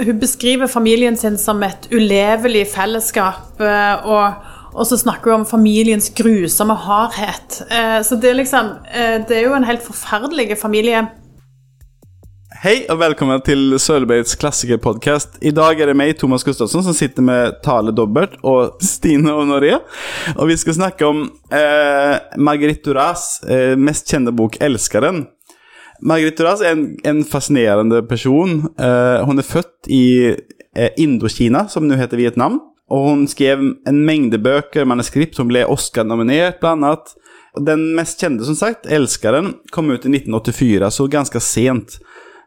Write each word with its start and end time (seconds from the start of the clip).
Hun 0.00 0.18
beskriver 0.18 0.66
familien 0.66 1.16
sin 1.16 1.38
som 1.38 1.62
et 1.62 1.88
ulevelig 1.92 2.64
fellesskap, 2.72 3.60
eh, 3.60 4.06
og, 4.08 4.44
og 4.72 4.86
så 4.88 4.96
snakker 4.96 5.30
hun 5.34 5.42
om 5.42 5.48
familiens 5.48 6.08
grusomme 6.16 6.74
hardhet. 6.86 7.58
Eh, 7.68 7.98
Så 8.02 8.16
det 8.16 8.30
er 8.30 8.38
liksom 8.40 8.70
eh, 8.88 9.18
Det 9.28 9.36
er 9.36 9.44
jo 9.50 9.58
en 9.58 9.68
helt 9.68 9.84
forferdelig 9.84 10.56
familie. 10.58 11.10
Hei 12.62 12.84
og 12.92 13.00
velkommen 13.00 13.40
til 13.42 13.74
Sølvbergs 13.82 14.36
klassikerpodcast. 14.38 15.40
dag 15.50 15.80
er 15.80 15.90
det 15.90 15.96
meg, 15.98 16.12
Thomas 16.16 16.44
Gustafsson, 16.46 16.84
som 16.86 16.94
sitter 16.94 17.24
med 17.26 17.56
Tale 17.64 17.90
Dobbert 17.90 18.36
og 18.46 18.78
Stine 18.86 19.32
og 19.32 19.42
Honoré. 19.42 19.80
Og 20.36 20.46
vi 20.46 20.56
skal 20.60 20.76
snakke 20.76 21.08
om 21.08 21.24
eh, 21.50 22.14
Marguerite 22.38 22.86
Duras 22.86 23.42
eh, 23.42 23.74
mest 23.76 24.06
kjente 24.08 24.32
bok 24.32 24.60
Älskaren. 24.62 25.24
Marguerite 26.02 26.42
Duras 26.42 26.62
er 26.64 26.74
en, 26.74 26.86
en 27.06 27.22
fascinerende 27.24 28.02
person. 28.10 28.58
Uh, 28.80 29.22
hun 29.26 29.38
er 29.38 29.46
født 29.46 29.90
i 29.92 30.04
uh, 30.32 30.88
Indokina, 30.98 31.66
som 31.70 31.86
nå 31.86 31.98
heter 32.00 32.18
Vietnam. 32.18 32.58
Og 32.92 33.08
hun 33.08 33.26
skrev 33.30 33.62
en 33.88 34.00
mengde 34.06 34.40
bøker, 34.42 34.86
manuskript, 34.88 35.36
som 35.38 35.48
ble 35.48 35.64
Oscar-nominert, 35.70 36.58
blant 36.60 36.82
annet. 36.82 37.14
Den 37.68 37.92
mest 37.96 38.20
kjente, 38.20 38.44
som 38.48 38.56
sagt, 38.58 38.86
'Elskeren', 38.86 39.54
kom 39.70 39.90
ut 39.90 40.04
i 40.04 40.10
1984, 40.10 40.90
så 40.90 41.08
ganske 41.08 41.40
sent 41.40 42.00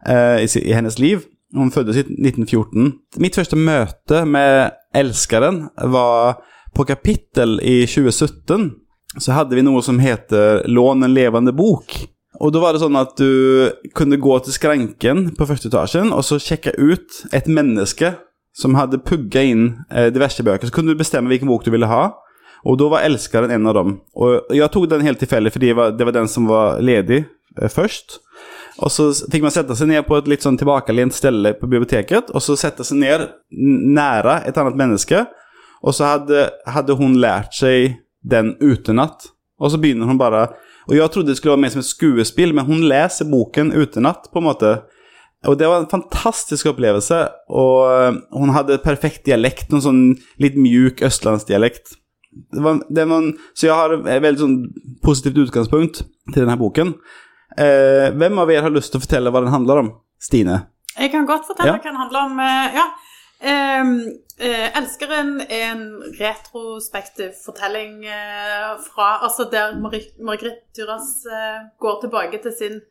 uh, 0.10 0.42
i, 0.42 0.50
i 0.62 0.74
hennes 0.76 1.00
liv. 1.00 1.24
Hun 1.56 1.72
fødtes 1.72 2.02
i 2.02 2.04
1914. 2.04 2.92
Mitt 3.24 3.38
første 3.40 3.56
møte 3.56 4.26
med 4.26 4.76
'Elskeren' 4.96 5.70
var 5.92 6.42
på 6.76 6.84
Kapittel 6.84 7.60
i 7.64 7.86
2017. 7.88 8.74
Så 9.20 9.32
hadde 9.32 9.56
vi 9.56 9.64
noe 9.64 9.80
som 9.86 10.02
heter 10.04 10.66
Lån 10.68 11.08
en 11.08 11.14
levende 11.16 11.54
bok. 11.56 11.96
Och 12.40 12.52
da 12.52 12.60
var 12.60 12.74
det 12.74 12.82
sånn 12.84 12.98
at 13.00 13.16
du 13.20 13.72
kunne 13.96 14.20
gå 14.20 14.38
til 14.44 14.56
skranken 14.56 15.30
på 15.38 15.48
første 15.48 15.70
etasjen 15.72 16.12
og 16.14 16.24
så 16.28 16.40
sjekke 16.42 16.76
ut 16.78 17.22
et 17.36 17.48
menneske 17.48 18.16
som 18.56 18.76
hadde 18.80 19.02
pugga 19.04 19.44
inn 19.44 19.66
eh, 19.92 20.10
diverse 20.14 20.44
bøker. 20.44 20.68
Så 20.68 20.76
kunne 20.76 20.94
du 20.94 21.00
bestemme 21.00 21.32
hvilken 21.32 21.50
bok 21.52 21.66
du 21.66 21.74
ville 21.76 21.90
ha. 21.92 22.14
og 22.66 22.80
da 22.80 22.88
var 22.90 23.04
'Elskeren' 23.06 23.52
en 23.54 23.68
av 23.68 23.74
dem. 23.76 24.02
Og 24.16 24.42
jeg 24.50 24.72
tog 24.72 24.90
den 24.90 25.02
helt 25.06 25.20
tilfeldig, 25.20 25.52
fordi 25.54 25.68
det 25.68 25.76
var, 25.76 25.92
det 25.92 26.06
var 26.06 26.12
den 26.12 26.28
som 26.28 26.48
var 26.48 26.82
ledig 26.82 27.26
eh, 27.62 27.70
først. 27.70 28.20
Og 28.80 28.92
så 28.92 29.12
fikk 29.14 29.44
man 29.46 29.54
sette 29.54 29.76
seg 29.78 29.88
ned 29.88 30.04
på 30.08 30.18
et 30.18 30.28
litt 30.28 30.42
sånn 30.42 30.58
tilbakelent 30.58 31.14
sted 31.14 31.46
på 31.60 31.70
biblioteket 31.70 32.34
og 32.34 32.42
så 32.44 32.58
sette 32.60 32.84
seg 32.84 32.98
ned 33.00 33.30
nære 33.52 34.42
et 34.50 34.58
annet 34.58 34.76
menneske, 34.76 35.28
og 35.86 35.94
så 35.94 36.16
hadde, 36.16 36.50
hadde 36.68 36.98
hun 36.98 37.16
lært 37.22 37.54
seg 37.54 38.02
den 38.26 38.56
utenat. 38.60 39.30
Og 39.60 39.72
så 39.72 39.78
begynner 39.78 40.10
hun 40.10 40.18
bara... 40.18 40.50
Och 40.88 40.96
jag 40.96 41.12
trodde 41.12 41.32
det 41.32 41.36
skulle 41.36 41.50
vara 41.52 41.62
mer 41.62 41.70
som 41.70 41.80
ett 41.80 41.86
skuespill, 41.86 42.54
men 42.54 42.66
hon 42.66 42.88
läser 42.88 43.26
boken 43.26 43.72
utenat 43.72 44.30
på 44.34 44.40
en 44.40 44.44
måte. 44.46 44.82
Og 45.48 45.58
det 45.58 45.68
var 45.68 45.78
en 45.80 45.90
fantastisk 45.90 46.66
opplevelse. 46.66 47.20
Og 47.50 47.92
eh, 47.92 48.14
hun 48.32 48.50
hadde 48.54 48.78
perfekt 48.84 49.26
dialekt, 49.26 49.70
noen 49.72 49.82
sånn 49.86 50.02
litt 50.42 50.56
mjuk 50.58 51.02
østlandsdialekt. 51.06 51.96
Det 52.52 52.62
var, 52.66 52.80
det 52.90 53.06
var 53.08 53.22
en, 53.24 53.34
så 53.56 53.68
jeg 53.70 53.76
har 53.78 53.94
et 53.98 54.22
veldig 54.26 54.42
sånn 54.42 54.56
positivt 55.06 55.38
utgangspunkt 55.46 56.02
til 56.34 56.40
denne 56.42 56.58
boken. 56.60 56.96
Eh, 57.58 58.10
hvem 58.18 58.40
av 58.42 58.50
dere 58.52 58.66
har 58.68 58.74
lyst 58.76 58.92
til 58.94 59.00
å 59.00 59.06
fortelle 59.06 59.32
hva 59.32 59.42
den 59.46 59.54
handler 59.54 59.84
om? 59.86 59.92
Stine? 60.22 60.62
Jeg 61.00 61.12
kan 61.14 61.26
godt 61.30 61.46
fortelle 61.48 61.74
Ja. 61.74 61.78
hva 61.78 61.84
den 61.92 62.02
handler 62.02 62.26
om. 62.30 62.40
eh, 62.40 62.76
Ja. 62.82 62.88
Ehm, 63.46 63.92
eh, 64.40 64.72
'Elskeren' 64.78 65.40
er 65.50 65.72
en 65.72 66.04
retrospektiv 66.20 67.32
fortelling 67.46 68.06
eh, 68.06 68.72
fra 68.88 69.20
Altså 69.24 69.44
der 69.52 69.76
Mari- 69.80 70.16
Margrethe 70.20 70.66
Duras 70.78 71.26
eh, 71.26 71.60
går 71.80 72.02
tilbake 72.02 72.42
til 72.42 72.54
sin 72.58 72.82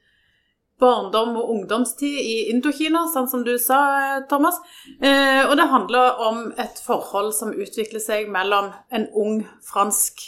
barndom 0.80 1.36
og 1.36 1.50
ungdomstid 1.50 2.16
i 2.18 2.36
Indokina, 2.50 3.04
sånn 3.14 3.28
som 3.30 3.44
du 3.46 3.52
sa, 3.58 4.20
Thomas. 4.30 4.54
Eh, 5.02 5.42
og 5.50 5.56
det 5.56 5.68
handler 5.70 6.18
om 6.28 6.40
et 6.58 6.80
forhold 6.86 7.32
som 7.32 7.52
utvikler 7.54 8.00
seg 8.02 8.30
mellom 8.30 8.72
en 8.92 9.06
ung 9.14 9.44
fransk 9.72 10.24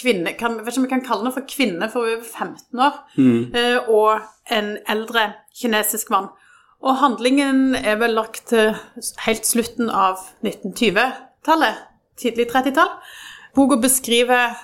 kvinne 0.00 0.36
kan, 0.38 0.58
vet 0.60 0.68
ikke 0.68 0.78
om 0.78 0.84
vi 0.86 0.90
kan 0.92 1.04
kalle 1.04 1.24
henne 1.24 1.32
for 1.34 1.48
kvinne, 1.50 1.88
for 1.90 2.04
hun 2.04 2.12
er 2.12 2.16
over 2.16 2.24
15 2.24 2.78
år. 2.86 3.00
eh, 3.54 3.88
og 3.88 4.20
en 4.50 4.76
eldre 4.88 5.32
kinesisk 5.60 6.10
mann. 6.10 6.28
Og 6.80 6.96
handlingen 6.96 7.74
er 7.76 7.98
vel 8.00 8.14
lagt 8.16 8.46
til 8.48 8.72
helt 9.26 9.46
slutten 9.46 9.90
av 9.92 10.22
1920-tallet, 10.40 11.82
tidlig 12.20 12.48
30-tall. 12.48 12.94
Boka 13.56 13.76
beskriver 13.82 14.54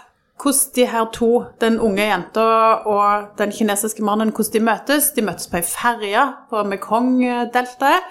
hvordan 0.41 0.73
de 0.77 0.87
her 0.87 1.05
to, 1.13 1.45
den 1.61 1.79
unge 1.81 2.05
jenta 2.05 2.47
og 2.89 3.37
den 3.39 3.53
kinesiske 3.53 4.05
mannen, 4.05 4.33
hvordan 4.33 4.53
de 4.53 4.65
møtes. 4.65 5.11
De 5.17 5.25
møtes 5.25 5.49
på 5.49 5.61
ei 5.61 5.65
ferje 5.65 6.25
på 6.51 6.65
Mekong-deltaet. 6.73 8.11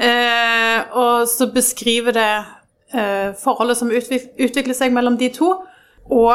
Eh, 0.00 0.78
og 0.92 1.28
så 1.28 1.48
beskriver 1.52 2.12
det 2.12 2.30
eh, 2.92 3.32
forholdet 3.40 3.80
som 3.80 3.92
utvikler 3.92 4.76
seg 4.76 4.92
mellom 4.92 5.16
de 5.20 5.30
to, 5.32 5.52
og 6.12 6.34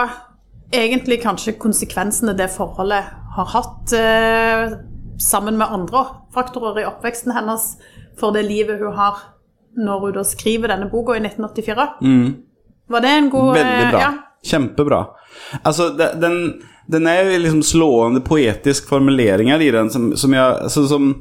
egentlig 0.73 1.19
kanskje 1.21 1.59
konsekvensene 1.61 2.33
det 2.37 2.49
forholdet 2.53 3.11
har 3.35 3.51
hatt 3.53 3.93
eh, 3.93 4.73
sammen 5.21 5.57
med 5.59 5.69
andre 5.71 6.05
faktorer 6.33 6.81
i 6.81 6.87
oppveksten 6.89 7.33
hennes 7.35 7.75
for 8.19 8.33
det 8.35 8.43
livet 8.47 8.79
hun 8.81 8.95
har 8.97 9.19
når 9.77 9.99
hun 10.03 10.15
da 10.17 10.23
skriver 10.27 10.73
denne 10.73 10.89
boka 10.91 11.15
i 11.15 11.21
1984. 11.23 11.85
Var 12.91 13.03
det 13.05 13.11
en 13.17 13.29
god 13.31 13.51
eh, 13.55 13.63
Veldig 13.63 13.91
bra. 13.93 14.01
Ja. 14.01 14.11
Kjempebra. 14.43 14.99
Altså, 15.63 15.89
den, 15.95 16.35
den 16.91 17.07
er 17.07 17.21
jo 17.23 17.37
liksom 17.43 17.61
slående 17.63 18.23
poetisk 18.25 18.89
formuleringer 18.89 19.61
i 19.63 19.69
den, 19.71 19.89
som, 19.93 20.09
som 20.17 20.33
jeg 20.33 20.41
altså, 20.65 20.87
Som 20.89 21.11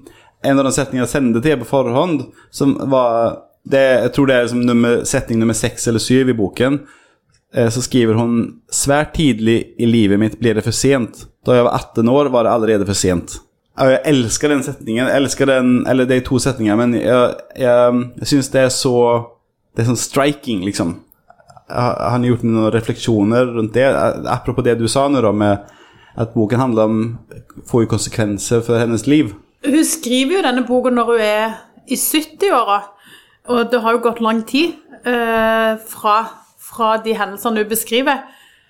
en 0.42 0.58
av 0.58 0.64
de 0.64 0.72
setningene 0.72 1.04
jeg 1.04 1.12
sendte 1.12 1.42
til 1.44 1.52
deg 1.52 1.60
på 1.62 1.68
forhånd, 1.68 2.24
som 2.50 2.72
var 2.90 3.36
det, 3.68 3.82
Jeg 4.06 4.12
tror 4.16 4.26
det 4.30 4.34
er 4.38 4.46
liksom 4.48 4.64
nummer, 4.64 5.02
setning 5.04 5.38
nummer 5.42 5.54
seks 5.54 5.86
eller 5.90 6.00
syv 6.00 6.32
i 6.32 6.36
boken. 6.38 6.80
Eh, 7.54 7.68
Så 7.70 7.84
skriver 7.84 8.16
hun 8.18 8.40
Svært 8.72 9.14
tidlig 9.14 9.74
i 9.78 9.86
livet 9.86 10.18
mitt 10.18 10.38
ble 10.40 10.56
det 10.56 10.64
for 10.64 10.74
sent. 10.74 11.26
Da 11.46 11.58
jeg 11.58 11.68
var 11.68 11.76
18 11.76 12.08
år, 12.08 12.32
var 12.32 12.48
det 12.48 12.56
allerede 12.56 12.88
for 12.88 12.96
sent. 12.98 13.36
Jeg 13.78 14.00
elsker 14.10 14.50
den 14.50 14.62
setningen. 14.62 15.06
Jeg 15.06 15.16
elsker 15.16 15.46
den, 15.46 15.86
eller 15.88 16.10
er 16.10 16.24
to 16.26 16.38
setninger, 16.42 16.76
men 16.76 16.94
jeg, 16.98 17.34
jeg, 17.56 18.00
jeg 18.18 18.26
syns 18.32 18.50
det 18.52 18.64
er 18.66 18.72
så 18.74 18.96
Det 19.70 19.84
er 19.84 19.92
sånn 19.92 20.00
striking, 20.00 20.64
liksom. 20.66 20.96
Har 21.70 21.94
har 22.10 22.24
gjort 22.26 22.42
noen 22.42 22.72
refleksjoner 22.74 23.52
rundt 23.54 23.76
det? 23.76 23.86
Apropos 24.26 24.66
det 24.66 24.74
du 24.80 24.88
sa 24.90 25.04
nå 25.08 25.20
da, 25.22 25.30
med 25.30 25.68
at 26.18 26.32
boken 26.34 26.58
handler 26.58 26.90
om 26.90 27.04
får 27.70 27.84
jo 27.84 27.90
konsekvenser 27.92 28.64
for 28.66 28.82
hennes 28.82 29.06
liv. 29.06 29.30
Hun 29.64 29.84
skriver 29.86 30.40
jo 30.40 30.42
denne 30.42 30.64
boka 30.66 30.90
når 30.90 31.12
hun 31.12 31.22
er 31.22 31.54
i 31.86 31.94
70-åra, 31.94 32.80
og 33.54 33.70
det 33.70 33.80
har 33.84 33.94
jo 33.94 34.02
gått 34.02 34.20
lang 34.24 34.42
tid 34.48 34.74
eh, 35.06 35.78
fra, 35.94 36.16
fra 36.58 36.96
de 37.04 37.14
hendelsene 37.14 37.62
hun 37.62 37.70
beskriver. 37.70 38.26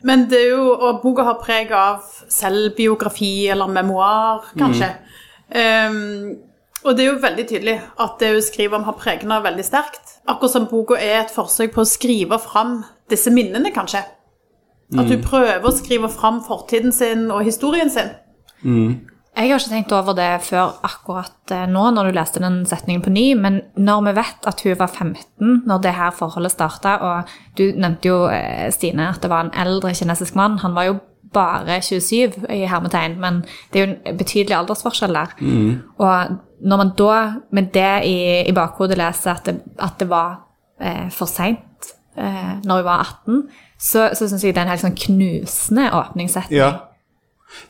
Men 0.06 0.28
det 0.30 0.38
er 0.40 0.52
jo, 0.54 0.68
og 0.72 1.00
boka 1.02 1.26
har 1.26 1.40
preg 1.42 1.72
av 1.76 2.06
selvbiografi 2.32 3.48
eller 3.52 3.68
memoar, 3.72 4.46
kanskje. 4.58 4.88
Um, 5.50 6.38
og 6.84 6.96
det 6.96 7.04
er 7.04 7.10
jo 7.10 7.18
veldig 7.20 7.44
tydelig 7.50 7.74
at 8.00 8.16
det 8.22 8.30
hun 8.32 8.44
skriver 8.44 8.78
om, 8.78 8.86
har 8.88 8.96
pregna 8.96 9.42
veldig 9.44 9.66
sterkt. 9.66 10.16
Akkurat 10.24 10.54
som 10.54 10.68
boka 10.70 10.96
er 10.96 11.18
et 11.20 11.34
forsøk 11.34 11.74
på 11.74 11.84
å 11.84 11.88
skrive 11.88 12.38
fram 12.40 12.78
disse 13.12 13.32
minnene, 13.34 13.72
kanskje. 13.74 14.00
At 14.98 15.06
hun 15.12 15.20
prøver 15.22 15.66
å 15.68 15.74
skrive 15.76 16.08
fram 16.10 16.40
fortiden 16.42 16.92
sin 16.92 17.28
og 17.30 17.44
historien 17.46 17.90
sin. 17.92 18.10
Jeg 19.36 19.52
har 19.52 19.60
ikke 19.62 19.70
tenkt 19.70 19.92
over 19.94 20.16
det 20.18 20.28
før 20.42 20.72
akkurat 20.84 21.52
eh, 21.54 21.66
nå, 21.70 21.84
når 21.94 22.08
du 22.08 22.16
leste 22.16 22.42
den 22.42 22.64
setningen 22.66 23.02
på 23.04 23.12
ny, 23.14 23.26
men 23.38 23.60
når 23.78 24.02
vi 24.08 24.14
vet 24.18 24.48
at 24.50 24.64
hun 24.66 24.78
var 24.80 24.90
15 24.90 25.62
når 25.70 25.84
det 25.84 25.92
her 25.96 26.10
forholdet 26.16 26.52
starta, 26.52 26.96
og 27.06 27.30
du 27.58 27.70
nevnte 27.78 28.10
jo, 28.10 28.24
eh, 28.26 28.66
Stine, 28.74 29.06
at 29.14 29.22
det 29.22 29.30
var 29.30 29.46
en 29.46 29.54
eldre 29.54 29.94
kinesisk 29.94 30.34
mann, 30.36 30.58
han 30.64 30.74
var 30.74 30.88
jo 30.90 30.98
bare 31.32 31.78
27 31.82 32.50
i 32.50 32.66
hermetegn, 32.66 33.20
men 33.22 33.44
det 33.72 33.80
er 33.80 33.86
jo 33.86 33.92
en 33.94 34.18
betydelig 34.18 34.56
aldersforskjell 34.56 35.14
der. 35.14 35.34
Og 36.02 36.36
når 36.60 36.76
man 36.76 36.92
da 36.98 37.16
med 37.52 37.70
det 37.74 38.04
i, 38.10 38.18
i 38.48 38.52
bakhodet 38.52 38.98
leser 38.98 39.30
at 39.38 39.46
det, 39.46 39.60
at 39.78 39.94
det 40.00 40.10
var 40.10 40.40
eh, 40.82 41.06
for 41.14 41.30
seint 41.30 41.94
eh, 42.18 42.58
når 42.64 42.82
hun 42.82 42.84
var 42.84 43.06
18, 43.26 43.42
så, 43.78 44.10
så 44.12 44.28
syns 44.28 44.44
jeg 44.44 44.54
det 44.54 44.60
er 44.60 44.66
en 44.66 44.74
helt 44.74 44.82
sånn 44.84 44.98
knusende 45.06 45.86
åpningssetning. 45.96 46.58
Ja. 46.58 46.89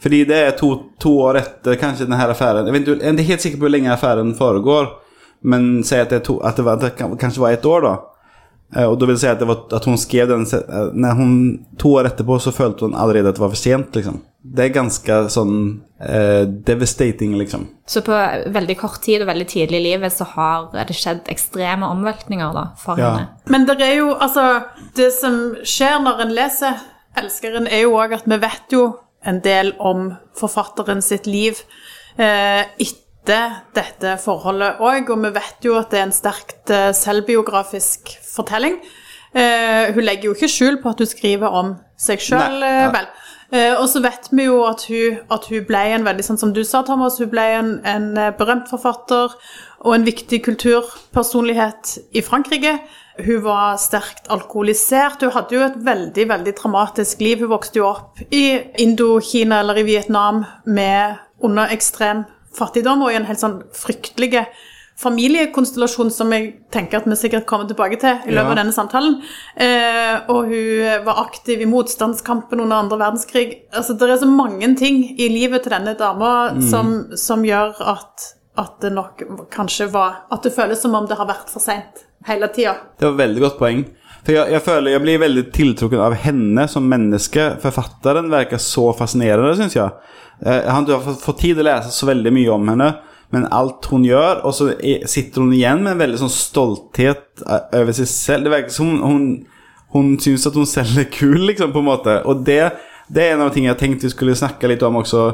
Fordi 0.01 0.25
det 0.25 0.37
er 0.47 0.51
to, 0.59 0.71
to 1.01 1.15
år 1.21 1.41
etter 1.41 1.77
kanskje 1.81 2.05
denne 2.07 2.17
her 2.21 2.29
affæren. 2.35 2.67
Jeg, 2.67 2.75
vet, 2.75 2.87
jeg 3.01 3.09
er 3.09 3.13
ikke 3.19 3.23
helt 3.33 3.41
sikker 3.47 3.59
på 3.59 3.67
hvor 3.69 3.75
lenge 3.77 3.93
affæren 3.93 4.35
foregår, 4.39 4.91
men 5.43 5.83
si 5.85 5.97
at 5.97 6.11
det, 6.11 6.21
er 6.21 6.25
to, 6.25 6.39
at 6.45 6.57
det, 6.57 6.65
var, 6.65 6.73
at 6.77 6.81
det 6.81 6.97
kan- 6.97 7.17
kanskje 7.17 7.41
var 7.41 7.51
ett 7.57 7.65
år, 7.67 7.81
da. 7.81 7.95
Eh, 8.77 8.87
Og 8.87 8.99
da 9.01 9.07
vil 9.07 9.19
si 9.19 9.27
at, 9.27 9.39
det 9.41 9.49
var, 9.49 9.65
at 9.73 9.85
hun 9.85 9.97
skrev 9.99 10.29
den 10.29 10.45
Når 10.95 11.15
hun 11.17 11.67
To 11.79 11.95
år 11.97 12.05
etterpå 12.07 12.37
så 12.41 12.53
følte 12.53 12.85
hun 12.87 12.95
allerede 12.95 13.29
at 13.29 13.35
det 13.35 13.41
var 13.41 13.49
for 13.49 13.57
sent, 13.57 13.93
liksom. 13.97 14.21
Det 14.45 14.65
er 14.65 14.69
ganske 14.73 15.17
sånn 15.29 15.81
eh, 16.01 16.45
devastating, 16.47 17.35
liksom. 17.37 17.67
Så 17.87 18.01
på 18.07 18.13
veldig 18.53 18.77
kort 18.79 19.01
tid 19.03 19.21
og 19.23 19.27
veldig 19.29 19.47
tidlig 19.49 19.81
i 19.81 19.85
livet 19.91 20.13
så 20.13 20.25
har 20.25 20.71
det 20.73 20.95
skjedd 20.97 21.27
ekstreme 21.29 21.89
omveltninger 21.91 22.53
da, 22.55 22.69
for 22.79 22.97
Ja. 22.99 23.11
henne. 23.17 23.29
Men 23.49 23.67
det 23.67 23.81
er 23.81 23.97
jo, 23.97 24.15
altså 24.15 24.63
Det 24.95 25.13
som 25.13 25.57
skjer 25.65 26.01
når 26.03 26.21
en 26.23 26.35
leser 26.35 26.75
'Elskeren', 27.17 27.67
er 27.73 27.83
jo 27.83 27.97
òg 27.97 28.13
at 28.15 28.23
vi 28.27 28.37
vet 28.39 28.71
jo 28.73 28.95
en 29.27 29.41
del 29.45 29.75
om 29.79 30.11
forfatteren 30.39 31.03
sitt 31.05 31.27
liv 31.29 31.61
eh, 32.17 32.65
dette 33.31 34.17
forholdet 34.23 34.81
òg, 34.81 35.11
og 35.13 35.21
vi 35.27 35.33
vet 35.35 35.67
jo 35.67 35.77
at 35.79 35.93
det 35.93 36.01
er 36.01 36.07
en 36.09 36.15
sterkt 36.15 36.73
eh, 36.73 36.91
selvbiografisk 36.97 38.15
fortelling. 38.25 38.79
Eh, 39.37 39.93
hun 39.95 40.03
legger 40.03 40.31
jo 40.31 40.35
ikke 40.35 40.51
skjul 40.51 40.81
på 40.83 40.91
at 40.91 41.03
hun 41.03 41.11
skriver 41.11 41.61
om 41.61 41.75
seg 42.01 42.23
sjøl, 42.25 42.65
vel. 42.95 43.11
Eh, 43.51 43.75
og 43.75 43.89
så 43.91 43.99
vet 44.03 44.29
vi 44.31 44.47
jo 44.47 44.61
at 44.63 44.85
hun, 44.87 45.19
at 45.35 45.47
hun 45.51 45.65
ble 45.67 45.83
en 45.95 46.07
veldig, 46.07 46.25
sånn 46.27 46.39
som 46.39 46.55
du 46.55 46.63
sa, 46.67 46.85
Thomas, 46.87 47.19
hun 47.19 47.31
ble 47.33 47.47
en, 47.59 47.73
en 47.87 48.13
eh, 48.15 48.33
berømt 48.39 48.71
forfatter 48.71 49.35
og 49.81 49.95
en 49.95 50.07
viktig 50.07 50.43
kulturpersonlighet 50.47 51.97
i 52.15 52.23
Frankrike. 52.23 52.77
Hun 53.27 53.45
var 53.45 53.79
sterkt 53.81 54.31
alkoholisert. 54.33 55.23
Hun 55.23 55.35
hadde 55.35 55.57
jo 55.57 55.63
et 55.67 55.79
veldig 55.87 56.27
veldig 56.31 56.57
dramatisk 56.59 57.23
liv. 57.25 57.45
Hun 57.45 57.53
vokste 57.55 57.83
jo 57.83 57.89
opp 57.91 58.21
i 58.31 58.61
Indokina 58.83 59.61
eller 59.65 59.81
i 59.81 59.87
Vietnam 59.89 60.45
med 60.67 61.21
under 61.45 61.73
ekstrem 61.73 62.27
fattigdom 62.57 63.05
og 63.05 63.13
i 63.13 63.19
en 63.21 63.29
helt 63.29 63.41
sånn 63.41 63.61
fryktelig 63.77 64.45
familiekonstellasjon 65.01 66.11
som 66.13 66.33
jeg 66.35 66.51
tenker 66.75 67.01
at 67.01 67.07
vi 67.09 67.17
sikkert 67.17 67.47
kommer 67.49 67.69
tilbake 67.69 67.97
til 68.03 68.19
i 68.29 68.35
løpet 68.35 68.53
av 68.53 68.59
denne 68.59 68.75
samtalen. 68.75 69.17
Eh, 69.57 70.29
og 70.33 70.51
hun 70.51 71.07
var 71.07 71.23
aktiv 71.25 71.63
i 71.63 71.69
motstandskampen 71.69 72.61
under 72.61 72.83
andre 72.83 72.99
verdenskrig. 73.01 73.63
Altså, 73.73 73.97
det 73.97 74.11
er 74.11 74.21
så 74.21 74.29
mange 74.29 74.69
ting 74.77 75.03
i 75.17 75.31
livet 75.33 75.65
til 75.65 75.75
denne 75.77 75.97
dama 75.99 76.35
som, 76.69 76.93
som 77.17 77.47
gjør 77.47 77.81
at, 77.95 78.29
at 78.59 78.81
det 78.83 78.91
nok 78.93 79.23
kanskje 79.55 79.87
var 79.93 80.25
At 80.31 80.43
det 80.43 80.51
føles 80.53 80.81
som 80.83 80.95
om 80.95 81.07
det 81.07 81.17
har 81.17 81.27
vært 81.29 81.49
for 81.53 81.61
seint 81.63 82.07
hele 82.27 82.49
tida. 82.53 82.75
Det 82.99 83.07
var 83.07 83.13
et 83.15 83.21
veldig 83.23 83.41
godt 83.45 83.59
poeng. 83.59 83.85
For 84.27 84.33
jeg, 84.35 84.51
jeg 84.53 84.61
føler 84.67 84.91
jeg 84.93 85.01
blir 85.05 85.21
veldig 85.23 85.45
tiltrukken 85.55 86.01
av 86.05 86.13
henne 86.21 86.67
som 86.69 86.85
menneske. 86.91 87.47
Forfatteren 87.63 88.27
virker 88.33 88.61
så 88.61 88.91
fascinerende, 88.99 89.55
syns 89.57 89.77
jeg. 89.79 89.95
Eh, 90.45 90.59
Jeg 90.67 90.71
har 90.75 91.07
fått, 91.15 91.39
tid 91.41 91.57
til 91.57 91.65
å 91.65 91.69
lese 91.71 91.95
så 91.95 92.07
veldig 92.11 92.33
mye 92.37 92.51
om 92.53 92.69
henne, 92.69 92.91
men 93.33 93.47
alt 93.55 93.87
hun 93.93 94.03
gjør 94.05 94.41
Og 94.45 94.53
så 94.53 94.69
er- 94.83 95.07
sitter 95.07 95.41
hun 95.41 95.53
igjen 95.55 95.83
med 95.85 95.93
en 95.93 95.99
veldig 96.03 96.19
sånn 96.19 96.35
stolthet 96.35 97.41
eh, 97.47 97.81
over 97.81 97.93
seg 97.97 98.07
selv. 98.13 98.45
Det 98.45 98.53
virker 98.53 98.71
som 98.77 98.91
hun, 98.91 99.01
hun, 99.07 99.47
hun 99.95 100.19
syns 100.19 100.47
at 100.51 100.55
hun 100.59 100.67
selv 100.67 100.99
er 100.99 101.09
kul, 101.15 101.39
liksom, 101.47 101.73
på 101.73 101.79
en 101.79 101.89
måte. 101.89 102.19
Og 102.27 102.45
det, 102.45 102.73
det 103.09 103.23
er 103.25 103.33
en 103.39 103.47
av 103.47 103.55
tingene 103.55 103.73
jeg 103.73 103.81
tenkte 103.87 104.11
vi 104.11 104.13
skulle 104.13 104.37
snakke 104.37 104.69
litt 104.69 104.83
om 104.83 105.01
også. 105.01 105.25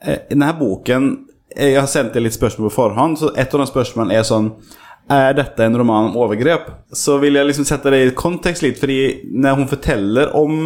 Eh, 0.00 0.24
denne 0.30 0.54
boken 0.58 1.10
Jeg 1.56 1.76
har 1.78 1.88
sendt 1.90 2.14
deg 2.16 2.24
litt 2.24 2.36
spørsmål 2.36 2.70
på 2.70 2.76
forhånd, 2.76 3.18
så 3.20 3.32
et 3.36 3.52
av 3.52 3.60
de 3.60 3.68
spørsmålene 3.68 4.16
er 4.16 4.26
sånn 4.26 4.52
er 5.10 5.34
dette 5.34 5.64
en 5.64 5.76
roman 5.78 6.10
om 6.10 6.16
overgrep? 6.16 6.68
Så 6.92 7.18
vil 7.18 7.36
jeg 7.36 7.48
liksom 7.48 7.66
sette 7.66 7.90
det 7.90 8.00
i 8.04 8.14
kontekst 8.16 8.62
litt, 8.64 8.78
fordi 8.80 9.28
når 9.34 9.58
hun 9.60 9.68
forteller 9.70 10.34
om 10.38 10.56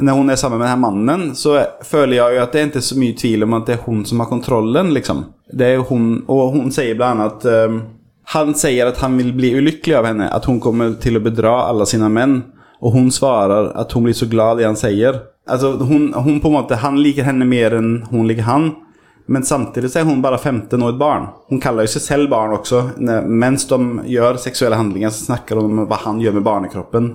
Når 0.00 0.16
hun 0.16 0.30
er 0.30 0.36
sammen 0.38 0.60
med 0.60 0.68
denne 0.68 0.80
mannen, 0.80 1.22
så 1.34 1.58
føler 1.84 2.14
jeg 2.16 2.36
jo 2.36 2.40
at 2.40 2.52
det 2.54 2.60
er 2.60 2.68
ikke 2.68 2.80
så 2.86 2.96
mye 2.96 3.16
tvil 3.18 3.42
om 3.44 3.56
at 3.56 3.66
det 3.66 3.74
er 3.74 3.80
hun 3.84 4.04
som 4.06 4.20
har 4.22 4.28
kontrollen, 4.30 4.92
liksom. 4.94 5.24
Det 5.50 5.66
er 5.66 5.82
hun, 5.84 6.04
og 6.30 6.54
hun 6.54 6.70
sier 6.72 6.94
blant 6.96 7.18
annet 7.18 7.42
at 7.42 7.66
um, 7.68 7.80
Han 8.32 8.54
sier 8.54 8.86
at 8.86 9.02
han 9.02 9.18
vil 9.18 9.32
bli 9.34 9.50
ulykkelig 9.58 9.96
av 9.98 10.06
henne, 10.06 10.30
at 10.30 10.46
hun 10.46 10.60
kommer 10.62 10.94
til 11.02 11.18
å 11.18 11.24
bedra 11.24 11.66
alle 11.66 11.84
sine 11.90 12.08
menn. 12.08 12.38
Og 12.80 12.94
hun 12.94 13.10
svarer 13.10 13.72
at 13.76 13.92
hun 13.92 14.06
blir 14.06 14.14
så 14.16 14.30
glad 14.30 14.60
i 14.60 14.62
det 14.62 14.70
han 14.70 14.78
sier. 14.78 15.20
Altså, 15.50 15.74
hun, 15.82 16.12
hun 16.14 16.38
på 16.40 16.48
en 16.48 16.56
måte, 16.60 16.78
Han 16.78 17.02
liker 17.02 17.26
henne 17.26 17.44
mer 17.44 17.74
enn 17.76 18.06
hun 18.12 18.30
liker 18.30 18.46
han. 18.46 18.70
Men 19.30 19.46
samtidig 19.46 19.92
så 19.92 20.00
er 20.00 20.08
hun 20.08 20.22
bare 20.24 20.40
15 20.40 20.74
og 20.82 20.88
et 20.90 21.00
barn. 21.00 21.28
Hun 21.52 21.62
kaller 21.62 21.86
jo 21.86 21.92
seg 21.92 22.02
selv 22.02 22.30
barn 22.32 22.54
også. 22.56 22.82
Mens 23.30 23.66
de 23.70 23.78
gjør 24.10 24.40
seksuelle 24.42 24.78
handlinger, 24.78 25.12
så 25.14 25.28
snakker 25.30 25.58
de 25.58 25.68
om 25.68 25.82
hva 25.86 25.98
han 26.02 26.18
gjør 26.22 26.40
med 26.40 26.46
barnekroppen. 26.48 27.10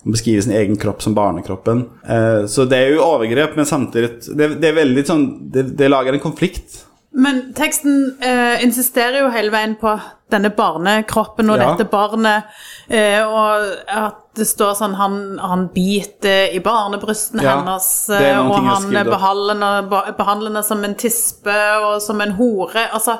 Hun 0.00 0.14
beskriver 0.14 0.46
sin 0.46 0.56
egen 0.56 0.78
kropp 0.80 1.02
som 1.04 1.14
barnekroppen. 1.14 1.82
Eh, 2.08 2.46
så 2.48 2.64
det 2.64 2.78
er 2.78 2.94
jo 2.94 3.04
overgrep, 3.04 3.58
men 3.58 3.68
samtidig 3.68 4.22
Det, 4.32 4.64
er 4.64 4.78
veldig 4.78 5.04
sånn 5.04 5.26
det 5.52 5.90
lager 5.92 6.16
en 6.16 6.22
konflikt. 6.22 6.86
Men 7.12 7.52
teksten 7.58 8.16
eh, 8.22 8.62
insisterer 8.62 9.24
jo 9.24 9.30
hele 9.34 9.50
veien 9.50 9.72
på 9.80 9.96
denne 10.30 10.52
barnekroppen 10.54 11.50
og 11.50 11.58
Ja. 11.58 11.72
dette 11.72 11.88
barnet, 11.90 12.44
eh, 12.88 13.18
og 13.26 13.66
at 13.88 14.20
det 14.38 14.46
står 14.46 14.76
sånn 14.78 14.94
han, 14.94 15.38
han 15.42 15.64
biter 15.74 16.54
i 16.54 16.60
barnebrystene 16.62 17.42
Ja, 17.42 17.56
hennes, 17.58 18.08
eh, 18.14 18.38
og 18.38 18.62
han 18.62 18.92
behandler 19.10 20.52
henne 20.52 20.62
som 20.62 20.84
en 20.84 20.94
tispe 20.94 21.56
og 21.82 22.00
som 22.02 22.20
en 22.20 22.36
hore. 22.38 22.86
Altså, 22.94 23.18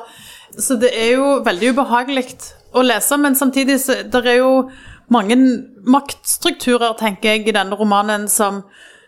så 0.57 0.79
det 0.79 0.93
er 0.95 1.17
jo 1.17 1.41
veldig 1.43 1.73
ubehagelig 1.75 2.37
å 2.73 2.83
lese, 2.87 3.17
men 3.19 3.35
samtidig 3.35 3.79
så 3.83 4.03
det 4.07 4.25
er 4.25 4.37
jo 4.39 4.69
mange 5.11 5.35
maktstrukturer, 5.83 6.95
tenker 6.97 7.35
jeg, 7.35 7.47
i 7.49 7.51
denne 7.51 7.75
romanen 7.75 8.29
som, 8.29 8.63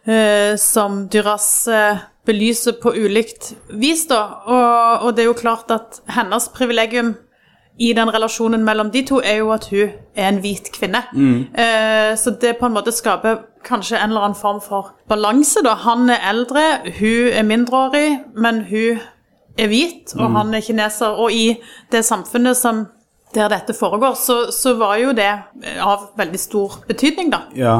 eh, 0.06 0.58
som 0.60 1.08
Duras 1.08 1.68
eh, 1.68 1.98
belyser 2.26 2.78
på 2.82 2.94
ulikt 2.96 3.54
vis, 3.70 4.06
da. 4.08 4.22
Og, 4.46 5.08
og 5.08 5.16
det 5.16 5.24
er 5.24 5.32
jo 5.32 5.38
klart 5.38 5.72
at 5.72 6.02
hennes 6.16 6.50
privilegium 6.56 7.16
i 7.82 7.94
den 7.98 8.10
relasjonen 8.14 8.64
mellom 8.64 8.92
de 8.94 9.02
to 9.06 9.20
er 9.26 9.40
jo 9.42 9.50
at 9.52 9.66
hun 9.72 9.96
er 10.16 10.28
en 10.30 10.40
hvit 10.44 10.70
kvinne. 10.76 11.02
Eh, 11.58 12.14
så 12.18 12.36
det 12.42 12.58
på 12.60 12.70
en 12.70 12.76
måte 12.76 12.94
skaper 12.94 13.42
kanskje 13.66 13.98
en 13.98 14.12
eller 14.12 14.28
annen 14.28 14.38
form 14.38 14.62
for 14.62 14.94
balanse, 15.10 15.64
da. 15.66 15.74
Han 15.82 16.10
er 16.10 16.22
eldre, 16.30 16.64
hun 17.00 17.34
er 17.34 17.44
mindreårig, 17.50 18.20
men 18.36 18.62
hun 18.70 19.02
er 19.58 19.68
hvit, 19.68 20.14
og 20.18 20.32
han 20.38 20.54
er 20.54 20.62
kineser. 20.62 21.18
Og 21.18 21.34
i 21.34 21.58
det 21.92 22.06
samfunnet 22.06 22.58
som 22.58 22.86
der 23.36 23.50
dette 23.52 23.74
foregår, 23.76 24.16
så, 24.20 24.38
så 24.52 24.74
var 24.80 24.98
jo 25.02 25.14
det 25.18 25.30
av 25.82 26.10
veldig 26.20 26.40
stor 26.40 26.78
betydning, 26.88 27.32
da. 27.34 27.40
Ja. 27.58 27.76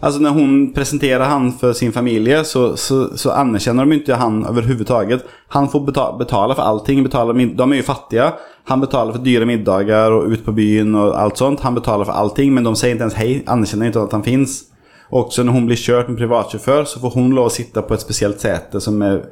Altså, 0.00 0.20
når 0.22 0.36
hun 0.36 0.54
presenterer 0.76 1.24
han 1.30 1.50
for 1.58 1.76
sin 1.76 1.92
familie, 1.94 2.42
så, 2.44 2.70
så, 2.76 3.00
så 3.18 3.34
anerkjenner 3.36 3.88
de 3.88 3.98
ikke 4.00 4.20
han 4.20 4.42
overhodet. 4.48 5.24
Han 5.56 5.68
får 5.72 5.84
betale, 5.88 6.18
betale 6.20 6.56
for 6.58 6.64
allting. 6.64 7.02
Betale, 7.06 7.36
de 7.36 7.68
er 7.68 7.80
jo 7.80 7.86
fattige. 7.86 8.30
Han 8.68 8.82
betaler 8.84 9.16
for 9.16 9.24
dyre 9.24 9.48
middager 9.48 10.12
og 10.12 10.32
ut 10.32 10.44
på 10.44 10.52
byen 10.56 10.96
og 10.98 11.14
alt 11.16 11.40
sånt. 11.40 11.64
Han 11.64 11.78
betaler 11.78 12.08
for 12.08 12.16
allting 12.18 12.52
men 12.54 12.66
de 12.66 12.74
sier 12.76 12.96
ikke 12.96 13.08
ens 13.08 13.20
hei. 13.20 13.30
Anerkjenner 13.48 13.92
ikke 13.92 14.04
at 14.08 14.18
han 14.18 14.26
fins. 14.26 14.58
Også 15.08 15.44
når 15.44 15.56
hun 15.56 15.68
blir 15.70 15.80
kjørt 15.80 16.10
med 16.10 16.20
privatsjåfør, 16.20 16.84
så 16.84 17.00
får 17.00 17.14
hun 17.16 17.32
lov 17.36 17.48
å 17.48 17.54
sitte 17.54 17.80
på 17.80 17.96
et 17.96 18.04
spesielt 18.04 18.42
sete 18.44 18.82
som 18.84 19.00
er 19.04 19.22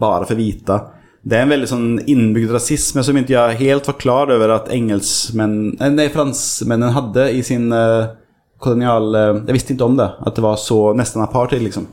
bare 0.00 0.28
for 0.28 0.36
vita. 0.36 0.82
Det 1.26 1.36
är 1.36 1.42
en 1.42 1.48
väldigt 1.48 1.70
sån 1.70 2.00
inbyggd 2.06 2.52
rasism 2.52 3.02
som 3.02 3.16
inte 3.16 3.32
jag 3.32 3.48
helt 3.48 3.86
var 3.86 3.94
klar 3.94 4.28
över 4.28 4.48
att 4.48 4.68
engelsmän, 4.68 5.68
nei, 5.80 5.90
nej 5.90 6.08
fransmännen 6.08 6.88
hade 6.90 7.30
i 7.30 7.42
sin 7.42 7.72
eh, 7.72 8.04
kolonial... 8.58 9.14
eh, 9.14 9.20
Jag 9.20 9.52
visste 9.52 9.72
inte 9.72 9.84
om 9.84 9.96
det, 9.96 10.12
att 10.18 10.34
det 10.34 10.42
var 10.42 10.56
så 10.56 10.92
nästan 10.92 11.22
apartheid 11.22 11.62
liksom. 11.62 11.86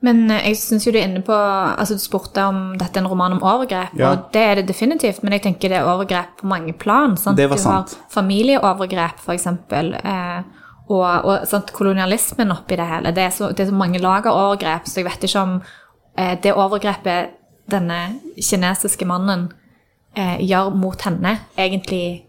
Men 0.00 0.30
eh, 0.30 0.44
jeg 0.48 0.56
syns 0.60 0.84
jo 0.86 0.92
du 0.92 0.98
er 1.00 1.08
inne 1.08 1.22
på 1.26 1.34
Altså, 1.34 1.94
du 1.98 2.02
spurte 2.02 2.44
om 2.46 2.60
dette 2.78 3.00
er 3.00 3.02
en 3.02 3.08
roman 3.10 3.32
om 3.32 3.40
overgrep, 3.42 3.96
Ja. 3.98 4.10
og 4.12 4.28
det 4.32 4.42
er 4.44 4.54
det 4.60 4.68
definitivt, 4.68 5.22
men 5.22 5.32
jeg 5.32 5.42
tenker 5.42 5.68
det 5.72 5.78
er 5.80 5.88
overgrep 5.90 6.36
på 6.40 6.46
mange 6.46 6.72
plan. 6.72 7.16
Sant? 7.16 7.36
Det 7.36 7.48
var 7.50 7.56
du 7.56 7.62
har 7.66 7.96
familieovergrep, 8.14 9.24
eksempel, 9.32 9.94
eh, 10.04 10.42
og, 10.88 11.24
og 11.24 11.48
sant, 11.48 11.72
kolonialismen 11.72 12.52
oppi 12.52 12.76
det 12.76 12.86
hele. 12.86 13.12
Det 13.16 13.22
er, 13.24 13.30
så, 13.34 13.48
det 13.50 13.64
er 13.64 13.72
så 13.72 13.74
mange 13.80 13.98
lag 13.98 14.26
av 14.26 14.36
overgrep, 14.44 14.86
så 14.86 15.00
jeg 15.00 15.08
vet 15.08 15.24
ikke 15.24 15.40
om 15.42 15.58
eh, 16.18 16.36
det 16.42 16.52
overgrepet 16.54 17.34
denne 17.70 17.98
kinesiske 18.36 19.06
mannen 19.08 19.48
eh, 20.16 20.38
gjør 20.44 20.72
mot 20.76 21.02
henne, 21.06 21.36
egentlig 21.58 22.24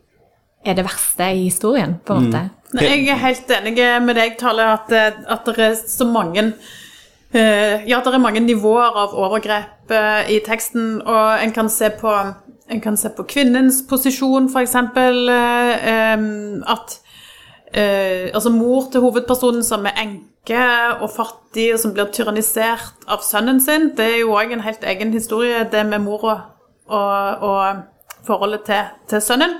er 0.65 0.75
det 0.75 0.85
verste 0.87 1.29
i 1.33 1.45
historien, 1.47 1.97
på 2.05 2.15
en 2.15 2.27
måte. 2.27 2.43
Nei, 2.75 2.85
Jeg 2.85 3.07
er 3.09 3.23
helt 3.23 3.51
enig 3.55 3.75
med 4.05 4.19
deg, 4.19 4.35
Tale, 4.37 4.67
at, 4.75 4.91
eh, 4.93 5.23
at 5.31 5.47
det 5.47 5.65
er 5.71 5.75
så 5.79 6.05
mange 6.05 6.51
eh, 7.33 7.87
Ja, 7.89 8.01
det 8.05 8.13
er 8.13 8.21
mange 8.21 8.43
nivåer 8.43 8.99
av 9.05 9.15
overgrep 9.17 9.91
eh, 9.95 10.35
i 10.35 10.39
teksten, 10.45 11.01
og 11.01 11.43
en 11.43 11.55
kan 11.55 11.69
se 11.69 11.89
på 11.89 12.13
en 12.69 12.81
kan 12.81 12.97
se 12.97 13.09
på 13.09 13.23
kvinnens 13.25 13.81
posisjon, 13.89 14.45
f.eks. 14.53 14.75
Uh, 14.75 16.61
at 16.69 16.99
eh, 17.73 18.29
altså 18.33 18.51
mor 18.53 18.91
til 18.91 19.01
hovedpersonen 19.01 19.63
som 19.65 19.85
er 19.89 19.97
enke 20.03 20.28
og 20.47 21.09
fattig, 21.13 21.73
og 21.73 21.79
som 21.79 21.93
blir 21.93 22.09
tyrannisert 22.13 23.05
av 23.07 23.21
sønnen 23.21 23.59
sin, 23.61 23.91
det 23.97 24.05
er 24.05 24.17
jo 24.23 24.33
òg 24.33 24.53
en 24.53 24.63
helt 24.65 24.83
egen 24.83 25.13
historie, 25.13 25.67
det 25.71 25.85
med 25.85 26.01
mora 26.01 26.39
og, 26.87 27.43
og 27.45 28.25
forholdet 28.25 28.65
til, 28.65 28.89
til 29.09 29.21
sønnen. 29.21 29.57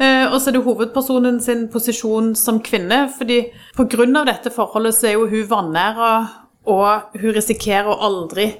Eh, 0.00 0.26
og 0.32 0.40
så 0.40 0.50
er 0.50 0.56
det 0.56 0.64
hovedpersonen 0.64 1.40
sin 1.40 1.66
posisjon 1.70 2.32
som 2.38 2.60
kvinne, 2.64 3.04
fordi 3.18 3.44
pga. 3.76 4.24
dette 4.26 4.50
forholdet 4.50 4.94
så 4.94 5.06
er 5.06 5.12
jo 5.12 5.28
hun 5.28 5.50
vanæra, 5.50 6.12
og 6.66 7.18
hun 7.20 7.34
risikerer 7.34 7.90
å 7.90 8.00
aldri 8.06 8.52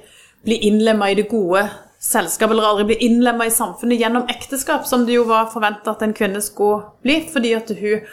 bli 0.43 0.59
innlemma 0.67 1.11
i 1.11 1.15
det 1.15 1.29
gode 1.31 1.65
selskapet, 2.03 2.53
eller 2.53 2.67
aldri 2.67 2.85
bli 2.91 2.99
innlemma 3.07 3.47
i 3.47 3.53
samfunnet 3.55 3.99
gjennom 3.99 4.27
ekteskap, 4.29 4.85
som 4.85 5.05
det 5.05 5.15
jo 5.15 5.23
var 5.27 5.51
forventa 5.51 5.95
at 5.95 6.03
en 6.03 6.15
kvinne 6.15 6.41
skulle 6.43 6.83
bli, 7.03 7.21
fordi 7.31 7.53
at 7.57 7.71
hun 7.79 8.03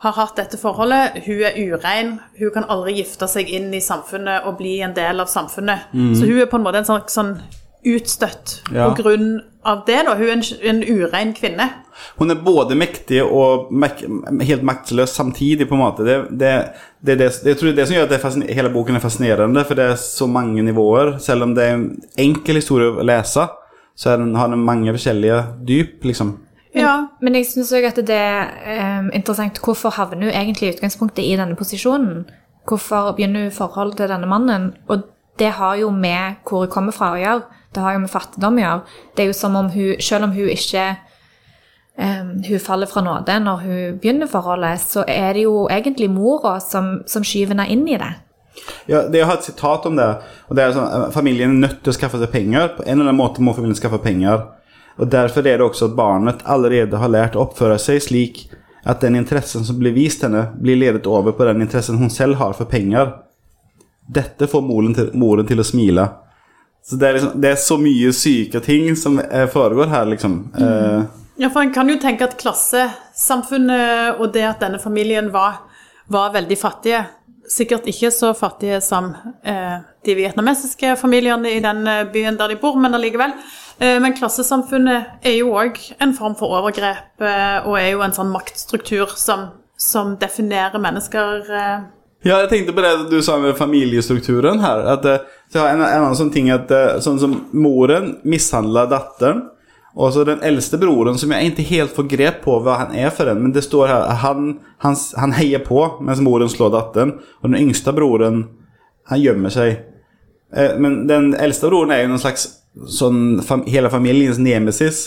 har 0.00 0.12
hatt 0.16 0.36
dette 0.38 0.56
forholdet. 0.60 1.18
Hun 1.26 1.42
er 1.44 1.56
urein, 1.60 2.14
hun 2.38 2.50
kan 2.54 2.64
aldri 2.72 2.94
gifte 3.02 3.28
seg 3.28 3.48
inn 3.52 3.68
i 3.76 3.82
samfunnet 3.84 4.46
og 4.48 4.56
bli 4.60 4.78
en 4.84 4.94
del 4.96 5.20
av 5.20 5.28
samfunnet. 5.28 5.90
Så 6.16 6.24
hun 6.28 6.40
er 6.40 6.48
på 6.48 6.56
en 6.56 6.64
måte 6.64 6.80
en 6.80 6.88
sånn, 6.88 7.02
sånn 7.12 7.34
utstøtt 7.84 8.58
Ja. 8.72 8.88
på 8.90 9.02
grunn 9.02 9.40
av 9.64 9.84
det. 9.86 10.02
da. 10.06 10.14
Hun 10.16 10.28
er 10.28 10.32
en, 10.38 10.42
en 10.70 10.82
urein 10.84 11.32
kvinne. 11.36 11.66
Hun 12.18 12.30
er 12.32 12.40
både 12.44 12.76
mektig 12.76 13.20
og 13.24 13.68
mek 13.72 14.00
helt 14.48 14.62
maktløs 14.64 15.12
samtidig, 15.16 15.68
på 15.68 15.76
en 15.76 15.82
måte. 15.84 16.04
Det, 16.04 16.16
det, 16.30 16.52
det, 17.04 17.18
det, 17.20 17.30
jeg 17.44 17.56
tror 17.60 17.68
det 17.70 17.72
er 17.74 17.80
det 17.82 17.88
som 17.88 17.96
gjør 17.96 18.08
at 18.08 18.36
det 18.40 18.54
hele 18.56 18.72
boken 18.72 18.96
er 18.96 19.04
fascinerende, 19.04 19.64
for 19.68 19.76
det 19.76 19.84
er 19.92 19.96
så 20.00 20.28
mange 20.28 20.62
nivåer. 20.64 21.18
Selv 21.20 21.44
om 21.48 21.54
det 21.56 21.64
er 21.66 21.76
en 21.76 21.88
enkel 22.20 22.60
historie 22.60 22.88
å 22.92 23.04
lese, 23.04 23.48
så 23.96 24.16
den, 24.16 24.32
har 24.36 24.48
den 24.48 24.64
mange 24.64 24.92
forskjellige 24.96 25.42
dyp, 25.68 26.04
liksom. 26.08 26.38
Ja. 26.74 26.94
Men 27.20 27.34
jeg 27.34 27.48
syns 27.50 27.72
òg 27.74 27.88
at 27.88 27.98
det 28.06 28.16
er 28.16 29.00
um, 29.00 29.10
interessant 29.16 29.58
hvorfor 29.64 29.94
havner 29.96 30.30
hun 30.30 30.34
egentlig 30.34 30.68
i 30.68 30.74
utgangspunktet 30.76 31.24
i 31.24 31.36
denne 31.38 31.58
posisjonen? 31.58 32.24
Hvorfor 32.68 33.14
begynner 33.16 33.48
hun 33.48 33.54
forhold 33.54 33.96
til 33.98 34.10
denne 34.10 34.28
mannen? 34.30 34.70
Og 34.88 35.02
det 35.40 35.50
har 35.56 35.74
jo 35.80 35.90
med 35.90 36.42
hvor 36.46 36.66
hun 36.66 36.72
kommer 36.72 36.94
fra 36.94 37.14
å 37.14 37.20
gjøre. 37.20 37.62
Det 37.74 37.82
har 37.82 37.94
jo 37.96 38.02
med 38.04 38.12
fattigdom 38.12 38.58
å 38.58 38.64
gjøre. 38.64 38.98
Det 39.16 39.24
er 39.24 39.30
jo 39.30 39.38
som 39.38 39.56
om 39.58 39.70
hun, 39.74 39.94
selv 40.02 40.28
om 40.28 40.34
hun 40.36 40.50
ikke 40.52 40.86
um, 41.98 42.32
hun 42.46 42.62
faller 42.62 42.90
fra 42.90 43.02
nåde 43.06 43.38
når 43.42 43.62
hun 43.64 44.00
begynner 44.02 44.30
forholdet, 44.30 44.82
så 44.84 45.04
er 45.08 45.32
det 45.34 45.46
jo 45.48 45.68
egentlig 45.70 46.10
mora 46.12 46.58
som, 46.62 47.00
som 47.06 47.26
skyver 47.26 47.56
henne 47.56 47.70
inn 47.72 47.86
i 47.88 47.98
det. 47.98 48.12
Ja, 48.88 49.04
det, 49.08 49.18
jeg 49.18 49.26
har 49.26 49.38
et 49.38 49.46
sitat 49.46 49.86
om 49.86 49.96
det. 49.96 50.08
og 50.48 50.56
det 50.56 50.64
er 50.64 50.72
sånn, 50.74 50.88
eh, 50.90 51.10
Familien 51.14 51.56
er 51.56 51.68
nødt 51.68 51.82
til 51.84 51.92
å 51.92 51.96
skaffe 51.96 52.18
seg 52.20 52.32
penger. 52.32 52.74
På 52.76 52.84
en 52.84 52.98
eller 52.98 53.08
annen 53.08 53.20
måte 53.20 53.42
må 53.44 53.54
familien 53.56 53.78
skaffe 53.78 54.00
penger. 54.02 54.42
Og 54.98 55.10
Derfor 55.10 55.46
er 55.46 55.58
det 55.58 55.66
også 55.66 55.90
at 55.90 55.96
barnet 55.96 56.42
allerede 56.44 56.98
har 57.00 57.12
lært 57.12 57.36
å 57.36 57.44
oppføre 57.46 57.78
seg 57.80 58.02
slik 58.04 58.46
at 58.84 59.00
den 59.04 59.16
interessen 59.16 59.64
som 59.64 59.78
blir 59.78 59.92
vist 59.92 60.22
henne, 60.24 60.46
blir 60.60 60.76
ledet 60.76 61.06
over 61.06 61.32
på 61.36 61.44
den 61.44 61.62
interessen 61.62 62.00
hun 62.00 62.10
selv 62.10 62.40
har 62.40 62.56
for 62.56 62.68
penger. 62.68 63.12
Dette 64.08 64.48
får 64.48 64.64
moren 64.64 64.96
til, 64.96 65.10
moren 65.14 65.46
til 65.46 65.60
å 65.60 65.66
smile. 65.66 66.08
Så 66.84 66.96
det 66.96 67.08
er, 67.08 67.18
liksom, 67.18 67.40
det 67.40 67.50
er 67.52 67.58
så 67.60 67.76
mye 67.78 68.12
syke 68.16 68.60
ting 68.64 68.94
som 68.96 69.18
eh, 69.20 69.46
foregår 69.52 69.92
her, 69.92 70.08
liksom. 70.14 70.38
Mm. 70.56 71.04
Ja, 71.40 71.48
for 71.48 71.62
en 71.62 71.72
kan 71.72 71.88
jo 71.88 71.96
tenke 72.00 72.26
at 72.26 72.38
klassesamfunnet 72.40 74.20
og 74.20 74.32
det 74.34 74.44
at 74.48 74.64
denne 74.64 74.80
familien 74.80 75.30
var, 75.32 75.62
var 76.10 76.34
veldig 76.36 76.58
fattige 76.60 77.06
Sikkert 77.50 77.88
ikke 77.90 78.12
så 78.14 78.28
fattige 78.36 78.76
som 78.84 79.08
eh, 79.42 79.80
de 80.06 80.16
vietnamesiske 80.16 80.94
familiene 80.96 81.50
i 81.56 81.60
den 81.64 81.86
eh, 81.88 82.06
byen 82.12 82.38
der 82.40 82.52
de 82.52 82.58
bor, 82.60 82.78
men 82.80 82.96
allikevel. 82.96 83.34
Eh, 83.78 83.98
men 84.02 84.16
klassesamfunnet 84.16 85.26
er 85.26 85.38
jo 85.38 85.52
òg 85.60 85.78
en 86.00 86.14
form 86.16 86.36
for 86.38 86.56
overgrep, 86.60 87.20
eh, 87.20 87.58
og 87.66 87.78
er 87.80 87.92
jo 87.92 88.04
en 88.04 88.16
sånn 88.16 88.32
maktstruktur 88.32 89.12
som, 89.20 89.50
som 89.76 90.16
definerer 90.20 90.80
mennesker 90.80 91.46
Ja, 92.20 92.42
jeg 92.42 92.50
tenkte 92.50 92.74
på 92.76 92.82
det 92.84 92.94
du 93.08 93.20
sa 93.24 93.38
med 93.40 93.56
familiestrukturen 93.56 94.60
her. 94.60 94.84
At, 94.96 95.06
en, 95.54 95.80
en 95.80 95.86
annen 95.86 96.18
sånn 96.18 96.32
ting 96.34 96.50
at 96.52 96.68
Sånn 97.00 97.16
som 97.20 97.38
moren 97.56 98.18
mishandla 98.28 98.84
datteren. 98.90 99.46
Og 99.98 100.12
så 100.14 100.22
den 100.24 100.42
eldste 100.46 100.78
broren, 100.78 101.16
som 101.18 101.32
jeg 101.34 101.50
ikke 101.50 101.66
helt 101.72 101.94
får 101.96 102.06
grep 102.12 102.42
på 102.44 102.58
hva 102.62 102.76
han 102.84 102.92
er 102.94 103.10
for 103.14 103.30
en. 103.30 103.40
Men 103.42 103.54
det 103.54 103.64
står 103.66 103.88
her 103.90 104.04
han, 104.22 104.52
han, 104.84 104.98
han 105.18 105.34
heier 105.34 105.64
på 105.66 105.80
mens 106.04 106.22
moren 106.22 106.50
slår 106.52 106.74
datteren. 106.76 107.16
Og 107.40 107.50
den 107.50 107.58
yngste 107.58 107.94
broren, 107.96 108.44
han 109.10 109.22
gjemmer 109.22 109.50
seg. 109.54 109.89
Eh, 110.54 110.76
men 110.78 111.06
den 111.06 111.32
eldste 111.38 111.70
broren 111.70 111.92
er 111.94 112.04
jo 112.04 112.12
noen 112.12 112.22
slags 112.22 112.48
sånn 112.90 113.40
fam, 113.46 113.64
hele 113.70 113.90
familiens 113.92 114.40
nemesis. 114.42 115.02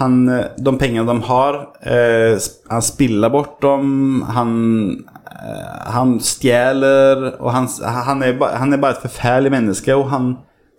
Han, 0.00 0.28
eh, 0.28 0.46
de 0.58 0.76
pengene 0.78 1.06
de 1.06 1.16
har, 1.26 1.60
eh, 1.82 2.38
han 2.70 2.82
spiller 2.82 3.30
bort 3.30 3.60
dem. 3.60 4.22
Han, 4.22 4.52
eh, 5.26 5.90
han 5.92 6.18
stjeler, 6.20 7.40
og 7.40 7.50
han, 7.52 7.68
han, 7.82 8.22
er 8.22 8.38
ba, 8.38 8.54
han 8.58 8.72
er 8.72 8.78
bare 8.78 8.98
et 8.98 9.08
forferdelig 9.08 9.50
menneske, 9.50 9.94
og 9.94 10.08
han 10.10 10.30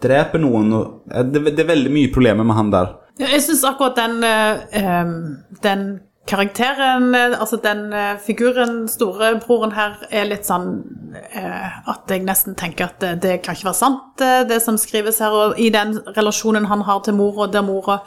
dreper 0.01 0.39
noen. 0.39 0.73
Og, 0.73 1.01
eh, 1.11 1.23
det, 1.23 1.43
det 1.55 1.65
er 1.65 1.73
veldig 1.75 1.91
mye 1.91 2.13
problemer 2.13 2.47
med 2.47 2.55
han 2.55 2.71
der. 2.71 2.95
Jeg 3.21 3.43
syns 3.43 3.63
akkurat 3.67 3.99
den, 3.99 4.23
eh, 4.23 5.03
den 5.61 5.99
karakteren, 6.27 7.15
eh, 7.15 7.39
altså 7.39 7.57
den 7.57 7.93
eh, 7.93 8.17
figuren, 8.17 8.87
storebroren 8.89 9.73
her, 9.75 9.97
er 10.11 10.29
litt 10.29 10.45
sånn 10.47 10.69
eh, 11.17 11.79
at 11.89 12.11
jeg 12.11 12.25
nesten 12.27 12.55
tenker 12.59 12.89
at 12.89 12.99
det, 13.01 13.15
det 13.23 13.37
kan 13.41 13.57
ikke 13.57 13.71
være 13.71 13.79
sant, 13.79 14.21
eh, 14.21 14.43
det 14.47 14.61
som 14.63 14.77
skrives 14.79 15.21
her. 15.23 15.33
Og 15.33 15.59
i 15.59 15.71
den 15.73 15.97
relasjonen 16.15 16.69
han 16.71 16.85
har 16.87 17.01
til 17.05 17.17
mora, 17.17 17.49
der 17.51 17.65
mora 17.65 18.01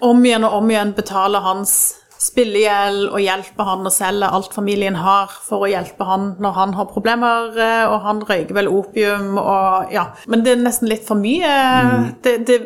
om 0.00 0.22
igjen 0.24 0.46
og 0.48 0.60
om 0.62 0.70
igjen 0.70 0.94
betaler 0.96 1.44
hans 1.44 1.99
spillegjeld 2.20 3.06
og 3.08 3.20
hjelper 3.22 3.68
han 3.68 3.88
å 3.88 3.92
selge 3.92 4.28
alt 4.28 4.52
familien 4.52 4.98
har 5.00 5.32
for 5.46 5.64
å 5.64 5.70
hjelpe 5.70 6.04
han 6.04 6.34
når 6.42 6.56
han 6.58 6.74
har 6.76 6.88
problemer, 6.90 7.54
eh, 7.56 7.84
og 7.88 8.04
han 8.04 8.22
røyker 8.28 8.56
vel 8.58 8.68
opium 8.68 9.38
og 9.40 9.94
ja. 9.94 10.10
Men 10.30 10.44
det 10.44 10.54
er 10.54 10.64
nesten 10.64 10.90
litt 10.90 11.06
for 11.06 11.20
mye. 11.20 11.54
Det, 12.22 12.36
det 12.48 12.58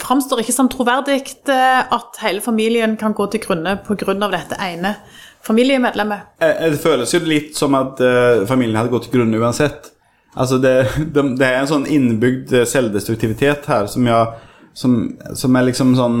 framstår 0.00 0.42
ikke 0.42 0.56
som 0.56 0.70
troverdig 0.72 1.20
eh, 1.52 1.82
at 1.84 2.22
hele 2.24 2.44
familien 2.44 2.96
kan 3.00 3.16
gå 3.16 3.28
til 3.32 3.44
grunne 3.44 3.76
pga. 3.84 4.16
dette 4.32 4.58
ene 4.60 4.96
familiemedlemmet. 5.44 6.38
Eh, 6.40 6.70
Det 6.72 6.80
føles 6.80 7.12
jo 7.12 7.20
litt 7.26 7.56
som 7.58 7.74
at 7.76 8.00
familien 8.48 8.80
hadde 8.80 8.94
gått 8.94 9.10
til 9.10 9.20
grunne 9.20 9.40
uansett. 9.42 9.92
Altså 10.34 10.58
det, 10.58 10.88
det, 11.14 11.24
det 11.38 11.48
er 11.48 11.60
en 11.60 11.70
sånn 11.70 11.88
innebygd 11.90 12.54
eh, 12.56 12.68
selvdestruktivitet 12.68 13.68
her 13.70 13.90
som 13.90 14.08
jeg 14.08 14.48
som, 14.72 14.92
som 15.36 15.56
er 15.58 15.66
liksom 15.66 15.90
sånn 15.98 16.20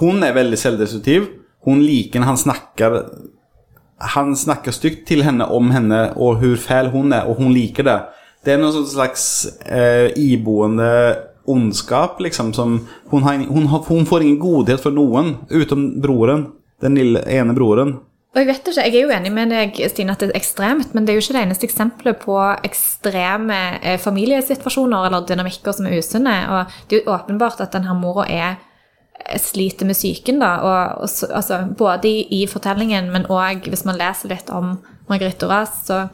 Hun 0.00 0.24
er 0.24 0.32
veldig 0.32 0.56
selvdestruktiv. 0.56 1.26
Hun 1.66 1.82
liker 1.82 2.22
når 2.22 2.30
han 2.30 2.38
snakker 2.40 2.96
Han 4.14 4.36
snakker 4.36 4.74
stygt 4.76 5.06
til 5.08 5.24
henne 5.24 5.46
om 5.50 5.70
henne 5.72 6.12
og 6.14 6.42
hvor 6.42 6.58
fæl 6.60 6.90
hun 6.92 7.14
er, 7.16 7.24
og 7.24 7.40
hun 7.40 7.54
liker 7.56 7.86
det. 7.86 8.00
Det 8.44 8.52
er 8.52 8.60
noen 8.60 8.74
sånn 8.74 8.90
slags 8.90 9.22
eh, 9.64 10.12
iboende 10.20 10.90
ondskap, 11.48 12.20
liksom, 12.20 12.52
som 12.52 12.76
hun, 13.10 13.24
har, 13.24 13.40
hun, 13.48 13.70
har, 13.72 13.80
hun 13.88 14.04
får 14.06 14.26
ingen 14.26 14.42
godhet 14.42 14.82
for 14.82 14.92
noen, 14.92 15.38
utenom 15.48 15.94
broren. 16.02 16.44
Den 16.84 16.98
lille 16.98 17.22
ene 17.32 17.56
broren. 17.56 17.96
Og 18.36 18.42
jeg 18.42 18.50
vet 18.50 18.66
ikke, 18.68 18.82
jeg 18.84 18.92
er 18.92 19.06
jo 19.06 19.12
enig 19.16 19.30
med 19.32 19.52
deg, 19.54 19.78
Stine, 19.88 20.12
at 20.12 20.20
det 20.20 20.28
er 20.28 20.36
ekstremt, 20.36 20.90
men 20.92 21.06
det 21.06 21.14
er 21.14 21.16
jo 21.16 21.22
ikke 21.24 21.38
det 21.38 21.44
eneste 21.46 21.64
eksempelet 21.70 22.18
på 22.20 22.36
ekstreme 22.68 23.60
eh, 23.80 23.96
familiesituasjoner 24.02 25.08
eller 25.08 25.24
dynamikker 25.24 25.72
som 25.72 25.88
er 25.88 25.96
usunne. 25.96 26.34
Og 26.52 26.74
det 26.90 26.98
er 26.98 27.06
jo 27.06 27.14
åpenbart 27.14 27.62
at 27.64 27.72
denne 27.72 27.96
mora 27.96 28.26
er 28.28 28.58
sliter 29.40 29.88
med 29.88 29.96
psyken, 29.98 30.40
da. 30.42 30.52
Og, 30.62 31.02
og 31.02 31.34
altså, 31.34 31.62
både 31.78 32.08
i, 32.08 32.42
i 32.42 32.46
fortellingen, 32.50 33.10
men 33.12 33.26
òg 33.32 33.68
hvis 33.70 33.86
man 33.88 33.98
leser 34.00 34.32
litt 34.32 34.50
om 34.54 34.76
Margrethe 35.10 35.40
Duras, 35.42 35.82
så, 35.86 36.06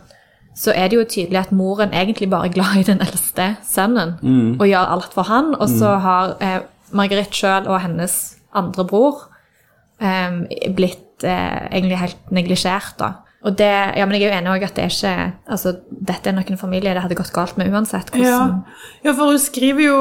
så 0.59 0.75
er 0.77 0.91
det 0.91 0.99
jo 0.99 1.09
tydelig 1.09 1.41
at 1.41 1.53
moren 1.57 1.95
egentlig 1.97 2.31
bare 2.33 2.51
er 2.51 2.57
glad 2.57 2.81
i 2.81 2.87
den 2.89 3.03
eldste 3.05 3.55
sønnen 3.67 4.17
og 4.61 4.69
gjør 4.69 4.95
alt 4.97 5.17
for 5.17 5.29
han. 5.29 5.55
Og 5.59 5.69
så 5.73 5.97
har 6.05 6.37
eh, 6.45 6.61
Margrethe 6.93 7.37
sjøl 7.37 7.69
og 7.69 7.81
hennes 7.85 8.17
andre 8.57 8.85
bror 8.89 9.27
eh, 10.01 10.71
blitt 10.77 11.25
eh, 11.25 11.69
egentlig 11.73 12.01
helt 12.01 12.33
neglisjert, 12.35 12.97
da. 13.01 13.15
Og 13.43 13.57
det, 13.59 13.71
ja, 13.99 14.05
men 14.07 14.15
jeg 14.15 14.29
er 14.29 14.31
jo 14.31 14.39
enig 14.39 14.53
også 14.53 14.69
at 14.69 14.77
det 14.77 14.83
er 14.85 14.93
ikke 14.93 15.15
altså, 15.51 15.73
Dette 15.91 16.31
er 16.31 16.35
nok 16.37 16.51
en 16.53 16.61
familie 16.61 16.93
det 16.95 17.03
hadde 17.03 17.17
gått 17.19 17.33
galt 17.35 17.57
med 17.59 17.73
uansett. 17.75 18.13
Ja. 18.15 18.37
hvordan... 18.39 18.61
ja, 19.03 19.15
for 19.17 19.33
hun 19.33 19.41
skriver 19.43 19.83
jo 19.83 19.97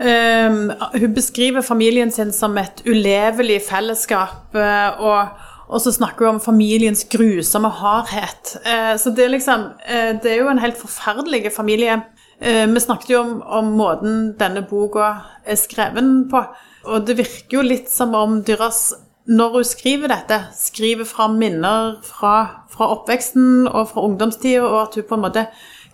ehm, 0.00 0.72
Hun 1.00 1.14
beskriver 1.14 1.62
familien 1.62 2.10
sin 2.10 2.32
som 2.32 2.56
et 2.58 2.82
ulevelig 2.86 3.62
fellesskap, 3.68 4.54
eh, 4.54 5.00
og, 5.00 5.28
og 5.68 5.80
så 5.80 5.92
snakker 5.92 6.26
hun 6.26 6.36
om 6.36 6.40
familiens 6.40 7.04
grusomme 7.10 7.68
hardhet. 7.68 8.56
Eh, 8.64 8.94
så 8.96 9.10
det 9.10 9.24
er 9.24 9.34
liksom 9.34 9.66
eh, 9.88 10.14
Det 10.22 10.32
er 10.32 10.40
jo 10.42 10.52
en 10.52 10.62
helt 10.62 10.78
forferdelig 10.78 11.52
familie. 11.52 12.02
Eh, 12.40 12.66
vi 12.66 12.80
snakket 12.80 13.10
jo 13.10 13.20
om, 13.20 13.42
om 13.42 13.74
måten 13.78 14.32
denne 14.38 14.62
boka 14.62 15.14
er 15.44 15.58
skreven 15.58 16.28
på, 16.30 16.44
og 16.86 17.06
det 17.06 17.18
virker 17.18 17.58
jo 17.58 17.66
litt 17.66 17.90
som 17.90 18.14
om 18.14 18.42
Dyras 18.46 18.94
når 19.28 19.58
hun 19.58 19.64
skriver 19.64 20.08
dette, 20.08 20.38
skriver 20.56 21.04
fra 21.04 21.26
minner 21.28 21.98
fra, 22.06 22.64
fra 22.72 22.88
oppveksten 22.94 23.66
og 23.68 23.90
fra 23.90 24.04
ungdomstida, 24.06 24.62
og 24.64 24.78
at 24.86 24.96
hun 24.96 25.08
på 25.10 25.18
en 25.18 25.24
måte 25.26 25.44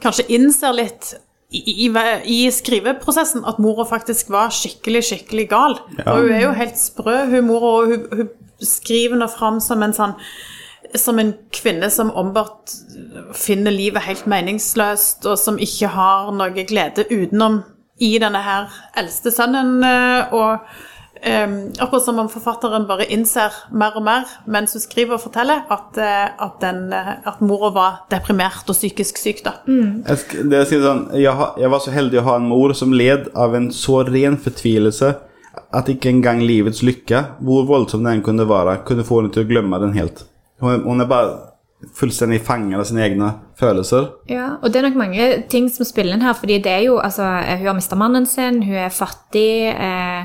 kanskje 0.05 0.29
innser 0.37 0.77
litt 0.77 1.15
i, 1.51 1.87
i, 1.87 1.91
i 2.25 2.39
skriveprosessen 2.51 3.45
at 3.47 3.61
mora 3.63 3.85
faktisk 3.89 4.33
var 4.35 4.55
skikkelig, 4.55 5.05
skikkelig 5.11 5.49
gal. 5.53 5.79
Ja. 5.99 6.15
Og 6.15 6.25
hun 6.25 6.35
er 6.35 6.43
jo 6.47 6.57
helt 6.57 6.81
sprø, 6.81 7.19
hun 7.31 7.47
mora, 7.51 7.77
og 7.81 7.93
hun, 7.93 8.09
hun 8.13 8.33
skriver 8.65 9.21
nå 9.21 9.29
fram 9.33 9.61
som 9.63 9.85
en 9.85 9.97
sånn 9.97 10.19
som 10.95 11.19
en 11.19 11.33
kvinne 11.51 11.89
som 11.91 12.13
ombart 12.15 12.71
finner 13.35 13.75
livet 13.75 14.05
helt 14.05 14.29
meningsløst, 14.31 15.25
og 15.27 15.39
som 15.41 15.59
ikke 15.59 15.91
har 15.91 16.31
noe 16.37 16.67
glede 16.69 17.07
utenom 17.11 17.63
i 18.03 18.13
denne 18.23 18.43
her 18.45 18.71
eldste 18.99 19.33
sønnen. 19.35 19.83
eh, 19.83 20.35
og 20.35 20.59
Um, 21.25 21.55
akkurat 21.81 22.05
som 22.05 22.19
om 22.21 22.29
forfatteren 22.29 22.85
bare 22.89 23.07
innser 23.09 23.55
mer 23.73 23.95
og 23.97 24.03
mer 24.05 24.27
mens 24.47 24.75
hun 24.77 24.83
skriver 24.83 25.17
og 25.17 25.23
forteller 25.23 25.63
at, 25.73 25.97
eh, 25.97 26.27
at, 26.45 26.59
den, 26.61 26.83
eh, 26.93 27.15
at 27.31 27.41
mora 27.41 27.71
var 27.73 27.95
deprimert 28.13 28.69
og 28.69 28.77
psykisk 28.77 29.17
syk. 29.23 29.41
da. 29.47 29.55
Jeg, 29.67 30.19
det 30.51 30.59
jeg, 30.59 30.67
sier 30.75 30.83
sånn, 30.85 31.01
jeg, 31.17 31.47
jeg 31.63 31.71
var 31.73 31.81
så 31.81 31.95
heldig 31.97 32.21
å 32.21 32.27
ha 32.29 32.35
en 32.43 32.51
mor 32.51 32.75
som 32.77 32.93
led 32.93 33.31
av 33.35 33.57
en 33.57 33.71
så 33.73 34.03
ren 34.05 34.37
fortvilelse 34.37 35.15
at 35.75 35.89
ikke 35.89 36.13
engang 36.13 36.43
livets 36.45 36.83
lykke, 36.85 37.25
hvor 37.41 37.65
voldsom 37.73 38.05
den 38.05 38.21
kunne 38.27 38.45
være, 38.51 38.83
kunne 38.85 39.07
få 39.07 39.23
henne 39.23 39.33
til 39.33 39.47
å 39.47 39.49
glemme 39.49 39.81
den 39.81 39.97
helt. 39.97 40.27
Hun, 40.61 40.75
er- 40.77 40.85
hun 40.85 41.01
er 41.01 41.09
bare 41.11 41.35
fullstendig 41.95 42.41
fanget 42.45 42.79
av 42.81 42.85
sine 42.89 43.03
egne 43.05 43.33
følelser. 43.61 44.11
Ja, 44.29 44.55
og 44.61 44.71
det 44.73 44.81
er 44.83 44.91
nok 44.91 45.01
mange 45.01 45.27
ting 45.53 45.67
som 45.73 45.85
spiller 45.89 46.17
inn 46.17 46.25
her, 46.25 46.37
fordi 46.37 46.61
det 46.65 46.73
er 46.73 46.85
jo, 46.87 46.99
altså, 47.01 47.25
hun 47.25 47.67
har 47.69 47.77
mistet 47.81 48.01
mannen 48.01 48.27
sin, 48.29 48.63
hun 48.65 48.77
er 48.87 48.93
fattig, 48.95 49.51
eh, 49.73 50.25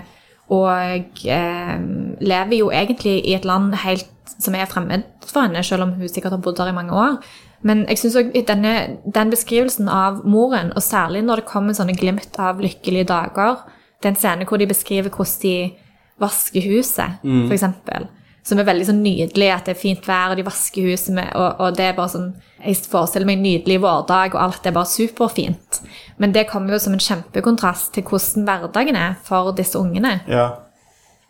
og 0.49 1.25
eh, 1.29 1.75
lever 2.21 2.57
jo 2.57 2.71
egentlig 2.73 3.19
i 3.25 3.35
et 3.37 3.45
land 3.45 3.73
helt 3.83 4.09
som 4.39 4.55
er 4.55 4.69
fremmed 4.69 5.05
for 5.25 5.45
henne, 5.45 5.63
selv 5.65 5.85
om 5.85 5.93
hun 5.97 6.09
sikkert 6.09 6.35
har 6.35 6.41
bodd 6.43 6.57
der 6.57 6.71
i 6.71 6.75
mange 6.75 6.93
år. 6.95 7.17
Men 7.61 7.83
jeg 7.89 7.97
også 8.05 8.43
denne, 8.47 8.73
den 9.15 9.33
beskrivelsen 9.33 9.89
av 9.91 10.21
moren, 10.23 10.71
og 10.75 10.83
særlig 10.83 11.25
når 11.27 11.41
det 11.41 11.49
kommer 11.49 11.75
sånne 11.75 11.97
glimt 11.97 12.39
av 12.39 12.61
lykkelige 12.63 13.09
dager, 13.09 13.65
Det 13.99 14.07
er 14.07 14.13
en 14.13 14.15
scene 14.15 14.45
hvor 14.47 14.57
de 14.57 14.67
beskriver 14.67 15.09
hvordan 15.11 15.41
de 15.41 15.71
vasker 16.19 16.63
huset, 16.71 17.17
for 17.21 17.51
eksempel. 17.51 18.05
Som 18.45 18.61
er 18.61 18.67
veldig 18.69 18.87
sånn 18.87 19.01
nydelig, 19.03 19.49
at 19.53 19.67
det 19.67 19.75
er 19.75 19.81
fint 19.81 20.07
vær, 20.07 20.31
og 20.31 20.39
de 20.39 20.45
vasker 20.47 20.87
huset 20.89 21.15
med 21.17 21.27
og, 21.35 21.59
og 21.59 21.75
det 21.77 21.89
er 21.89 21.97
bare 21.97 22.13
sånn 22.13 22.29
Jeg 22.59 22.79
forestiller 22.91 23.27
meg 23.27 23.37
en 23.37 23.45
nydelig 23.45 23.77
vårdag, 23.83 24.33
og 24.35 24.41
alt 24.43 24.65
er 24.67 24.75
bare 24.75 24.89
superfint. 24.91 25.81
Men 26.19 26.33
det 26.35 26.49
kommer 26.49 26.75
jo 26.75 26.81
som 26.83 26.95
en 26.95 27.03
kjempekontrast 27.03 27.93
til 27.95 28.03
hvordan 28.03 28.47
hverdagen 28.47 28.97
er 28.99 29.13
for 29.23 29.53
disse 29.55 29.79
ungene. 29.79 30.17
Ja. 30.27 30.49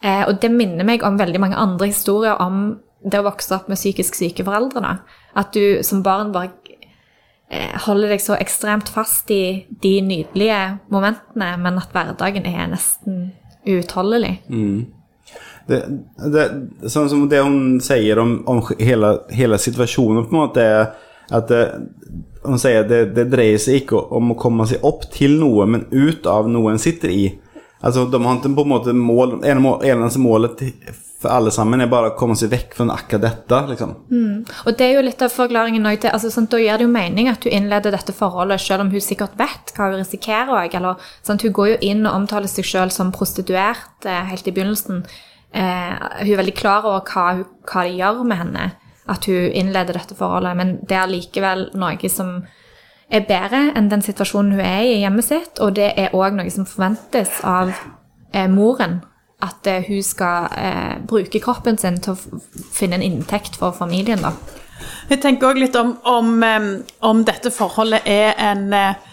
Eh, 0.01 0.23
og 0.25 0.39
det 0.41 0.49
minner 0.49 0.87
meg 0.87 1.03
om 1.05 1.19
veldig 1.19 1.41
mange 1.43 1.59
andre 1.59 1.91
historier 1.91 2.39
om 2.41 2.79
det 3.05 3.19
å 3.19 3.27
vokse 3.27 3.53
opp 3.55 3.69
med 3.69 3.79
psykisk 3.79 4.17
syke 4.17 4.45
foreldre. 4.47 4.81
Da. 4.81 5.21
At 5.39 5.53
du 5.55 5.83
som 5.85 6.03
barn 6.03 6.33
bare 6.35 6.53
eh, 7.49 7.75
holder 7.85 8.15
deg 8.15 8.23
så 8.23 8.37
ekstremt 8.39 8.91
fast 8.91 9.31
i 9.33 9.67
de 9.83 9.99
nydelige 10.05 10.61
momentene, 10.93 11.53
men 11.61 11.81
at 11.81 11.93
hverdagen 11.95 12.47
er 12.49 12.71
nesten 12.73 13.29
uutholdelig. 13.67 14.39
Det, 15.69 15.79
det, 16.33 16.45
sånn 16.89 17.09
som 17.11 17.27
det 17.29 17.43
hun 17.45 17.77
sier 17.83 18.17
om, 18.21 18.39
om 18.49 18.61
hele, 18.79 19.11
hele 19.37 19.59
situasjonen 19.61 20.25
på 20.25 20.33
en 20.33 20.41
måte 20.41 20.65
er 20.65 20.87
at 21.29 21.51
det, 21.51 21.59
Hun 22.41 22.57
sier 22.57 22.85
det, 22.87 23.01
det 23.13 23.27
dreier 23.29 23.59
seg 23.61 23.81
ikke 23.83 23.99
om 24.15 24.31
å 24.31 24.37
komme 24.39 24.65
seg 24.65 24.81
opp 24.87 25.03
til 25.13 25.35
noe, 25.41 25.65
men 25.67 25.83
ut 25.91 26.25
av 26.31 26.47
noe 26.49 26.71
en 26.71 26.79
sitter 26.81 27.11
i. 27.11 27.25
Altså, 27.83 28.05
De 28.11 28.21
har 28.23 28.39
ikke 28.39 28.55
på 28.55 28.63
en 28.65 28.71
måte 28.73 28.93
mål 28.95 29.37
en 29.45 29.61
må- 29.61 29.81
Eneste 29.83 30.19
målet 30.23 30.63
for 31.19 31.29
alle 31.35 31.51
sammen 31.51 31.81
er 31.83 31.89
bare 31.91 32.13
å 32.13 32.15
komme 32.17 32.35
seg 32.39 32.49
vekk 32.53 32.77
fra 32.77 32.85
akkurat 32.95 33.21
dette. 33.25 33.57
liksom. 33.67 33.91
Og 34.65 34.77
det 34.77 34.85
er 34.85 34.93
jo 34.95 35.01
litt 35.03 35.21
av 35.21 35.33
forklaringen 35.35 35.83
òg 35.85 35.99
til 35.99 36.11
altså, 36.15 36.31
sånn, 36.31 36.47
Da 36.49 36.57
gir 36.57 36.77
det 36.79 36.87
jo 36.87 36.91
mening 36.93 37.27
at 37.27 37.43
hun 37.43 37.51
innleder 37.51 37.91
dette 37.91 38.13
forholdet, 38.15 38.61
selv 38.61 38.81
om 38.85 38.89
hun 38.89 39.01
sikkert 39.03 39.35
vet 39.37 39.73
hva 39.75 39.91
hun 39.91 39.99
risikerer. 39.99 40.47
òg. 40.47 40.95
Sånn, 41.23 41.41
hun 41.41 41.51
går 41.53 41.67
jo 41.73 41.77
inn 41.81 42.05
og 42.07 42.15
omtaler 42.21 42.47
seg 42.47 42.63
selv 42.65 42.91
som 42.95 43.11
prostituert 43.11 44.05
eh, 44.05 44.23
helt 44.31 44.47
i 44.47 44.51
begynnelsen. 44.51 45.03
Eh, 45.53 45.95
hun 46.21 46.31
er 46.33 46.41
veldig 46.43 46.55
klar 46.57 46.85
over 46.85 47.01
hva, 47.09 47.43
hva 47.65 47.85
det 47.87 47.97
gjør 47.97 48.23
med 48.27 48.37
henne 48.43 48.69
at 49.09 49.25
hun 49.25 49.51
innleder 49.57 49.97
dette 49.97 50.17
forholdet, 50.17 50.57
men 50.57 50.75
det 50.85 50.97
er 50.97 51.09
likevel 51.09 51.69
noe 51.79 52.11
som 52.13 52.43
er 53.09 53.25
bedre 53.25 53.71
enn 53.77 53.89
den 53.89 54.03
situasjonen 54.05 54.53
hun 54.53 54.65
er 54.65 54.83
i 54.85 54.91
i 54.97 55.01
hjemmet 55.01 55.25
sitt, 55.25 55.57
og 55.57 55.73
det 55.79 55.93
er 55.97 56.13
òg 56.13 56.37
noe 56.37 56.51
som 56.53 56.67
forventes 56.69 57.39
av 57.47 57.73
eh, 58.33 58.49
moren. 58.51 58.99
At 59.41 59.65
eh, 59.71 59.85
hun 59.87 60.03
skal 60.03 60.51
eh, 60.59 60.95
bruke 61.07 61.41
kroppen 61.41 61.79
sin 61.79 61.97
til 62.03 62.13
å 62.13 62.41
finne 62.75 62.99
en 62.99 63.05
inntekt 63.05 63.57
for 63.57 63.73
familien. 63.73 64.21
da. 64.21 64.35
Jeg 65.09 65.23
tenker 65.23 65.49
òg 65.49 65.61
litt 65.63 65.77
om, 65.79 65.95
om, 66.05 66.43
om 67.01 67.23
dette 67.25 67.51
forholdet 67.55 68.05
er 68.05 68.35
en 68.37 68.67
eh, 68.75 69.08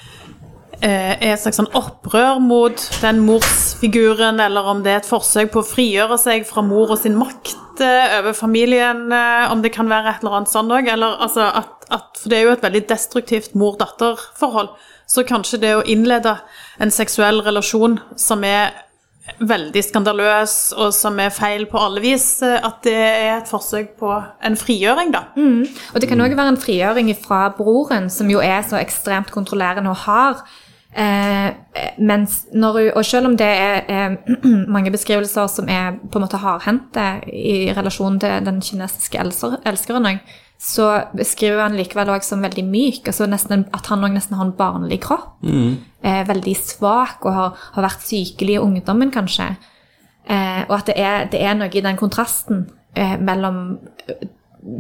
er 0.85 1.33
et 1.33 1.41
slags 1.41 1.59
sånn 1.61 1.71
opprør 1.77 2.41
mot 2.43 2.83
den 3.03 3.23
morsfiguren, 3.25 4.41
eller 4.43 4.69
om 4.71 4.83
det 4.85 4.93
er 4.93 5.01
et 5.01 5.09
forsøk 5.09 5.53
på 5.55 5.63
å 5.63 5.69
frigjøre 5.69 6.19
seg 6.21 6.47
fra 6.49 6.65
mor 6.67 6.93
og 6.95 7.01
sin 7.01 7.17
makt 7.19 7.83
eh, 7.85 8.19
over 8.21 8.37
familien, 8.37 9.07
eh, 9.13 9.53
om 9.53 9.63
det 9.65 9.73
kan 9.77 9.89
være 9.91 10.15
et 10.15 10.25
eller 10.25 10.41
annet 10.41 10.53
sånn 10.53 10.73
òg. 10.73 10.91
Altså 10.93 11.49
For 11.89 12.33
det 12.33 12.39
er 12.39 12.49
jo 12.49 12.57
et 12.57 12.67
veldig 12.67 12.85
destruktivt 12.91 13.55
mor-datter-forhold. 13.59 14.75
Så 15.07 15.23
kanskje 15.27 15.63
det 15.63 15.77
å 15.77 15.87
innlede 15.87 16.39
en 16.83 16.91
seksuell 16.91 17.41
relasjon 17.47 18.01
som 18.19 18.45
er 18.45 18.75
veldig 19.43 19.83
skandaløs, 19.83 20.55
og 20.79 20.93
som 20.95 21.19
er 21.21 21.33
feil 21.35 21.67
på 21.71 21.81
alle 21.81 22.03
vis, 22.05 22.43
eh, 22.47 22.61
at 22.63 22.83
det 22.87 22.97
er 22.97 23.33
et 23.39 23.51
forsøk 23.51 23.97
på 24.01 24.13
en 24.17 24.57
frigjøring, 24.59 25.11
da. 25.15 25.27
Og 25.95 26.01
det 26.01 26.11
kan 26.11 26.23
òg 26.23 26.37
være 26.37 26.55
en 26.55 26.63
frigjøring 26.63 27.11
fra 27.23 27.49
broren, 27.57 28.11
som 28.11 28.31
jo 28.31 28.45
er 28.45 28.63
så 28.63 28.79
ekstremt 28.81 29.33
kontrollerende 29.35 29.91
og 29.91 30.05
hard. 30.07 30.47
Eh, 30.97 31.53
når 32.57 32.79
og 32.97 33.05
selv 33.05 33.27
om 33.29 33.37
det 33.37 33.47
er, 33.47 33.83
er 33.89 34.17
mange 34.75 34.91
beskrivelser 34.91 35.47
som 35.53 35.69
er 35.69 35.99
på 36.01 36.19
en 36.19 36.25
måte 36.25 36.41
hardhendte 36.41 37.05
i 37.29 37.73
relasjon 37.77 38.17
til 38.23 38.47
den 38.47 38.63
kinesiske 38.65 39.21
elser, 39.21 39.59
elskeren 39.69 40.09
så 40.59 40.87
beskriver 41.13 41.61
han 41.67 41.77
likevel 41.77 42.09
også 42.15 42.33
som 42.33 42.43
veldig 42.43 42.65
myk. 42.65 43.07
altså 43.07 43.27
nesten, 43.27 43.67
At 43.75 43.87
han 43.87 44.05
òg 44.05 44.15
nesten 44.15 44.37
har 44.37 44.47
en 44.47 44.57
barnlig 44.57 45.03
kropp. 45.05 45.45
Eh, 46.03 46.29
veldig 46.29 46.57
svak 46.57 47.25
og 47.25 47.33
har, 47.35 47.59
har 47.73 47.83
vært 47.83 48.07
sykelig 48.07 48.55
i 48.55 48.59
ungdommen, 48.59 49.11
kanskje. 49.13 49.57
Eh, 50.25 50.65
og 50.69 50.79
at 50.79 50.87
det 50.87 50.97
er, 50.97 51.29
det 51.31 51.43
er 51.43 51.55
noe 51.55 51.69
i 51.69 51.85
den 51.85 51.97
kontrasten 51.97 52.71
eh, 52.97 53.19
mellom 53.21 53.79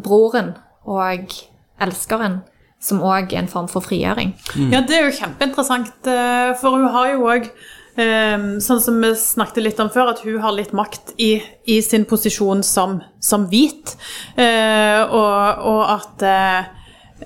broren 0.02 0.54
og 0.84 1.36
elskeren 1.80 2.40
som 2.80 3.00
òg 3.00 3.32
er 3.32 3.38
en 3.42 3.48
form 3.48 3.68
for 3.68 3.80
frigjøring. 3.84 4.34
Ja, 4.70 4.82
det 4.86 4.96
er 4.98 5.06
jo 5.08 5.16
kjempeinteressant, 5.16 6.06
eh, 6.06 6.52
for 6.60 6.76
hun 6.76 6.88
har 6.92 7.14
jo 7.14 7.26
òg 7.32 7.50
Sånn 7.96 8.80
som 8.84 8.98
vi 9.00 9.08
snakket 9.16 9.62
litt 9.64 9.78
om 9.80 9.88
før, 9.88 10.10
at 10.12 10.18
hun 10.20 10.34
har 10.42 10.52
litt 10.52 10.74
makt 10.76 11.14
i, 11.16 11.38
i 11.64 11.78
sin 11.80 12.04
posisjon 12.04 12.60
som, 12.62 12.98
som 13.24 13.46
hvit. 13.48 13.94
Eh, 14.36 15.00
og, 15.08 15.62
og 15.64 15.80
at, 15.94 16.24
eh, 16.28 16.66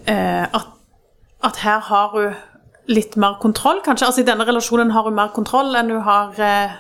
eh, 0.07 0.45
at 0.47 0.69
At 1.43 1.57
her 1.65 1.81
har 1.81 2.09
hun 2.13 2.35
litt 2.87 3.17
mer 3.17 3.35
kontroll, 3.41 3.81
kanskje. 3.83 4.07
Altså 4.07 4.21
I 4.21 4.29
denne 4.29 4.45
relasjonen 4.47 4.91
har 4.93 5.03
hun 5.09 5.15
mer 5.17 5.31
kontroll 5.35 5.75
enn 5.75 5.91
hun 5.91 6.03
har 6.05 6.39
eh, 6.39 6.71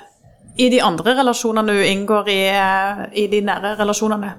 i 0.61 0.69
de 0.71 0.83
andre 0.85 1.15
relasjonene 1.17 1.73
hun 1.73 1.87
inngår 1.91 2.29
i, 2.29 2.41
eh, 2.53 3.01
i 3.23 3.27
de 3.33 3.41
nære 3.41 3.75
relasjonene. 3.81 4.35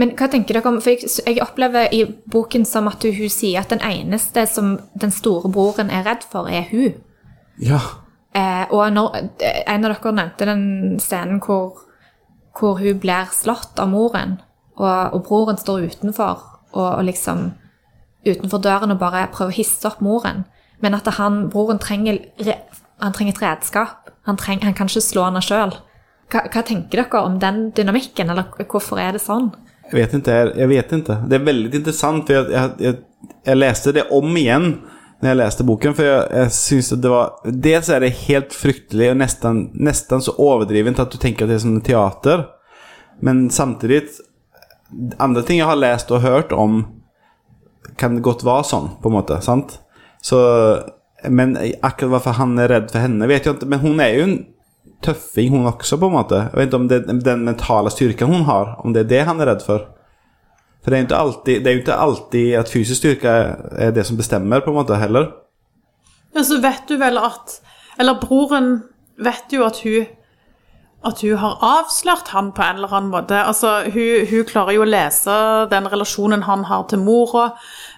Men 0.00 0.14
hva 0.16 0.30
tenker 0.32 0.56
dere 0.56 0.70
om 0.70 0.78
For 0.80 0.94
jeg, 0.94 1.10
jeg 1.26 1.42
opplever 1.44 1.92
i 1.92 2.04
boken 2.32 2.64
som 2.68 2.88
at 2.88 3.04
hun, 3.04 3.28
sier 3.32 3.60
at 3.60 3.72
den 3.72 3.82
eneste 3.84 4.46
som 4.48 4.78
den 5.00 5.12
store 5.12 5.50
broren 5.52 5.92
er 5.92 6.06
redd 6.08 6.24
for, 6.24 6.48
er 6.48 6.70
hun. 6.72 6.96
Ja. 7.60 7.80
Eh, 8.32 8.64
og 8.70 8.92
når, 8.94 9.16
eh, 9.42 9.62
en 9.68 9.84
av 9.84 9.92
dere 9.92 10.14
nevnte 10.16 10.48
den 10.48 10.64
scenen 11.02 11.42
hvor, 11.44 11.82
hvor 12.56 12.78
hun 12.80 13.00
blir 13.02 13.28
slått 13.34 13.80
av 13.82 13.90
moren, 13.92 14.38
og, 14.78 15.16
og 15.16 15.24
broren 15.26 15.60
står 15.60 15.90
utenfor 15.90 16.46
og, 16.72 16.86
og 16.86 17.04
liksom 17.04 17.50
utenfor 18.24 18.62
døren 18.62 18.94
og 18.94 19.00
bare 19.00 19.26
prøver 19.34 19.52
å 19.52 19.58
hisse 19.58 19.84
opp 19.88 20.00
moren. 20.04 20.46
Men 20.80 20.96
at 20.96 21.08
han, 21.18 21.48
broren 21.52 21.80
trenger, 21.82 22.22
han 23.00 23.16
trenger 23.16 23.36
et 23.36 23.42
redskap. 23.42 24.12
Han, 24.28 24.38
treng, 24.40 24.62
han 24.64 24.76
kan 24.76 24.88
ikke 24.88 25.02
slå 25.04 25.26
henne 25.26 25.42
sjøl. 25.44 25.74
Hva, 26.30 26.46
hva 26.46 26.62
tenker 26.64 27.02
dere 27.02 27.24
om 27.26 27.36
den 27.42 27.68
dynamikken, 27.76 28.30
eller 28.30 28.48
hvorfor 28.70 29.00
er 29.02 29.16
det 29.16 29.24
sånn? 29.24 29.50
Jag 29.90 29.98
vet 29.98 30.14
inte, 30.14 30.52
jag 30.56 30.68
vet 30.68 30.92
inte. 30.92 31.24
Det 31.28 31.36
är 31.36 31.40
väldigt 31.40 31.74
intressant 31.74 32.26
för 32.26 32.34
jag, 32.34 32.52
jag, 32.52 32.70
jag, 32.78 32.94
jag 33.44 33.58
läste 33.58 33.92
det 33.92 34.02
om 34.10 34.36
igen 34.36 34.78
när 35.20 35.30
jag 35.30 35.36
läste 35.36 35.64
boken 35.64 35.94
för 35.94 36.04
jag, 36.04 36.32
jeg 36.32 36.52
syns 36.52 36.92
at 36.92 37.02
det 37.02 37.08
var 37.08 37.32
Dels 37.44 37.88
er 37.88 38.00
det 38.00 38.08
helt 38.08 38.54
fryktelig 38.56 39.10
og 39.10 39.18
nesten, 39.20 39.58
nesten 39.74 40.22
så 40.24 40.32
overdrivent 40.38 41.00
at 41.02 41.12
du 41.12 41.18
tenker 41.20 41.44
at 41.44 41.52
det 41.52 41.58
er 41.58 41.64
som 41.64 41.80
teater. 41.80 42.46
Men 43.20 43.50
samtidig 43.50 44.06
Andre 45.18 45.42
ting 45.46 45.60
jeg 45.60 45.68
har 45.68 45.78
lest 45.78 46.10
og 46.10 46.24
hørt 46.24 46.52
om 46.52 46.80
kan 47.98 48.16
det 48.16 48.24
være 48.24 48.64
sånn, 48.64 48.88
på 49.02 49.10
en 49.10 49.14
måte, 49.14 49.36
sant? 49.44 49.76
Så 50.22 50.38
Men 51.28 51.52
akkurat 51.82 52.10
hvorfor 52.14 52.38
han 52.38 52.58
er 52.58 52.70
redd 52.72 52.88
for 52.90 53.04
henne 53.04 53.26
vet 53.28 53.44
jeg 53.44 53.54
ikke. 53.54 53.66
men 53.68 53.80
hun 53.80 54.00
er 54.00 54.14
jo 54.16 54.22
en 54.24 54.38
tøffing 55.04 55.54
hun 55.54 55.68
også, 55.70 55.96
på 55.96 56.10
en 56.10 56.16
måte. 56.18 56.42
Jeg 56.50 56.58
vet 56.58 56.68
ikke 56.68 56.80
om 56.80 56.88
det 56.90 57.24
den 57.24 57.44
mentale 57.46 57.92
styrken 57.92 58.32
hun 58.32 58.46
har, 58.48 58.76
om 58.84 58.94
det 58.94 59.04
er 59.04 59.10
det 59.14 59.24
han 59.28 59.40
er 59.40 59.52
redd 59.52 59.64
for. 59.66 59.88
For 60.80 60.92
det 60.92 60.96
er 60.96 61.02
jo 61.02 61.08
ikke 61.08 61.24
alltid, 61.24 61.58
det 61.60 61.66
er 61.66 61.76
jo 61.76 61.82
ikke 61.82 61.98
alltid 62.06 62.54
at 62.60 62.72
fysisk 62.72 63.02
styrke 63.02 63.34
er 63.86 63.90
det 63.96 64.06
som 64.08 64.16
bestemmer, 64.16 64.64
på 64.64 64.72
en 64.72 64.80
måte, 64.80 64.96
heller. 65.00 65.32
Ja, 66.36 66.44
så 66.46 66.60
vet 66.62 66.86
du 66.88 66.96
vel 67.00 67.18
at 67.18 67.58
Eller 67.98 68.20
broren 68.20 68.82
vet 69.18 69.52
jo 69.52 69.64
at 69.66 69.82
hun 69.84 70.06
at 71.00 71.22
hun 71.24 71.38
har 71.40 71.62
avslørt 71.64 72.28
han 72.34 72.50
på 72.52 72.62
en 72.62 72.76
eller 72.76 72.92
annen 72.92 73.12
måte. 73.12 73.36
Altså, 73.40 73.86
hun, 73.88 74.26
hun 74.28 74.44
klarer 74.48 74.76
jo 74.76 74.82
å 74.84 74.88
lese 74.88 75.36
den 75.72 75.88
relasjonen 75.88 76.44
han 76.44 76.66
har 76.68 76.84
til 76.90 77.00
mora. 77.00 77.46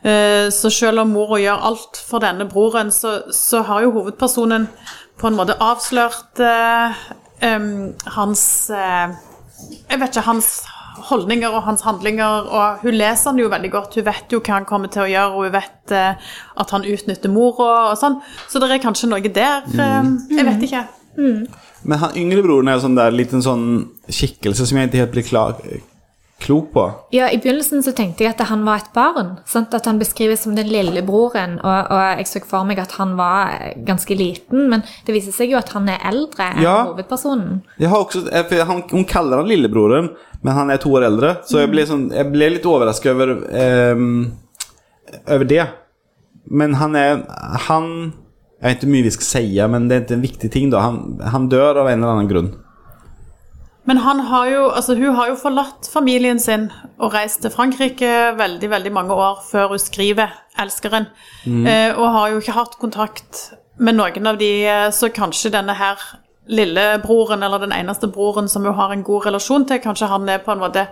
Eh, 0.07 0.47
så 0.55 0.71
selv 0.71 1.03
om 1.03 1.11
mora 1.11 1.41
gjør 1.43 1.67
alt 1.71 1.99
for 1.99 2.23
denne 2.23 2.47
broren, 2.51 2.93
så, 2.95 3.25
så 3.35 3.65
har 3.67 3.83
jo 3.83 3.95
hovedpersonen 3.97 4.69
på 5.23 5.31
en 5.31 5.39
måte 5.39 5.55
avslørt 5.63 6.41
em, 6.43 7.93
hans 8.17 8.45
eh, 8.75 9.13
Jeg 9.89 10.01
vet 10.01 10.11
ikke, 10.11 10.27
hans 10.27 10.49
holdninger 11.03 11.51
og 11.51 11.63
hans 11.67 11.83
handlinger, 11.87 12.49
og 12.53 12.83
hun 12.83 12.95
leser 12.95 13.31
han 13.31 13.41
jo 13.41 13.51
veldig 13.53 13.71
godt. 13.73 13.97
Hun 13.97 14.07
vet 14.07 14.33
jo 14.35 14.43
hva 14.43 14.59
han 14.59 14.67
kommer 14.69 14.91
til 14.93 15.05
å 15.05 15.11
gjøre, 15.11 15.31
og 15.33 15.47
hun 15.47 15.55
vet 15.55 15.95
uh, 15.97 16.35
at 16.63 16.75
han 16.75 16.87
utnytter 16.89 17.33
mora 17.33 17.71
og 17.93 17.97
sånn. 18.01 18.19
Så 18.51 18.61
det 18.61 18.69
er 18.71 18.83
kanskje 18.83 19.09
noe 19.11 19.33
der. 19.33 19.65
eh, 19.73 20.37
jeg 20.37 20.49
vet 20.51 20.67
ikke. 20.69 20.83
Men 21.83 22.03
han 22.05 22.19
yngre 22.19 22.45
broren 22.45 22.71
er 22.71 22.79
jo 22.79 22.85
sånn 22.87 22.99
der 22.99 23.15
liten 23.15 23.43
sånn 23.45 23.67
skikkelse 24.07 24.69
som 24.69 24.79
jeg 24.79 24.91
ikke 24.91 25.03
helt 25.03 25.17
blir 25.17 25.27
klar, 25.27 25.57
klok 26.43 26.73
på. 26.75 26.83
Ja, 27.15 27.29
I 27.33 27.39
begynnelsen 27.41 27.83
så 27.87 27.93
tenkte 27.97 28.25
jeg 28.27 28.35
at 28.35 28.43
han 28.49 28.65
var 28.67 28.83
et 28.83 28.91
barn. 28.95 29.37
Sant? 29.49 29.75
At 29.75 29.87
han 29.89 30.01
beskrives 30.01 30.43
som 30.45 30.57
den 30.59 30.69
lillebroren. 30.73 31.59
Og, 31.63 31.91
og 31.93 32.03
jeg 32.19 32.27
så 32.31 32.43
for 32.49 32.67
meg 32.69 32.81
at 32.83 32.93
han 32.99 33.15
var 33.19 33.55
ganske 33.87 34.17
liten, 34.19 34.67
men 34.73 34.83
det 35.07 35.15
viser 35.17 35.35
seg 35.37 35.55
jo 35.55 35.61
at 35.61 35.73
han 35.77 35.89
er 35.93 36.03
eldre 36.13 36.51
enn 36.53 36.63
Ja. 36.65 36.77
hovedpersonen. 36.91 37.61
Også, 37.81 38.25
eh, 38.33 38.57
han, 38.67 38.83
hun 38.91 39.05
kaller 39.09 39.43
han 39.43 39.49
lillebroren, 39.51 40.11
men 40.43 40.55
han 40.59 40.71
er 40.75 40.83
to 40.83 40.91
år 40.99 41.07
eldre. 41.09 41.37
Så 41.47 41.63
jeg 41.63 41.71
ble, 41.71 41.87
sånn, 41.87 42.09
jeg 42.15 42.31
ble 42.33 42.51
litt 42.57 42.67
overrasket 42.67 43.15
over, 43.15 43.37
ehm, 43.55 44.11
over 45.29 45.45
det. 45.49 45.69
Men 46.51 46.75
han 46.75 46.97
er 46.99 47.23
Han 47.69 48.13
Jeg 48.63 48.77
vet 48.77 48.83
ikke 48.83 48.93
mye 48.93 49.03
vi 49.07 49.11
skal 49.11 49.27
si, 49.27 49.47
men 49.71 49.89
det 49.89 49.97
er 49.97 50.03
ikke 50.05 50.15
en 50.15 50.23
viktig 50.23 50.51
ting 50.55 50.69
da. 50.71 50.81
Han, 50.85 51.19
han 51.33 51.49
dør 51.51 51.81
av 51.83 51.89
en 51.91 51.99
eller 51.99 52.13
annen 52.15 52.29
grunn. 52.31 52.51
Men 53.85 53.99
han 53.99 54.21
har 54.21 54.47
jo, 54.47 54.67
altså 54.71 54.95
hun 54.95 55.15
har 55.17 55.33
jo 55.33 55.39
forlatt 55.41 55.89
familien 55.91 56.39
sin 56.41 56.69
og 57.03 57.15
reist 57.17 57.41
til 57.43 57.51
Frankrike 57.51 58.11
veldig 58.39 58.71
veldig 58.71 58.93
mange 58.95 59.15
år 59.15 59.41
før 59.51 59.73
hun 59.75 59.79
skriver 59.83 60.29
'Elskeren', 60.59 61.11
eh, 61.67 61.99
og 61.99 62.13
har 62.13 62.29
jo 62.29 62.37
ikke 62.39 62.53
hatt 62.53 62.79
kontakt 62.79 63.55
med 63.79 63.95
noen 63.95 64.27
av 64.27 64.39
de, 64.39 64.67
eh, 64.67 64.91
så 64.91 65.09
kanskje 65.09 65.51
denne 65.51 65.75
her 65.75 65.99
lillebroren, 66.47 67.43
eller 67.43 67.59
den 67.59 67.73
eneste 67.73 68.07
broren 68.07 68.49
som 68.49 68.65
hun 68.65 68.75
har 68.75 68.93
en 68.93 69.03
god 69.03 69.27
relasjon 69.27 69.67
til, 69.67 69.79
kanskje 69.79 70.09
han 70.09 70.29
er 70.29 70.39
på 70.39 70.53
en 70.53 70.59
måte 70.59 70.89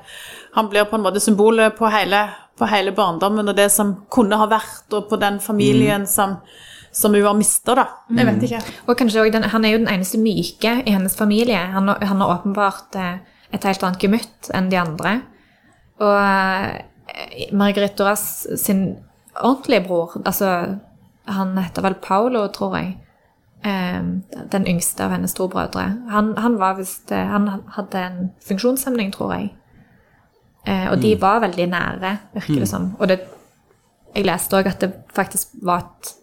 Han 0.54 0.68
blir 0.68 0.84
på 0.84 0.96
en 0.96 1.02
måte 1.02 1.20
symbolet 1.20 1.76
på 1.78 1.86
hele, 1.86 2.28
på 2.58 2.66
hele 2.66 2.90
barndommen 2.90 3.48
og 3.48 3.56
det 3.56 3.70
som 3.70 4.06
kunne 4.10 4.36
ha 4.36 4.46
vært, 4.46 4.92
og 4.92 5.08
på 5.08 5.16
den 5.16 5.38
familien 5.40 6.06
som, 6.06 6.36
som 6.92 7.14
hun 7.14 7.22
har 7.22 7.34
mista, 7.38 7.74
da. 7.74 7.84
Jeg 8.10 8.26
vet 8.26 8.42
ikke. 8.42 8.60
Og 8.88 8.96
kanskje 8.98 9.20
også 9.22 9.32
den, 9.32 9.42
Han 9.52 9.64
er 9.64 9.70
jo 9.70 9.78
den 9.78 9.88
eneste 9.88 10.18
myke 10.18 10.82
i 10.86 10.90
hennes 10.90 11.16
familie. 11.16 11.56
Han, 11.56 11.88
har- 11.88 12.00
han 12.04 12.20
har 12.20 12.38
åpenbart 12.38 12.96
eh, 12.96 13.18
et 13.52 13.64
helt 13.64 13.82
annet 13.82 14.00
gemytt 14.02 14.50
enn 14.54 14.70
de 14.70 14.76
andre. 14.80 15.20
Og 16.00 16.16
eh, 16.16 17.52
Marguerite 17.52 17.96
Duras 17.98 18.46
sin 18.56 18.96
ordentlige 19.42 19.84
bror, 19.86 20.16
altså 20.24 20.76
Han 21.26 21.56
heter 21.58 21.82
vel 21.82 21.94
Paolo, 21.94 22.46
tror 22.48 22.76
jeg. 22.76 22.96
Eh, 23.64 24.02
den 24.50 24.66
yngste 24.66 25.04
av 25.04 25.10
hennes 25.10 25.34
to 25.34 25.46
brødre. 25.48 25.84
Han, 26.10 26.34
han 26.38 26.58
var 26.58 26.74
visst 26.78 27.12
eh, 27.12 27.26
Han 27.26 27.48
hadde 27.76 27.98
en 28.06 28.30
funksjonshemning, 28.48 29.12
tror 29.12 29.34
jeg. 29.36 29.50
Eh, 30.66 30.90
og 30.92 31.00
de 31.02 31.14
var 31.20 31.40
veldig 31.40 31.68
nære, 31.72 32.16
virker 32.34 32.60
det 32.60 32.68
som. 32.68 32.90
Og 32.98 33.08
det, 33.08 33.20
jeg 34.14 34.26
leste 34.26 34.56
òg 34.58 34.66
at 34.66 34.80
det 34.80 34.90
faktisk 35.14 35.48
var 35.62 35.78
et, 35.86 36.14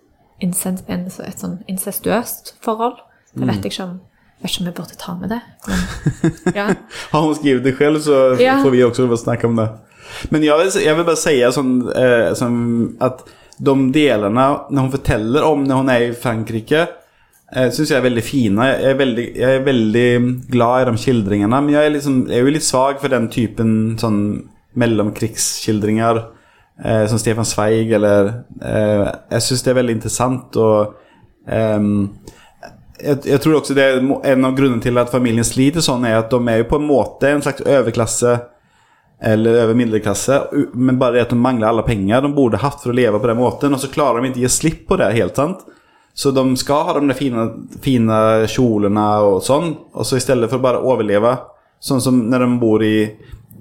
incest, 0.43 0.84
en, 0.88 1.08
et 1.08 1.41
sånn 1.41 1.58
incestuøst 1.69 2.56
forhold. 2.63 3.00
Det 3.34 3.47
vet 3.47 3.65
jeg 3.65 3.73
ikke 3.73 3.88
om 3.89 3.97
jeg 4.38 4.43
vet 4.45 4.52
ikke 4.52 4.62
om 4.62 4.67
jeg 4.69 4.76
burde 4.78 4.97
ta 5.02 5.13
med 5.17 5.32
det. 5.34 5.39
Men, 5.65 5.80
ja. 6.60 6.65
Har 7.10 7.23
hun 7.26 7.36
skrevet 7.36 7.63
det 7.65 7.73
selv, 7.80 8.02
så 8.06 8.17
Ja. 8.41 8.60
får 8.62 8.71
vi 8.76 8.84
også 8.86 9.08
snakke 9.17 9.47
om 9.50 9.56
det. 9.58 9.67
Men 10.30 10.43
jeg 10.45 10.54
vil, 10.60 10.84
jeg 10.84 10.95
vil 10.95 11.08
bare 11.08 11.17
si 11.19 11.34
sånn, 11.56 11.73
eh, 11.89 12.30
sånn 12.38 12.60
at 13.02 13.23
de 13.58 13.73
delene 13.95 14.45
når 14.69 14.82
hun 14.86 14.93
forteller 14.93 15.43
om 15.47 15.63
når 15.65 15.82
hun 15.82 15.89
er 15.89 16.04
i 16.06 16.13
Frankrike 16.13 16.84
eh, 16.86 17.69
syns 17.73 17.89
jeg 17.89 17.97
er 17.97 18.06
veldig 18.06 18.23
fine. 18.23 18.67
Jeg 18.69 18.91
er 18.91 19.00
veldig, 19.02 19.26
jeg 19.41 19.58
er 19.58 19.65
veldig, 19.65 20.08
glad 20.54 20.82
i 20.84 20.91
de 20.91 21.02
skildringene, 21.02 21.62
Men 21.65 21.73
jeg 21.73 21.86
er, 21.86 21.95
liksom, 21.97 22.28
jeg 22.30 22.38
er 22.39 22.45
jo 22.45 22.56
litt 22.60 22.67
svag 22.67 23.02
for 23.02 23.10
den 23.13 23.30
typen 23.34 23.71
sån 23.97 24.19
mellomkrigsskildringar. 24.78 26.28
Eh, 26.84 27.08
som 27.10 27.20
Stefan 27.20 27.46
Zweig 27.46 27.92
eller 27.92 28.28
eh, 28.62 29.08
Jeg 29.32 29.42
syns 29.42 29.63
det 29.66 29.72
er 29.72 29.78
veldig 29.80 29.96
intressant 29.96 30.58
og 30.62 30.92
ehm, 31.50 32.04
jeg, 33.02 33.24
jeg 33.26 33.42
tror 33.42 33.56
også 33.58 33.74
det 33.74 33.86
er 33.86 33.98
en 33.98 34.46
av 34.46 34.54
grunnene 34.58 34.84
til 34.84 35.00
at 35.02 35.10
familien 35.10 35.46
sliter 35.46 35.82
sånn, 35.82 36.06
er 36.06 36.20
at 36.20 36.30
de 36.30 36.38
er 36.52 36.62
jo 36.62 36.68
på 36.70 36.78
en 36.78 36.86
måte 36.86 37.32
en 37.34 37.42
slags 37.46 37.66
overklasse 37.66 38.36
eller 39.18 39.63
over 39.63 39.78
middelklasse, 39.78 40.38
men 40.78 41.00
bare 41.02 41.18
det 41.18 41.24
at 41.26 41.34
de 41.34 41.40
mangler 41.42 41.72
alle 41.72 41.86
penger 41.86 42.22
de 42.22 42.30
burde 42.34 42.62
hatt 42.62 42.84
for 42.84 42.94
å 42.94 42.98
leve 42.98 43.18
på 43.22 43.30
den 43.30 43.40
måten, 43.40 43.74
og 43.74 43.82
så 43.82 43.90
klarer 43.90 44.22
de 44.22 44.30
ikke 44.30 44.42
å 44.42 44.44
gi 44.44 44.52
slipp 44.54 44.84
på 44.90 44.98
det 45.02 45.08
helt 45.16 45.38
sant. 45.38 45.63
Så 46.18 46.30
de 46.34 46.44
skal 46.58 46.84
ha 46.86 46.96
de 46.98 47.16
fine, 47.18 47.48
fine 47.82 48.20
kjolene 48.50 49.08
og 49.26 49.40
sånn, 49.46 49.72
og 49.94 50.06
så 50.06 50.18
i 50.18 50.22
stedet 50.22 50.50
for 50.50 50.62
bare 50.62 50.82
å 50.82 50.94
overleve, 50.94 51.34
sånn 51.82 52.02
som 52.02 52.22
når 52.30 52.46
de 52.46 52.52
bor 52.62 52.86
i, 52.86 53.00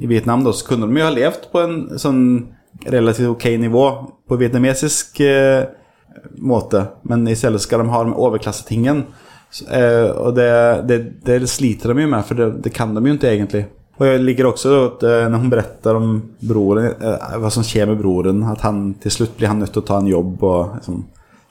i 0.00 0.08
Vietnam, 0.08 0.44
da, 0.44 0.52
så 0.52 0.68
kunne 0.68 0.88
de 0.88 1.00
jo 1.00 1.08
ha 1.08 1.16
levd 1.16 1.48
på 1.52 1.64
en 1.64 1.80
sånn 2.00 2.22
relativt 2.84 3.28
ok 3.28 3.44
nivå 3.44 3.86
på 4.28 4.36
vietnamesisk 4.36 5.20
eh, 5.20 5.64
måte, 6.36 6.86
men 7.02 7.28
i 7.28 7.36
stedet 7.36 7.60
skal 7.60 7.84
de 7.84 7.88
ha 7.92 8.02
de 8.04 8.14
overklassetingen. 8.14 9.04
Eh, 9.70 10.10
og 10.10 10.34
det, 10.36 10.50
det, 10.88 10.98
det 11.24 11.40
sliter 11.48 11.94
de 11.94 12.04
jo 12.04 12.12
med, 12.12 12.24
for 12.26 12.38
det, 12.38 12.50
det 12.66 12.74
kan 12.76 12.94
de 12.94 13.04
jo 13.04 13.16
ikke 13.16 13.32
egentlig. 13.32 13.64
Og 13.96 14.04
jeg 14.04 14.24
liker 14.24 14.50
også 14.50 14.74
at 14.82 15.04
eh, 15.08 15.24
når 15.32 15.42
hun 15.42 15.52
beretter 15.52 15.98
om 15.98 16.14
broren, 16.44 16.90
eh, 17.00 17.26
hva 17.40 17.50
som 17.52 17.64
skjer 17.64 17.88
med 17.88 18.00
broren, 18.02 18.44
at 18.52 18.64
han 18.66 18.90
til 19.00 19.14
slutt 19.14 19.36
blir 19.38 19.52
han 19.52 19.62
nødt 19.62 19.72
til 19.72 19.84
å 19.84 19.88
ta 19.88 20.00
en 20.02 20.10
jobb, 20.10 20.34
og 20.44 20.74
liksom, 20.76 21.02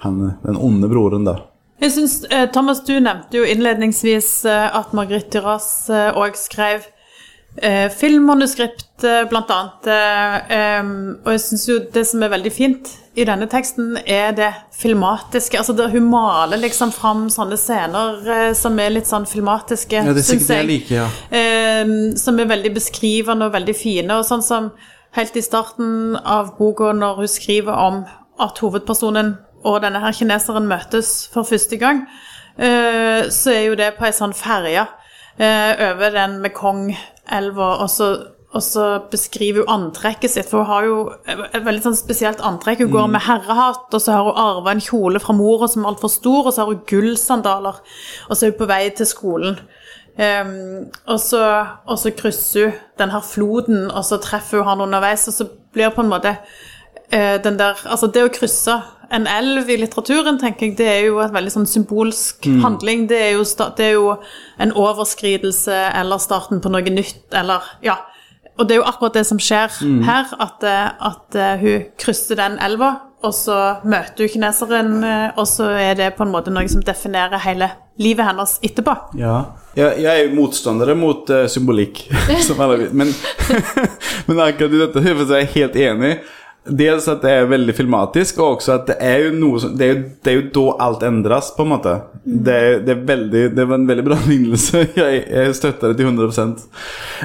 han, 0.05 0.19
den 0.43 0.59
onde 0.61 0.89
broren 0.91 1.25
da. 1.25 1.39
Jeg 1.81 1.95
synes, 1.97 2.19
eh, 2.29 2.45
Thomas, 2.53 2.83
du 2.85 2.93
nevnte 2.99 3.41
jo 3.41 3.47
innledningsvis 3.49 4.29
eh, 4.49 4.67
at 4.77 4.93
Marguerite 4.95 5.39
Duras 5.39 5.89
òg 5.89 6.37
skrev 6.39 6.85
eh, 7.61 7.89
filmmanuskript, 7.91 9.03
eh, 9.03 9.23
blant 9.29 9.49
annet. 9.51 9.87
Eh, 9.87 10.91
og 11.25 11.31
jeg 11.35 11.41
syns 11.45 11.65
jo 11.69 11.79
det 11.93 12.05
som 12.07 12.23
er 12.25 12.29
veldig 12.33 12.51
fint 12.53 12.91
i 13.15 13.23
denne 13.23 13.47
teksten, 13.47 13.93
er 14.05 14.33
det 14.35 14.49
filmatiske. 14.75 15.57
Altså 15.57 15.75
der 15.77 15.87
hun 15.93 16.09
maler 16.11 16.59
liksom 16.59 16.91
fram 16.91 17.27
sånne 17.31 17.55
scener 17.59 18.27
eh, 18.27 18.53
som 18.57 18.75
er 18.79 18.91
litt 18.91 19.07
sånn 19.07 19.27
filmatiske, 19.29 20.03
Ja, 20.03 20.13
syns 20.19 20.49
jeg 20.49 20.57
jeg. 20.57 20.67
liker, 20.67 20.95
ja. 21.03 21.07
Eh, 21.31 21.95
som 22.19 22.39
er 22.39 22.51
veldig 22.51 22.73
beskrivende 22.75 23.47
og 23.47 23.53
veldig 23.55 23.75
fine. 23.79 24.11
Og 24.19 24.25
sånn 24.27 24.43
som 24.43 24.71
helt 25.15 25.35
i 25.39 25.41
starten 25.45 26.17
av 26.27 26.57
boka, 26.57 26.91
når 26.93 27.21
hun 27.23 27.27
skriver 27.31 27.71
om 27.71 28.01
at 28.43 28.57
hovedpersonen 28.59 29.37
og 29.65 29.79
denne 29.81 30.01
her 30.03 30.11
kineseren 30.13 30.67
møtes 30.67 31.13
for 31.33 31.47
første 31.47 31.77
gang, 31.79 32.03
eh, 32.59 33.29
så 33.31 33.53
er 33.55 33.63
jo 33.69 33.75
det 33.79 33.93
på 33.97 34.05
ei 34.05 34.11
sånn 34.13 34.35
ferje 34.35 34.83
over 35.35 36.13
den 36.15 36.39
Mekong-elva, 36.43 37.69
og 37.83 37.89
så 37.91 38.09
og 38.55 38.63
så 38.63 38.83
beskriver 39.11 39.65
hun 39.65 39.87
antrekket 39.87 40.31
sitt, 40.31 40.47
for 40.47 40.63
hun 40.63 40.69
har 40.69 40.85
jo 40.87 40.99
et 41.27 41.65
veldig 41.65 41.83
sånn 41.83 41.97
spesielt 41.99 42.43
antrekk. 42.45 42.85
Hun 42.85 42.93
går 42.93 43.09
med 43.11 43.25
herrehatt, 43.25 43.89
og 43.89 43.99
så 43.99 44.15
har 44.15 44.29
hun 44.29 44.39
arva 44.39 44.71
en 44.71 44.83
kjole 44.83 45.19
fra 45.19 45.35
mora 45.35 45.67
som 45.71 45.83
er 45.83 45.91
altfor 45.91 46.13
stor, 46.13 46.45
og 46.45 46.55
så 46.55 46.63
har 46.63 46.71
hun 46.71 46.85
gullsandaler, 46.87 47.81
og 48.29 48.31
så 48.31 48.45
er 48.45 48.53
hun 48.53 48.61
på 48.61 48.69
vei 48.69 48.85
til 48.95 49.09
skolen. 49.09 49.59
Um, 50.15 50.85
og, 51.11 51.19
så, 51.19 51.41
og 51.83 51.99
så 51.99 52.13
krysser 52.15 52.69
hun 52.69 52.79
den 53.03 53.11
her 53.11 53.25
floden, 53.27 53.89
og 53.91 54.07
så 54.07 54.21
treffer 54.23 54.63
hun 54.63 54.71
han 54.71 54.85
underveis, 54.87 55.27
og 55.27 55.35
så 55.35 55.49
blir 55.75 55.91
på 55.91 56.05
en 56.05 56.13
måte 56.15 56.37
uh, 57.11 57.35
den 57.43 57.59
der 57.59 57.81
Altså, 57.83 58.07
det 58.07 58.23
å 58.23 58.31
krysse 58.31 58.77
en 59.13 59.27
elv 59.29 59.69
i 59.69 59.77
litteraturen, 59.81 60.39
tenker 60.41 60.69
jeg, 60.69 60.77
det 60.79 60.89
er 60.89 61.01
jo 61.09 61.21
et 61.23 61.33
veldig 61.35 61.53
sånn 61.53 61.69
symbolsk 61.69 62.47
handling. 62.63 63.05
Det 63.11 63.21
er, 63.21 63.31
jo, 63.37 63.45
det 63.77 63.85
er 63.85 63.95
jo 63.97 64.11
en 64.61 64.75
overskridelse 64.85 65.79
eller 66.01 66.21
starten 66.23 66.63
på 66.63 66.73
noe 66.73 66.97
nytt, 66.97 67.25
eller 67.33 67.65
Ja. 67.85 68.01
Og 68.55 68.69
det 68.69 68.77
er 68.77 68.79
jo 68.79 68.87
akkurat 68.87 69.17
det 69.17 69.25
som 69.27 69.39
skjer 69.41 69.73
her, 70.07 70.29
at, 70.39 70.63
eh, 70.63 71.07
at 71.09 71.35
eh, 71.35 71.57
hun 71.59 71.81
krysser 71.99 72.37
den 72.39 72.53
elva, 72.63 72.93
og 73.25 73.33
så 73.35 73.57
møter 73.83 74.23
hun 74.23 74.31
kineseren, 74.31 74.93
eh, 75.03 75.33
og 75.35 75.47
så 75.49 75.73
er 75.75 75.97
det 75.99 76.13
på 76.15 76.23
en 76.23 76.31
måte 76.31 76.53
noe 76.55 76.63
som 76.71 76.83
definerer 76.85 77.41
hele 77.43 77.67
livet 77.99 78.27
hennes 78.27 78.55
etterpå. 78.63 78.95
Ja. 79.19 79.35
Jeg, 79.75 79.99
jeg 80.05 80.11
er 80.11 80.23
jo 80.23 80.37
motstandere 80.37 80.95
mot 80.95 81.27
uh, 81.31 81.45
symbolikk, 81.51 82.05
som 82.47 82.59
alle 82.63 82.85
vet. 82.85 82.95
Men, 82.95 83.11
men 84.29 84.41
akkurat 84.45 84.71
i 84.71 84.81
dette 84.85 85.03
tilfellet 85.03 85.35
er 85.35 85.43
jeg 85.43 85.53
helt 85.57 85.79
enig. 85.89 86.13
Dels 86.65 87.05
at 87.11 87.21
det 87.21 87.29
er 87.29 87.49
veldig 87.49 87.75
filmatisk, 87.77 88.39
og 88.41 88.55
også 88.55 88.71
at 88.73 88.87
det 88.89 88.95
er 89.05 89.19
jo 89.27 89.33
noe 89.37 89.59
som 89.61 89.75
Det 89.77 89.85
er 89.85 89.91
jo, 89.91 89.97
det 90.25 90.31
er 90.31 90.37
jo 90.39 90.45
da 90.55 90.63
alt 90.87 91.03
endres, 91.05 91.51
på 91.53 91.61
en 91.61 91.71
måte. 91.75 91.93
Det, 92.23 92.55
er, 92.55 92.79
det, 92.81 92.95
er 92.95 93.03
veldig, 93.05 93.43
det 93.53 93.65
var 93.69 93.77
en 93.77 93.87
veldig 93.89 94.05
bra 94.07 94.17
lignelse. 94.31 94.81
Jeg, 94.97 95.21
jeg 95.29 95.55
støtter 95.59 95.93
det 95.93 95.99
til 95.99 96.09
100 96.09 96.47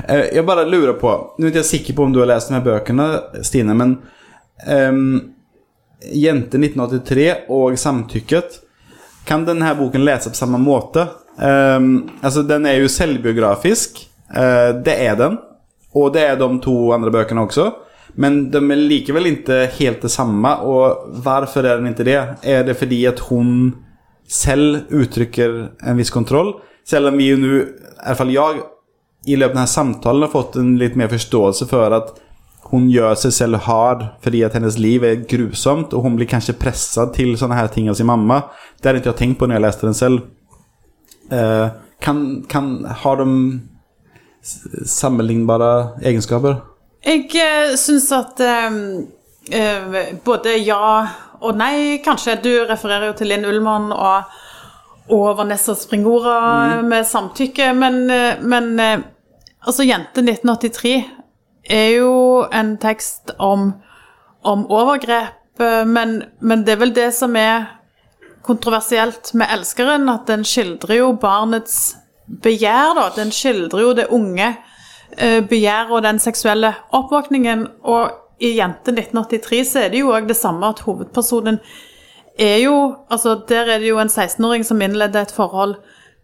eh, 0.05 0.27
Jeg 0.37 0.45
bare 0.49 0.69
lurer 0.69 0.93
på 1.01 1.15
Nå 1.39 1.47
er 1.47 1.49
jeg 1.49 1.57
ikke 1.57 1.71
sikker 1.71 1.97
på 1.97 2.05
om 2.05 2.13
du 2.13 2.21
har 2.21 2.29
lest 2.29 2.53
de 2.53 2.59
her 2.59 2.67
bøkene, 2.67 3.09
Stine, 3.47 3.77
men 3.77 3.97
um, 4.69 5.33
Jente 6.13 6.61
1983 6.61 7.49
og 7.49 7.81
Samtykket 7.81 8.61
kan 9.29 9.45
denne 9.49 9.73
boken 9.79 10.05
lese 10.05 10.33
på 10.33 10.37
samme 10.37 10.61
måte? 10.61 11.07
Um, 11.41 12.11
altså, 12.21 12.43
den 12.45 12.67
er 12.69 12.81
jo 12.81 12.93
selvbiografisk. 12.93 14.03
Uh, 14.29 14.77
det 14.85 14.97
er 15.01 15.17
den. 15.17 15.41
Og 15.97 16.13
det 16.13 16.25
er 16.29 16.37
de 16.41 16.49
to 16.65 16.75
andre 16.93 17.13
bøkene 17.15 17.49
også. 17.49 17.71
Men 18.17 18.51
de 18.51 18.59
er 18.59 18.81
likevel 18.91 19.27
ikke 19.35 19.61
helt 19.79 20.03
det 20.03 20.11
samme. 20.13 20.55
Og 20.67 21.13
hvorfor 21.23 21.65
er 21.67 21.79
den 21.81 21.93
ikke 21.93 22.07
det? 22.09 22.19
Er 22.43 22.65
det 22.67 22.77
fordi 22.81 23.05
at 23.11 23.21
hun 23.31 23.53
selv 24.31 24.85
uttrykker 24.95 25.61
en 25.87 25.97
viss 26.01 26.11
kontroll? 26.15 26.55
Selv 26.87 27.11
om 27.13 27.19
vi 27.21 27.31
nå, 27.37 27.61
i 27.61 28.03
hvert 28.07 28.19
fall 28.19 28.33
jeg, 28.35 28.63
i 29.29 29.37
løpet 29.37 29.53
av 29.53 29.59
denne 29.61 29.69
samtalen 29.71 30.25
har 30.25 30.33
fått 30.33 30.57
en 30.57 30.75
litt 30.81 30.95
mer 30.97 31.11
forståelse 31.13 31.67
for 31.69 31.93
at 31.93 32.15
hun 32.71 32.87
gjør 32.93 33.17
seg 33.19 33.33
selv 33.35 33.59
hard 33.67 34.05
fordi 34.23 34.41
at 34.47 34.55
hennes 34.57 34.77
liv 34.79 35.03
er 35.05 35.23
grusomt, 35.29 35.93
og 35.93 36.05
hun 36.07 36.15
blir 36.17 36.29
kanskje 36.31 36.55
presset 36.61 37.13
til 37.17 37.35
sånne 37.37 37.57
her 37.59 37.69
ting 37.73 37.89
av 37.91 37.99
sin 37.99 38.09
mamma. 38.09 38.43
Det 38.81 38.95
ikke 39.01 39.11
jeg 39.13 39.19
tenkt 39.19 39.41
på 39.41 39.49
når 39.51 39.59
jeg 39.59 39.65
leste 39.67 39.89
den 39.89 39.99
selv. 39.99 40.23
Eh, 41.31 41.69
kan, 42.01 42.21
kan, 42.49 42.71
har 43.03 43.21
de 43.21 43.27
s- 44.43 44.89
sammenlignbare 44.89 45.71
egenskaper? 46.03 46.61
Jeg 47.05 47.31
uh, 47.33 47.75
syns 47.81 48.11
at 48.13 48.41
eh, 48.45 48.79
eh, 49.57 50.01
både 50.25 50.59
ja 50.61 50.81
og 51.41 51.57
nei, 51.57 52.01
kanskje. 52.05 52.39
Du 52.45 52.51
refererer 52.69 53.11
jo 53.11 53.17
til 53.19 53.31
Linn 53.33 53.47
Ullmann 53.49 53.91
og, 53.95 54.29
og 55.13 55.39
Vanessa 55.39 55.75
Springora 55.79 56.83
med 56.85 57.09
samtykke, 57.09 57.73
men, 57.77 58.03
eh, 58.13 58.43
men 58.43 58.75
eh, 58.81 59.07
altså 59.65 59.87
Jente 59.89 60.25
1983 60.25 60.95
er 61.71 61.89
jo 61.97 62.13
en 62.53 62.75
tekst 62.83 63.33
om, 63.39 63.71
om 64.45 64.67
overgrep, 64.69 65.61
eh, 65.61 65.85
men, 65.89 66.21
men 66.41 66.67
det 66.67 66.77
er 66.77 66.83
vel 66.85 66.97
det 66.97 67.11
som 67.17 67.37
er 67.37 67.71
kontroversielt 68.45 69.35
med 69.35 69.49
'Elskeren', 69.49 70.09
at 70.13 70.29
den 70.29 70.45
skildrer 70.45 70.97
jo 71.01 71.13
barnets 71.13 71.97
begjær, 72.27 72.95
da. 72.97 73.11
Den 73.17 73.33
skildrer 73.33 73.83
jo 73.85 73.93
det 73.97 74.07
unge 74.13 74.49
eh, 74.49 74.70
begjæret 75.49 75.91
og 75.91 76.03
den 76.03 76.19
seksuelle 76.19 76.75
oppvåkningen. 76.93 77.67
Og 77.83 78.11
i 78.41 78.55
'Jente 78.59 78.93
1983' 78.93 79.65
så 79.73 79.79
er 79.85 79.89
det 79.89 80.01
jo 80.01 80.13
òg 80.13 80.29
det 80.29 80.37
samme 80.37 80.67
at 80.69 80.81
hovedpersonen 80.81 81.59
er 82.39 82.57
jo 82.65 82.97
Altså, 83.11 83.41
der 83.49 83.67
er 83.69 83.79
det 83.79 83.89
jo 83.89 83.99
en 83.99 84.09
16-åring 84.09 84.65
som 84.65 84.81
innleder 84.81 85.21
et 85.23 85.33
forhold 85.37 85.75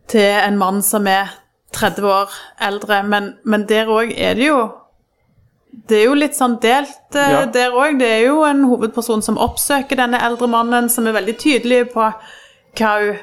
til 0.08 0.20
en 0.48 0.56
mann 0.58 0.82
som 0.82 1.06
er 1.06 1.26
30 1.72 2.06
år 2.08 2.30
eldre, 2.62 3.02
men, 3.02 3.34
men 3.44 3.66
der 3.68 3.86
òg 3.86 4.12
er 4.16 4.34
det 4.34 4.46
jo 4.48 4.68
det 5.88 5.98
er 5.98 6.04
jo 6.06 6.14
litt 6.14 6.34
sånn 6.34 6.56
delt 6.62 7.14
eh, 7.14 7.30
Ja. 7.30 7.44
der 7.44 7.70
òg. 7.76 7.98
Det 7.98 8.08
er 8.08 8.22
jo 8.26 8.42
en 8.44 8.64
hovedperson 8.64 9.22
som 9.22 9.36
oppsøker 9.38 9.96
denne 9.96 10.18
eldre 10.24 10.48
mannen, 10.48 10.88
som 10.88 11.06
er 11.06 11.12
veldig 11.12 11.34
tydelig 11.38 11.90
på 11.92 12.00
hva 12.78 12.92
hun, 13.02 13.18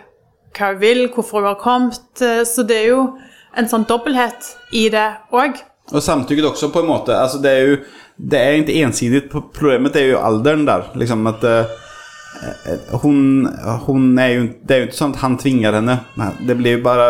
hva 0.54 0.68
hun 0.74 0.80
vil, 0.80 1.08
hvorfor 1.10 1.40
hun 1.40 1.48
har 1.48 1.56
kommet. 1.56 2.22
eh, 2.22 2.44
Så 2.46 2.64
det 2.68 2.78
er 2.84 2.88
jo 2.90 3.18
en 3.58 3.70
sånn 3.70 3.86
dobbelthet 3.90 4.54
i 4.76 4.88
det 4.94 5.10
òg. 5.34 5.62
Og 5.92 6.02
samtykket 6.04 6.48
også, 6.54 6.72
på 6.74 6.82
en 6.84 6.90
måte. 6.90 7.16
Altså, 7.18 7.42
det 7.44 7.52
er 7.52 7.68
jo 7.68 7.78
det 8.18 8.40
er 8.40 8.60
ikke 8.62 8.82
ensidig. 8.86 9.24
Problemet 9.32 9.96
er 9.98 10.12
jo 10.14 10.22
alderen 10.22 10.68
der. 10.68 10.86
Liksom 11.00 11.26
at 11.32 11.44
uh, 11.44 13.00
hun, 13.02 13.48
hun, 13.88 14.20
er 14.20 14.34
jo 14.36 14.44
Det 14.62 14.76
er 14.76 14.84
jo 14.84 14.90
ikke 14.90 15.00
sånn 15.00 15.16
at 15.16 15.24
han 15.24 15.38
tvinger 15.42 15.80
henne. 15.80 15.98
Det 16.46 16.58
blir 16.60 16.78
jo 16.78 16.86
bare 16.86 17.08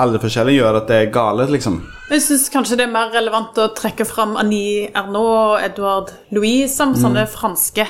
Alderforskjellen 0.00 0.54
gjør 0.54 0.78
at 0.78 0.86
det 0.88 0.96
er 0.96 1.10
galet 1.12 1.50
liksom. 1.52 1.80
Jeg 2.08 2.22
syns 2.24 2.46
kanskje 2.52 2.78
det 2.78 2.86
er 2.86 2.92
mer 2.94 3.10
relevant 3.12 3.58
å 3.60 3.66
trekke 3.76 4.06
fram 4.08 4.32
Annie 4.40 4.86
Ernaux 4.96 5.28
og 5.34 5.64
Edouard 5.66 6.12
Louis 6.32 6.72
som 6.72 6.94
sånne 6.96 7.26
franske 7.28 7.84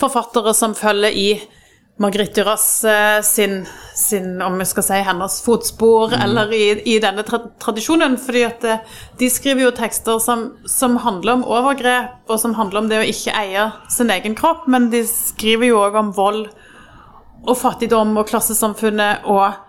forfattere 0.00 0.52
som 0.54 0.74
følger 0.76 1.16
i 1.16 1.28
Marguerite 1.96 2.42
Duras 2.42 2.84
eh, 2.84 3.20
sin, 3.22 3.66
sin, 3.94 4.42
om 4.42 4.58
vi 4.58 4.64
skal 4.66 4.82
si, 4.82 5.00
hennes 5.06 5.36
fotspor, 5.44 6.16
eller 6.24 6.50
i, 6.52 6.64
i 6.94 6.98
denne 7.02 7.22
tra 7.22 7.38
tradisjonen. 7.62 8.16
fordi 8.18 8.42
at 8.48 8.64
eh, 8.66 8.96
de 9.20 9.28
skriver 9.30 9.68
jo 9.68 9.74
tekster 9.76 10.18
som, 10.18 10.48
som 10.66 10.96
handler 11.04 11.38
om 11.38 11.44
overgrep, 11.46 12.24
og 12.26 12.40
som 12.42 12.56
handler 12.58 12.82
om 12.82 12.90
det 12.90 12.98
å 12.98 13.10
ikke 13.10 13.36
eie 13.38 13.68
sin 13.94 14.10
egen 14.10 14.34
kropp, 14.34 14.66
men 14.66 14.90
de 14.90 15.04
skriver 15.06 15.70
jo 15.70 15.84
òg 15.84 16.00
om 16.00 16.10
vold 16.16 16.48
og 17.44 17.56
fattigdom 17.60 18.16
og 18.18 18.26
klassesamfunnet 18.32 19.28
og 19.30 19.60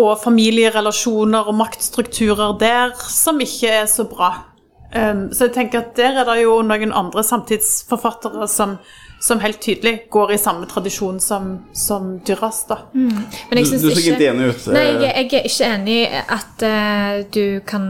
og 0.00 0.14
familierelasjoner 0.22 1.48
og 1.50 1.58
maktstrukturer 1.58 2.54
der 2.60 2.94
som 3.12 3.40
ikke 3.44 3.68
er 3.82 3.88
så 3.90 4.06
bra. 4.08 4.30
Um, 4.92 5.26
så 5.32 5.48
jeg 5.48 5.54
tenker 5.56 5.82
at 5.82 5.96
der 5.96 6.18
er 6.20 6.28
det 6.28 6.42
jo 6.42 6.58
noen 6.64 6.92
andre 6.96 7.24
samtidsforfattere 7.24 8.48
som, 8.48 8.78
som 9.22 9.38
helt 9.38 9.60
tydelig 9.62 10.06
går 10.10 10.32
i 10.34 10.38
samme 10.38 10.66
tradisjon 10.66 11.20
som, 11.22 11.52
som 11.72 12.18
Duras, 12.26 12.64
da. 12.66 12.78
Men 12.92 13.20
Du, 13.52 13.58
jeg 13.60 13.68
du 13.70 13.76
ser 13.78 13.92
ikke, 13.94 14.16
ikke 14.16 14.30
enig 14.32 14.48
ut. 14.50 14.66
Nei, 14.74 14.82
eh, 14.82 15.04
jeg, 15.04 15.12
jeg 15.30 15.38
er 15.38 15.46
ikke 15.50 15.68
enig 15.68 15.98
at 16.38 16.64
uh, 16.66 17.20
du 17.30 17.44
kan 17.66 17.84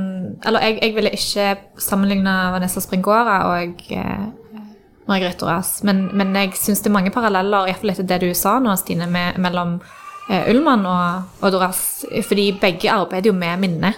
Eller 0.44 0.66
jeg, 0.66 0.78
jeg 0.82 0.94
ville 0.98 1.14
ikke 1.16 1.46
sammenligne 1.80 2.36
Vanessa 2.52 2.84
Springora 2.84 3.38
og 3.48 3.80
uh, 3.96 4.28
Margrethe 5.08 5.40
Duras, 5.40 5.78
men, 5.88 6.04
men 6.12 6.36
jeg 6.36 6.52
syns 6.60 6.84
det 6.84 6.92
er 6.92 6.98
mange 6.98 7.10
paralleller, 7.14 7.66
iallfall 7.66 7.94
etter 7.94 8.06
det 8.12 8.20
du 8.22 8.36
sa 8.36 8.58
nå, 8.62 8.76
Stine, 8.78 9.08
med, 9.10 9.40
mellom 9.40 9.78
uh, 9.80 10.42
Ullmann 10.52 10.84
og, 10.86 11.32
og 11.40 11.56
Duras, 11.56 12.04
fordi 12.28 12.50
begge 12.60 12.92
arbeider 12.92 13.32
jo 13.32 13.38
med 13.40 13.64
minne. 13.64 13.96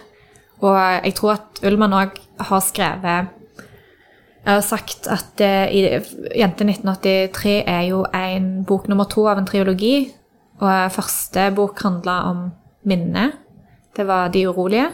Og 0.63 0.79
jeg 0.79 1.19
tror 1.19 1.35
at 1.35 1.65
Ullmann 1.67 1.99
òg 1.99 2.23
har 2.47 2.63
skrevet 2.63 3.35
jeg 4.45 4.53
har 4.53 4.65
sagt 4.65 5.07
at 5.09 5.41
uh, 5.41 5.73
Jente 6.37 6.67
1983 6.69 7.63
er 7.65 7.87
jo 7.89 8.03
en 8.15 8.65
bok 8.69 8.91
nummer 8.93 9.09
to 9.09 9.25
av 9.31 9.41
en 9.41 9.49
triologi. 9.49 10.11
Og 10.61 10.93
første 10.93 11.49
bok 11.57 11.81
handla 11.83 12.19
om 12.31 12.45
minnet. 12.85 13.41
Det 13.97 14.07
var 14.07 14.29
De 14.29 14.49
urolige. 14.49 14.91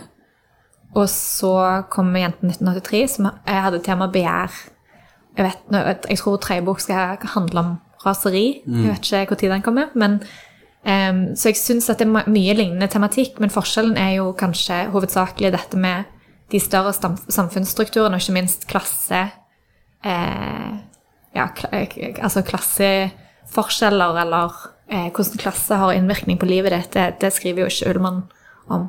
Og 0.95 1.09
så 1.09 1.83
kommer 1.91 2.21
Jente 2.21 2.47
1983, 2.47 3.11
som 3.11 3.31
jeg 3.47 3.63
hadde 3.63 3.83
tema 3.83 4.07
begjær. 4.11 4.55
Jeg, 5.37 5.45
vet, 5.47 6.07
jeg 6.09 6.19
tror 6.19 6.37
tredje 6.37 6.65
bok 6.67 6.81
skal 6.81 7.19
handle 7.35 7.61
om 7.61 7.75
raseri. 8.07 8.63
Jeg 8.67 8.91
vet 8.91 9.13
ikke 9.13 9.49
når 9.49 9.55
den 9.55 9.63
kommer. 9.63 9.87
men 9.95 10.21
um, 10.87 11.37
så 11.37 11.49
jeg 11.49 11.57
syns 11.57 11.91
at 11.91 11.99
det 11.99 12.09
er 12.09 12.31
mye 12.31 12.55
lignende 12.55 12.89
tematikk, 12.89 13.41
men 13.41 13.51
forskjellen 13.51 13.97
er 13.97 14.17
jo 14.19 14.33
kanskje 14.33 14.89
hovedsakelig 14.91 15.53
dette 15.53 15.77
med 15.79 16.05
de 16.51 16.61
større 16.61 16.93
samfunnsstrukturene, 17.29 18.15
og 18.15 18.21
ikke 18.21 18.33
minst 18.33 18.67
klasse 18.67 19.29
eh, 20.05 20.79
Ja, 21.37 21.47
eh, 21.71 21.97
altså 22.19 22.43
klasseforskjeller, 22.43 24.17
eller 24.25 24.57
eh, 24.91 25.11
hvordan 25.15 25.39
klasse 25.39 25.79
har 25.79 25.95
innvirkning 25.95 26.41
på 26.41 26.49
livet 26.51 26.75
ditt. 26.75 26.93
Det, 26.97 27.21
det 27.23 27.33
skriver 27.37 27.65
jo 27.65 27.71
ikke 27.71 27.93
Ullmann 27.93 28.25
om. 28.67 28.89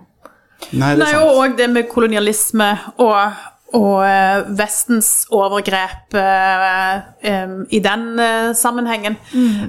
Nei, 0.71 0.95
det 0.95 1.03
Nei, 1.03 1.11
sant. 1.11 1.25
Nei, 1.25 1.37
og 1.37 1.57
det 1.57 1.69
med 1.69 1.89
kolonialisme 1.91 2.71
og, 3.01 3.37
og 3.77 4.01
eh, 4.07 4.49
Vestens 4.57 5.11
overgrep 5.29 6.17
eh, 6.17 7.45
i 7.69 7.81
den 7.83 8.19
eh, 8.19 8.51
sammenhengen. 8.57 9.17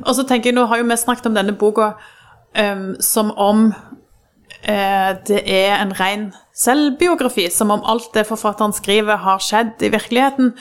Og 0.07 0.14
så 0.16 0.26
tenker 0.28 0.50
jeg, 0.50 0.57
nå 0.57 0.66
har 0.70 0.81
jo 0.81 0.88
vi 0.88 1.00
snakket 1.00 1.31
om 1.31 1.38
denne 1.38 1.57
boka 1.57 1.94
som 3.00 3.31
om 3.40 3.70
eh, 4.68 5.11
det 5.26 5.42
er 5.48 5.78
en 5.78 5.94
ren 5.96 6.26
selvbiografi, 6.52 7.48
som 7.50 7.72
om 7.72 7.85
alt 7.88 8.12
det 8.14 8.26
forfatteren 8.28 8.74
skriver, 8.76 9.16
har 9.24 9.42
skjedd 9.42 9.83
i 9.83 9.92
virkeligheten. 9.92 10.52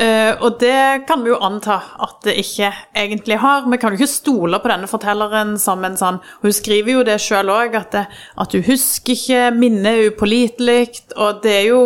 Eh, 0.00 0.32
og 0.40 0.56
det 0.62 1.04
kan 1.08 1.20
vi 1.20 1.28
jo 1.28 1.38
anta 1.44 1.76
at 2.00 2.22
det 2.24 2.36
ikke 2.40 2.70
egentlig 2.96 3.36
har. 3.42 3.66
Vi 3.68 3.78
kan 3.80 3.92
jo 3.92 3.98
ikke 4.00 4.08
stole 4.14 4.60
på 4.62 4.70
denne 4.72 4.88
fortelleren 4.88 5.58
som 5.60 5.82
en 5.84 5.98
sånn 6.00 6.20
Hun 6.40 6.54
skriver 6.56 6.94
jo 6.94 7.02
det 7.04 7.18
sjøl 7.20 7.52
òg, 7.52 7.76
at, 7.76 7.90
det- 7.92 8.06
at 8.40 8.52
hun 8.56 8.64
husker 8.64 9.12
ikke, 9.12 9.50
minnet 9.58 9.90
er 9.90 10.08
upålitelig. 10.10 11.02
Og 11.16 11.42
det 11.42 11.52
er 11.52 11.66
jo, 11.68 11.82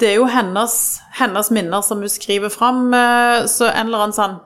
det 0.00 0.10
er 0.10 0.18
jo 0.18 0.26
hennes, 0.28 0.74
hennes 1.16 1.50
minner 1.50 1.80
som 1.82 2.04
hun 2.04 2.12
skriver 2.12 2.52
fram, 2.52 2.92
eh, 2.92 3.46
så 3.46 3.70
en 3.72 3.86
eller 3.86 4.04
annen 4.08 4.18
sånn 4.18 4.38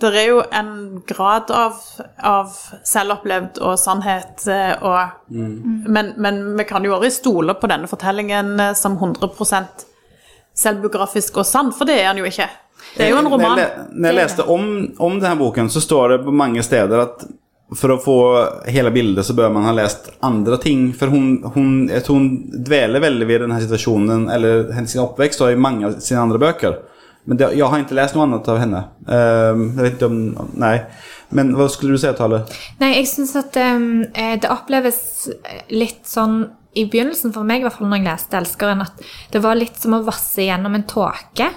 det 0.00 0.14
er 0.16 0.30
jo 0.30 0.38
en 0.50 1.02
grad 1.04 1.50
av, 1.52 1.76
av 2.24 2.54
selvopplevd 2.88 3.58
og 3.60 3.74
sannhet, 3.76 4.46
og 4.80 5.28
mm. 5.28 5.84
men, 5.92 6.14
men 6.16 6.38
vi 6.56 6.64
kan 6.64 6.86
jo 6.86 6.94
aldri 6.96 7.10
stole 7.12 7.52
på 7.60 7.68
denne 7.68 7.90
fortellingen 7.90 8.54
eh, 8.64 8.72
som 8.72 8.96
100 8.96 9.28
selvbiografisk 10.60 11.40
og 11.40 11.48
sann, 11.48 11.72
for 11.76 11.88
det 11.88 11.98
er 12.02 12.10
han 12.10 12.20
jo 12.20 12.28
ikke. 12.28 12.48
Det 12.96 13.06
er 13.06 13.12
jo 13.12 13.20
en 13.20 13.28
roman. 13.30 13.56
Når 13.56 13.62
jeg, 13.62 13.86
når 13.92 14.08
jeg 14.10 14.18
leste 14.18 14.46
om, 14.56 14.66
om 14.98 15.20
denne 15.20 15.36
boken 15.40 15.70
så 15.72 15.82
står 15.84 16.14
det 16.14 16.18
på 16.24 16.34
mange 16.34 16.64
steder 16.66 17.04
at 17.04 17.24
for 17.76 17.94
å 17.94 18.00
få 18.02 18.16
hele 18.66 18.90
bildet 18.90 19.26
så 19.26 19.34
bør 19.38 19.52
man 19.54 19.68
ha 19.68 19.74
lest 19.76 20.10
andre 20.26 20.58
ting. 20.62 20.88
For 20.96 21.12
hun, 21.12 21.36
hun, 21.54 21.74
jeg 21.90 22.02
tror 22.06 22.18
hun 22.18 22.30
dveler 22.50 23.02
veldig 23.04 23.28
ved 23.28 23.44
denne 23.44 23.60
situasjonen, 23.62 24.26
eller 24.34 24.72
hennes 24.74 24.96
oppvekst, 24.98 25.44
og 25.44 25.52
i 25.52 25.60
mange 25.60 25.86
av 25.86 26.00
sine 26.02 26.24
andre 26.24 26.40
bøker. 26.42 26.80
Men 27.30 27.38
det, 27.38 27.52
jeg 27.54 27.68
har 27.70 27.82
ikke 27.84 27.98
lest 27.98 28.16
noe 28.16 28.26
annet 28.26 28.48
av 28.50 28.58
henne. 28.58 28.84
Uh, 29.06 29.66
jeg 29.76 29.84
vet 29.84 29.98
ikke 29.98 30.10
om, 30.10 30.22
Nei. 30.58 30.76
Men 31.36 31.52
hva 31.54 31.68
skulle 31.70 31.94
du 31.94 32.02
si, 32.02 32.10
Tale? 32.18 32.42
Nei, 32.80 32.94
jeg 32.96 33.06
syns 33.06 33.36
at 33.38 33.54
eh, 33.60 34.32
det 34.42 34.50
oppleves 34.50 35.28
litt 35.70 36.08
sånn 36.10 36.40
i 36.74 36.84
begynnelsen, 36.86 37.32
for 37.34 37.46
meg 37.46 37.62
i 37.62 37.66
hvert 37.66 37.78
fall 37.78 37.90
når 37.90 38.00
jeg 38.00 38.06
leste 38.06 38.38
'Elskeren', 38.38 38.84
at 38.84 39.02
det 39.32 39.42
var 39.42 39.58
litt 39.58 39.76
som 39.80 39.96
å 39.96 40.04
vasse 40.06 40.44
gjennom 40.44 40.74
en 40.74 40.86
tåke. 40.86 41.50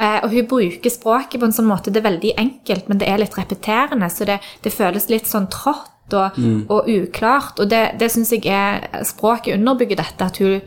Eh, 0.00 0.18
og 0.24 0.30
hun 0.32 0.46
bruker 0.48 0.90
språket 0.90 1.40
på 1.40 1.46
en 1.46 1.52
sånn 1.52 1.68
måte, 1.68 1.92
det 1.92 2.00
er 2.00 2.10
veldig 2.10 2.32
enkelt, 2.40 2.88
men 2.88 2.98
det 2.98 3.08
er 3.08 3.20
litt 3.20 3.36
repeterende, 3.36 4.08
så 4.10 4.24
det, 4.24 4.40
det 4.62 4.72
føles 4.72 5.10
litt 5.12 5.28
sånn 5.28 5.46
trått 5.52 6.14
og, 6.16 6.38
og 6.68 6.88
uklart. 6.88 7.60
Og 7.60 7.68
det, 7.70 7.98
det 8.00 8.08
syns 8.10 8.32
jeg 8.32 8.48
er 8.50 9.04
Språket 9.06 9.54
underbygger 9.54 10.00
dette, 10.00 10.24
at, 10.24 10.40
hun, 10.42 10.60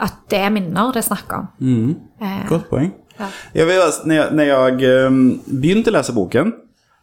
at 0.00 0.16
det 0.32 0.40
er 0.40 0.50
minner 0.50 0.90
det 0.92 1.04
er 1.04 1.10
snakk 1.10 1.36
om. 1.36 1.46
Eh, 2.20 2.42
Godt 2.48 2.66
poeng. 2.72 2.90
Ja. 3.20 3.28
Jeg 3.54 3.68
vet, 3.68 4.02
når, 4.06 4.14
jeg, 4.16 4.32
når 4.32 4.50
jeg 4.50 5.06
begynte 5.60 5.92
å 5.92 5.96
lese 5.98 6.16
boken 6.16 6.52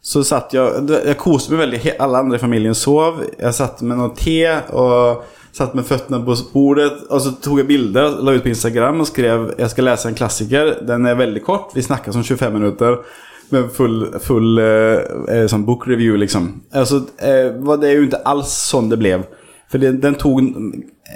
så 0.08 0.24
satt 0.24 0.54
jeg 0.56 0.86
Jeg 0.88 1.18
koste 1.20 1.52
meg 1.54 1.66
veldig. 1.66 1.96
Alle 2.00 2.22
andre 2.24 2.38
i 2.38 2.42
familien 2.42 2.76
sov, 2.78 3.24
Jeg 3.40 3.54
satt 3.54 3.82
med 3.82 3.98
noe 4.00 4.14
te 4.16 4.40
och 4.70 5.26
satt 5.58 5.74
med 5.74 5.86
fötterna 5.86 6.26
på 6.26 6.36
bordet 6.54 7.04
och 7.10 7.22
så 7.22 7.32
tog 7.32 7.60
jag 7.60 7.68
bilder, 7.68 8.22
la 8.22 8.32
ut 8.32 8.44
på 8.44 8.50
Instagram 8.50 9.02
och 9.02 9.08
skrev 9.08 9.54
jag 9.58 9.72
ska 9.72 9.82
läsa 9.82 10.10
en 10.10 10.16
klassiker, 10.16 10.78
den 10.82 11.06
är 11.06 11.16
väldigt 11.16 11.46
kort, 11.46 11.72
vi 11.74 11.84
snackar 11.84 12.12
som 12.12 12.24
25 12.24 12.54
minuter 12.54 12.98
med 13.50 13.72
full, 13.72 14.20
full 14.20 14.58
eh, 14.58 15.36
eh, 15.38 15.48
som 15.48 15.66
book 15.66 15.88
review 15.88 16.20
liksom. 16.20 16.62
Alltså, 16.72 16.96
eh, 16.96 17.78
det 17.78 17.88
är 17.88 17.92
ju 17.92 18.04
inte 18.04 18.18
alls 18.18 18.50
sånn 18.50 18.90
det 18.90 18.98
blev. 18.98 19.24
För 19.72 19.78
det, 19.78 19.92
den 19.92 20.16
tog 20.16 20.40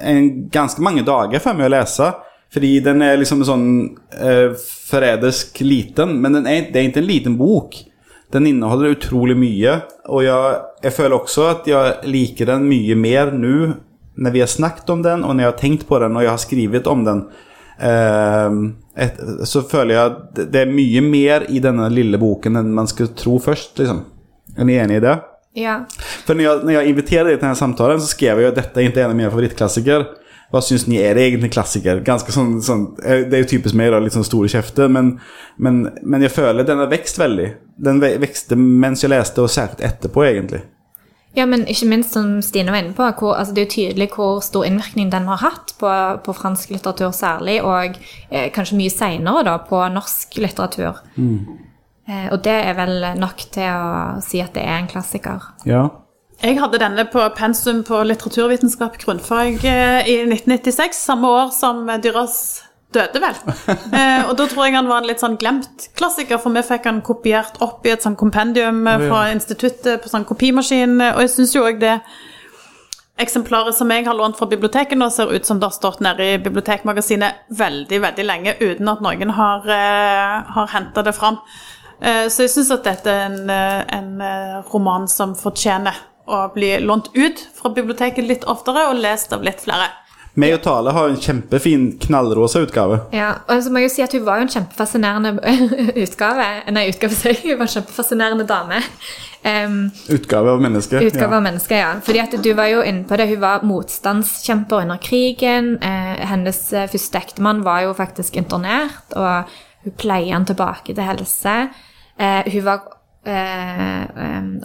en, 0.04 0.50
ganska 0.50 0.82
mange 0.82 1.04
dagar 1.04 1.40
for 1.40 1.54
meg 1.54 1.68
å 1.68 1.74
lese. 1.76 2.14
Fordi 2.52 2.72
den 2.84 3.04
er 3.04 3.20
liksom 3.20 3.44
en 3.44 3.48
sånn 3.48 3.68
eh, 4.16 4.56
forrædersk 4.90 5.62
liten, 5.64 6.18
men 6.22 6.36
är, 6.46 6.72
det 6.72 6.80
er 6.80 6.90
ikke 6.90 7.04
en 7.04 7.08
liten 7.08 7.38
bok. 7.40 7.78
Den 8.32 8.48
innehåller 8.48 8.96
utrolig 8.96 9.38
mye, 9.40 9.78
og 10.08 10.24
jeg, 10.24 10.58
jeg 10.84 10.96
føler 10.96 11.16
også 11.16 11.48
at 11.52 11.68
jeg 11.68 12.12
liker 12.12 12.48
den 12.48 12.68
mye 12.68 12.96
mer 12.96 13.32
nå 13.36 13.56
når 14.22 14.36
vi 14.36 14.44
har 14.44 14.52
snakket 14.52 14.90
om 14.94 15.02
den, 15.06 15.24
og 15.26 15.34
når 15.34 15.44
jeg 15.46 15.52
har 15.52 15.60
tenkt 15.62 15.88
på 15.90 16.00
den, 16.04 16.16
og 16.18 16.26
jeg 16.26 16.32
har 16.32 16.42
skrevet 16.44 16.88
om 16.92 17.04
den. 17.08 17.24
Eh, 17.82 18.56
et, 19.06 19.20
så 19.50 19.64
føler 19.66 19.96
jeg 19.96 20.12
at 20.12 20.42
det 20.54 20.64
er 20.66 20.74
mye 20.74 21.02
mer 21.06 21.48
i 21.50 21.62
denne 21.64 21.88
lille 21.94 22.20
boken 22.22 22.60
enn 22.60 22.74
man 22.78 22.90
skulle 22.92 23.16
tro 23.18 23.40
først, 23.42 23.80
liksom. 23.82 24.04
Er 24.58 24.68
ni 24.68 24.76
enig 24.78 25.00
i 25.00 25.06
det? 25.06 25.18
Ja. 25.58 25.82
For 26.28 26.38
når 26.38 26.46
jeg, 26.46 26.64
når 26.68 26.76
jeg 26.78 26.92
inviterer 26.92 27.30
dere 27.30 27.40
til 27.40 27.46
denne 27.48 27.60
samtalen 27.60 28.02
så 28.04 28.12
skrev 28.12 28.40
jeg 28.40 28.52
at 28.52 28.60
dette 28.60 28.80
er 28.80 28.90
ikke 28.90 29.02
en 29.04 29.14
av 29.14 29.18
mine 29.18 29.32
favorittklassikere. 29.32 30.18
Hva 30.52 30.60
syns 30.64 30.84
ni, 30.92 30.98
er 31.00 31.16
det 31.16 31.24
egentligen 31.30 31.54
klassiker? 31.56 32.02
Ganske 32.04 32.34
sånn, 32.36 32.58
sån, 32.64 32.82
eh, 33.00 33.24
det 33.32 33.38
er 33.38 33.46
jo 33.46 33.50
typisk 33.54 33.76
meg, 33.80 33.94
da, 33.94 34.02
litt 34.04 34.16
sånn 34.16 34.28
store 34.28 34.52
kjefter. 34.52 34.92
Men, 34.92 35.14
men, 35.64 35.86
men 36.04 36.28
jeg 36.28 36.34
føler 36.36 36.68
den 36.68 36.84
har 36.84 36.92
växt 36.92 37.20
veldig. 37.22 37.48
Den 37.88 38.04
vä- 38.04 38.18
mens 38.60 39.04
jeg 39.04 39.14
leste, 39.14 39.44
og 39.44 39.52
særlig 39.52 39.88
etterpå 39.88 40.26
egentligen. 40.28 40.68
Ja, 41.36 41.46
men 41.48 41.64
ikke 41.72 41.88
minst 41.88 42.12
som 42.12 42.42
Stine 42.44 42.74
var 42.74 42.82
inne 42.82 42.96
på, 42.96 43.06
hvor, 43.20 43.38
altså 43.40 43.56
det 43.56 43.62
er 43.62 43.68
jo 43.70 43.76
tydelig 43.76 44.10
hvor 44.18 44.42
stor 44.44 44.66
innvirkning 44.68 45.12
den 45.14 45.30
har 45.32 45.40
hatt 45.40 45.72
på, 45.80 45.92
på 46.26 46.36
fransk 46.36 46.74
litteratur 46.74 47.14
særlig, 47.16 47.62
og 47.64 47.96
eh, 48.30 48.50
kanskje 48.52 48.80
mye 48.82 48.92
senere 48.92 49.46
da, 49.48 49.56
på 49.64 49.80
norsk 49.96 50.36
litteratur. 50.44 51.00
Eh, 51.16 52.28
og 52.34 52.42
det 52.44 52.58
er 52.58 52.76
vel 52.76 53.08
nok 53.22 53.46
til 53.54 53.70
å 53.70 54.20
si 54.26 54.44
at 54.44 54.52
det 54.58 54.66
er 54.68 54.82
en 54.82 54.92
klassiker. 54.92 55.48
Ja. 55.64 55.88
Jeg 56.42 56.58
hadde 56.58 56.82
denne 56.82 57.06
på 57.06 57.24
pensum 57.38 57.84
på 57.86 58.02
litteraturvitenskap 58.10 58.98
grunnfag 59.00 59.64
eh, 59.64 60.02
i 60.10 60.18
1996, 60.26 61.00
samme 61.00 61.32
år 61.32 61.56
som 61.56 61.86
Dyras 62.04 62.66
døde, 62.94 63.22
vel. 63.24 63.38
Eh, 64.02 64.24
og 64.30 64.36
da 64.40 64.46
tror 64.48 64.68
jeg 64.68 64.76
han 64.78 64.90
var 64.90 65.02
en 65.02 65.10
litt 65.10 65.22
sånn 65.22 65.38
glemt 65.40 65.88
klassiker, 66.00 66.40
for 66.42 66.56
vi 66.56 66.64
fikk 66.66 66.86
han 66.88 67.02
kopiert 67.06 67.58
opp 67.64 67.86
i 67.86 67.94
et 67.94 68.04
sånn 68.04 68.18
kompendium 68.20 68.86
eh, 68.88 69.08
fra 69.08 69.24
instituttet 69.34 70.04
på 70.04 70.12
sånn 70.12 70.28
kopimaskin, 70.28 71.00
eh, 71.02 71.16
og 71.16 71.26
jeg 71.26 71.34
syns 71.36 71.56
jo 71.58 71.66
òg 71.68 71.82
det 71.82 71.98
eksemplaret 73.22 73.76
som 73.76 73.92
jeg 73.92 74.06
har 74.08 74.18
lånt 74.18 74.38
fra 74.40 74.48
biblioteket 74.50 74.98
nå, 74.98 75.10
ser 75.14 75.32
ut 75.34 75.46
som 75.46 75.60
det 75.60 75.70
har 75.70 75.76
stått 75.76 76.02
nede 76.04 76.26
i 76.26 76.40
bibliotekmagasinet 76.42 77.52
veldig, 77.58 78.00
veldig 78.06 78.26
lenge 78.26 78.56
uten 78.62 78.90
at 78.92 79.04
noen 79.06 79.36
har, 79.38 79.68
eh, 79.68 80.54
har 80.56 80.72
henta 80.74 81.04
det 81.04 81.16
fram. 81.16 81.38
Eh, 82.02 82.26
så 82.28 82.48
jeg 82.48 82.54
syns 82.56 82.72
at 82.72 82.84
dette 82.84 83.08
er 83.08 83.26
en, 83.30 83.50
eh, 83.50 83.84
en 83.90 84.64
roman 84.74 85.08
som 85.08 85.36
fortjener 85.36 85.94
å 86.28 86.54
bli 86.54 86.80
lånt 86.80 87.10
ut 87.16 87.48
fra 87.54 87.70
biblioteket 87.70 88.28
litt 88.28 88.44
oftere 88.46 88.90
og 88.90 88.96
lest 88.96 89.34
av 89.34 89.44
litt 89.44 89.62
flere. 89.62 89.90
Meg 90.40 90.54
og 90.56 90.62
Tale 90.64 90.94
har 90.96 91.10
en 91.12 91.20
kjempefin 91.20 91.90
knallrosa 92.00 92.62
utgave. 92.64 93.02
Ja, 93.12 93.34
og 93.52 93.64
så 93.64 93.72
må 93.72 93.82
jeg 93.82 93.90
jo 93.90 93.94
si 93.98 94.04
at 94.06 94.14
hun 94.16 94.24
var 94.24 94.40
jo 94.40 94.46
en 94.46 94.54
kjempefascinerende 94.54 95.34
utgave. 96.06 96.46
Nei, 96.72 96.86
utgave, 96.94 97.18
seg. 97.20 97.42
Hun 97.44 97.60
var 97.60 97.68
en 97.68 97.74
kjempefascinerende 97.74 98.46
dame. 98.48 98.80
Um, 99.42 99.76
Utgave 100.14 100.54
av 100.54 100.64
menneske. 100.64 101.02
Utgave 101.04 101.36
av 101.36 101.44
menneske, 101.44 101.82
ja. 101.82 101.92
Fordi 102.06 102.22
at 102.24 102.38
du 102.46 102.52
var 102.56 102.70
jo 102.72 102.86
inne 102.86 103.04
på 103.10 103.20
det, 103.20 103.28
hun 103.34 103.44
var 103.44 103.68
motstandskjemper 103.68 104.86
under 104.86 105.02
krigen. 105.04 105.74
Eh, 105.84 106.24
hennes 106.32 106.62
eh, 106.72 106.88
første 106.94 107.20
ektemann 107.26 107.66
var 107.68 107.84
jo 107.90 107.98
faktisk 107.98 108.40
internert, 108.40 109.12
og 109.18 109.52
hun 109.84 109.98
pleier 110.00 110.38
han 110.38 110.48
tilbake 110.48 110.96
til 110.96 111.10
helse. 111.10 111.58
Eh, 112.22 112.52
hun 112.54 112.68
var 112.70 112.86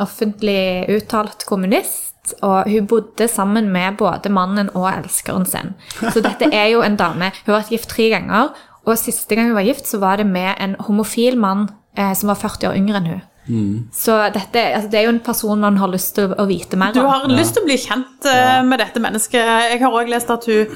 offentlig 0.03 0.87
uttalt 0.97 1.45
kommunist, 1.49 2.35
og 2.43 2.71
hun 2.71 2.87
bodde 2.89 3.29
sammen 3.29 3.69
med 3.73 3.99
både 4.01 4.33
mannen 4.33 4.71
og 4.75 4.89
elskeren 4.91 5.45
sin. 5.47 5.75
Så 6.01 6.23
dette 6.25 6.49
er 6.49 6.71
jo 6.73 6.81
en 6.83 6.97
dame. 6.99 7.31
Hun 7.45 7.53
har 7.53 7.61
vært 7.61 7.75
gift 7.77 7.91
tre 7.93 8.09
ganger, 8.15 8.55
og 8.87 8.99
siste 8.99 9.37
gang 9.37 9.51
hun 9.51 9.59
var 9.59 9.67
gift, 9.67 9.87
så 9.89 10.01
var 10.03 10.21
det 10.21 10.27
med 10.31 10.55
en 10.63 10.77
homofil 10.89 11.39
mann 11.39 11.69
eh, 11.99 12.13
som 12.17 12.31
var 12.33 12.41
40 12.41 12.71
år 12.71 12.79
yngre 12.79 13.01
enn 13.01 13.11
hun. 13.15 13.25
Så 13.95 14.15
dette, 14.35 14.63
altså, 14.75 14.91
det 14.91 14.99
er 14.99 15.07
jo 15.07 15.15
en 15.15 15.23
person 15.23 15.61
man 15.63 15.77
har 15.79 15.91
lyst 15.93 16.17
til 16.17 16.33
å, 16.35 16.47
vite 16.49 16.79
mer 16.79 16.95
om. 16.95 16.99
Du 16.99 17.07
har 17.07 17.27
lyst 17.31 17.55
til 17.55 17.63
å 17.63 17.69
bli 17.69 17.79
kjent 17.79 18.27
eh, 18.31 18.63
med 18.67 18.83
dette 18.83 19.03
mennesket. 19.03 19.53
Jeg 19.71 19.83
har 19.85 19.95
òg 19.95 20.11
lest 20.11 20.33
at 20.35 20.49
hun, 20.51 20.73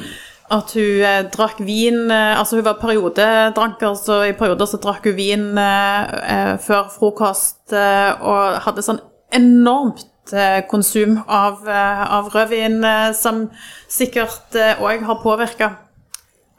at 0.50 0.74
hun 0.74 1.02
eh, 1.06 1.24
drakk 1.30 1.60
vin 1.62 2.10
eh, 2.10 2.38
Altså 2.38 2.58
hun 2.58 2.66
var 2.66 2.80
periodedranker, 2.82 3.94
så 3.98 4.22
i 4.26 4.36
perioder 4.36 4.68
så 4.68 4.80
drakk 4.82 5.06
hun 5.08 5.18
vin 5.18 5.46
eh, 5.58 6.14
eh, 6.34 6.54
før 6.62 6.90
frokost 6.94 7.74
eh, 7.76 8.10
og 8.18 8.60
hadde 8.66 8.86
sånn 8.86 9.02
enormt 9.34 10.06
konsum 10.70 11.16
av, 11.26 11.64
av 11.66 12.28
rødvin, 12.30 12.84
som 13.18 13.40
sikkert 13.90 14.54
òg 14.78 15.02
har 15.08 15.18
påvirka 15.24 15.70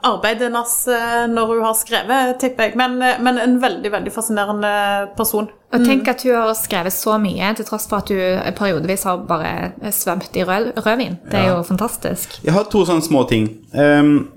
arbeidet 0.02 0.48
hennes 0.48 0.88
eh, 0.88 1.24
når 1.30 1.46
hun 1.46 1.64
har 1.64 1.74
skrevet, 1.78 2.36
tipper 2.42 2.68
jeg. 2.68 2.76
Men, 2.78 2.98
eh, 3.02 3.20
men 3.22 3.38
en 3.38 3.56
veldig, 3.62 3.92
veldig 3.92 4.12
fascinerende 4.12 4.72
person. 5.16 5.48
Og 5.72 5.86
tenk 5.86 6.08
at 6.10 6.22
hun 6.26 6.36
har 6.36 6.52
skrevet 6.58 6.92
så 6.92 7.16
mye, 7.22 7.54
til 7.56 7.66
tross 7.68 7.88
for 7.88 8.02
at 8.02 8.12
hun 8.12 8.54
periodevis 8.58 9.06
har 9.08 9.24
bare 9.28 9.92
svømt 9.94 10.36
i 10.36 10.44
rød, 10.44 10.72
rødvin. 10.84 11.16
Det 11.30 11.40
er 11.40 11.48
jo 11.54 11.62
fantastisk. 11.64 12.40
Jeg 12.44 12.52
har 12.52 12.68
to 12.68 12.84
sånne 12.88 13.04
små 13.04 13.24
ting. 13.30 13.48
Um, 13.72 14.28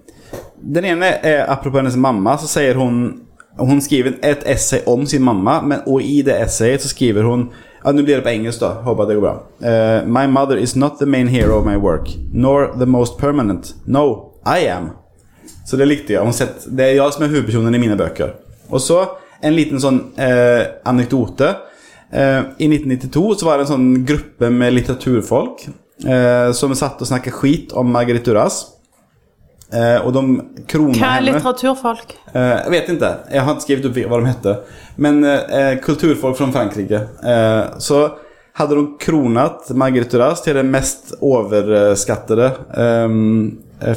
den 0.64 0.88
ene 0.94 1.12
er 1.20 1.44
apropos 1.52 1.82
hennes 1.82 1.98
mamma, 2.00 2.38
så 2.40 2.50
sier 2.50 2.80
hun 2.80 3.22
Hun 3.56 3.80
skriver 3.80 4.18
et 4.20 4.42
essay 4.52 4.82
om 4.86 5.06
sin 5.08 5.24
mamma, 5.24 5.62
men, 5.62 5.80
og 5.88 6.02
i 6.04 6.18
det 6.28 6.34
essayet 6.44 6.82
så 6.84 6.90
skriver 6.92 7.24
hun 7.24 7.46
ja, 7.86 7.92
Nå 7.92 8.04
blir 8.04 8.18
det 8.18 8.26
på 8.26 8.34
engelsk, 8.34 8.60
da. 8.60 8.82
Håper 8.84 9.08
det 9.08 9.16
går 9.16 9.24
bra. 9.24 9.36
Uh, 9.64 10.08
my 10.08 10.26
mother 10.28 10.58
is 10.58 10.76
not 10.76 11.00
the 11.00 11.06
main 11.06 11.28
hero 11.28 11.60
of 11.60 11.66
my 11.66 11.78
work, 11.78 12.10
nor 12.34 12.74
the 12.76 12.86
most 12.86 13.18
permanent. 13.18 13.74
No, 13.86 14.34
I 14.46 14.68
am. 14.68 14.90
Så 15.66 15.78
det 15.80 15.88
likte 15.90 16.14
jeg. 16.14 16.34
Sett, 16.38 16.68
det 16.70 16.92
er 16.92 16.98
jeg 17.00 17.14
som 17.16 17.26
er 17.26 17.32
hovedpersonen 17.34 17.76
i 17.76 17.82
mine 17.82 17.98
bøker. 17.98 18.36
Og 18.70 18.82
så 18.82 19.00
en 19.46 19.56
liten 19.56 19.82
sånn 19.82 20.00
eh, 20.22 20.62
anekdote. 20.88 21.50
Eh, 22.12 22.42
I 22.62 22.70
1992 22.70 23.26
så 23.40 23.48
var 23.50 23.58
det 23.58 23.66
en 23.66 23.74
sånn 23.74 23.90
gruppe 24.08 24.52
med 24.54 24.76
litteraturfolk 24.78 25.66
eh, 26.06 26.52
som 26.56 26.74
satt 26.78 27.02
og 27.02 27.10
snakket 27.10 27.36
skit 27.36 27.76
om 27.78 27.90
Marguerite 27.94 28.30
Duras. 28.32 28.62
Eh, 29.74 29.98
og 30.06 30.14
de 30.14 30.24
krona 30.70 31.00
Hva 31.02 31.14
er 31.18 31.26
litteraturfolk? 31.26 32.14
Eh, 32.32 32.52
jag 32.62 32.72
vet 32.76 32.92
ikke. 32.94 33.12
Jeg 33.34 33.46
har 33.48 33.56
ikke 33.56 33.66
skrevet 33.66 33.90
opp 33.90 34.00
hva 34.14 34.22
de 34.22 34.30
heter. 34.30 34.82
Men 35.02 35.24
eh, 35.26 35.74
kulturfolk 35.84 36.38
fra 36.38 36.52
Frankrike. 36.54 37.02
Eh, 37.26 37.64
så 37.82 38.04
hadde 38.56 38.78
de 38.78 38.86
kronet 39.02 39.74
Marguerite 39.76 40.16
Duras 40.16 40.46
til 40.46 40.56
den 40.56 40.70
mest 40.72 41.18
overskattede 41.20 42.54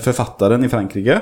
författaren 0.03 0.65
i 0.65 0.69
Frankrike. 0.69 1.21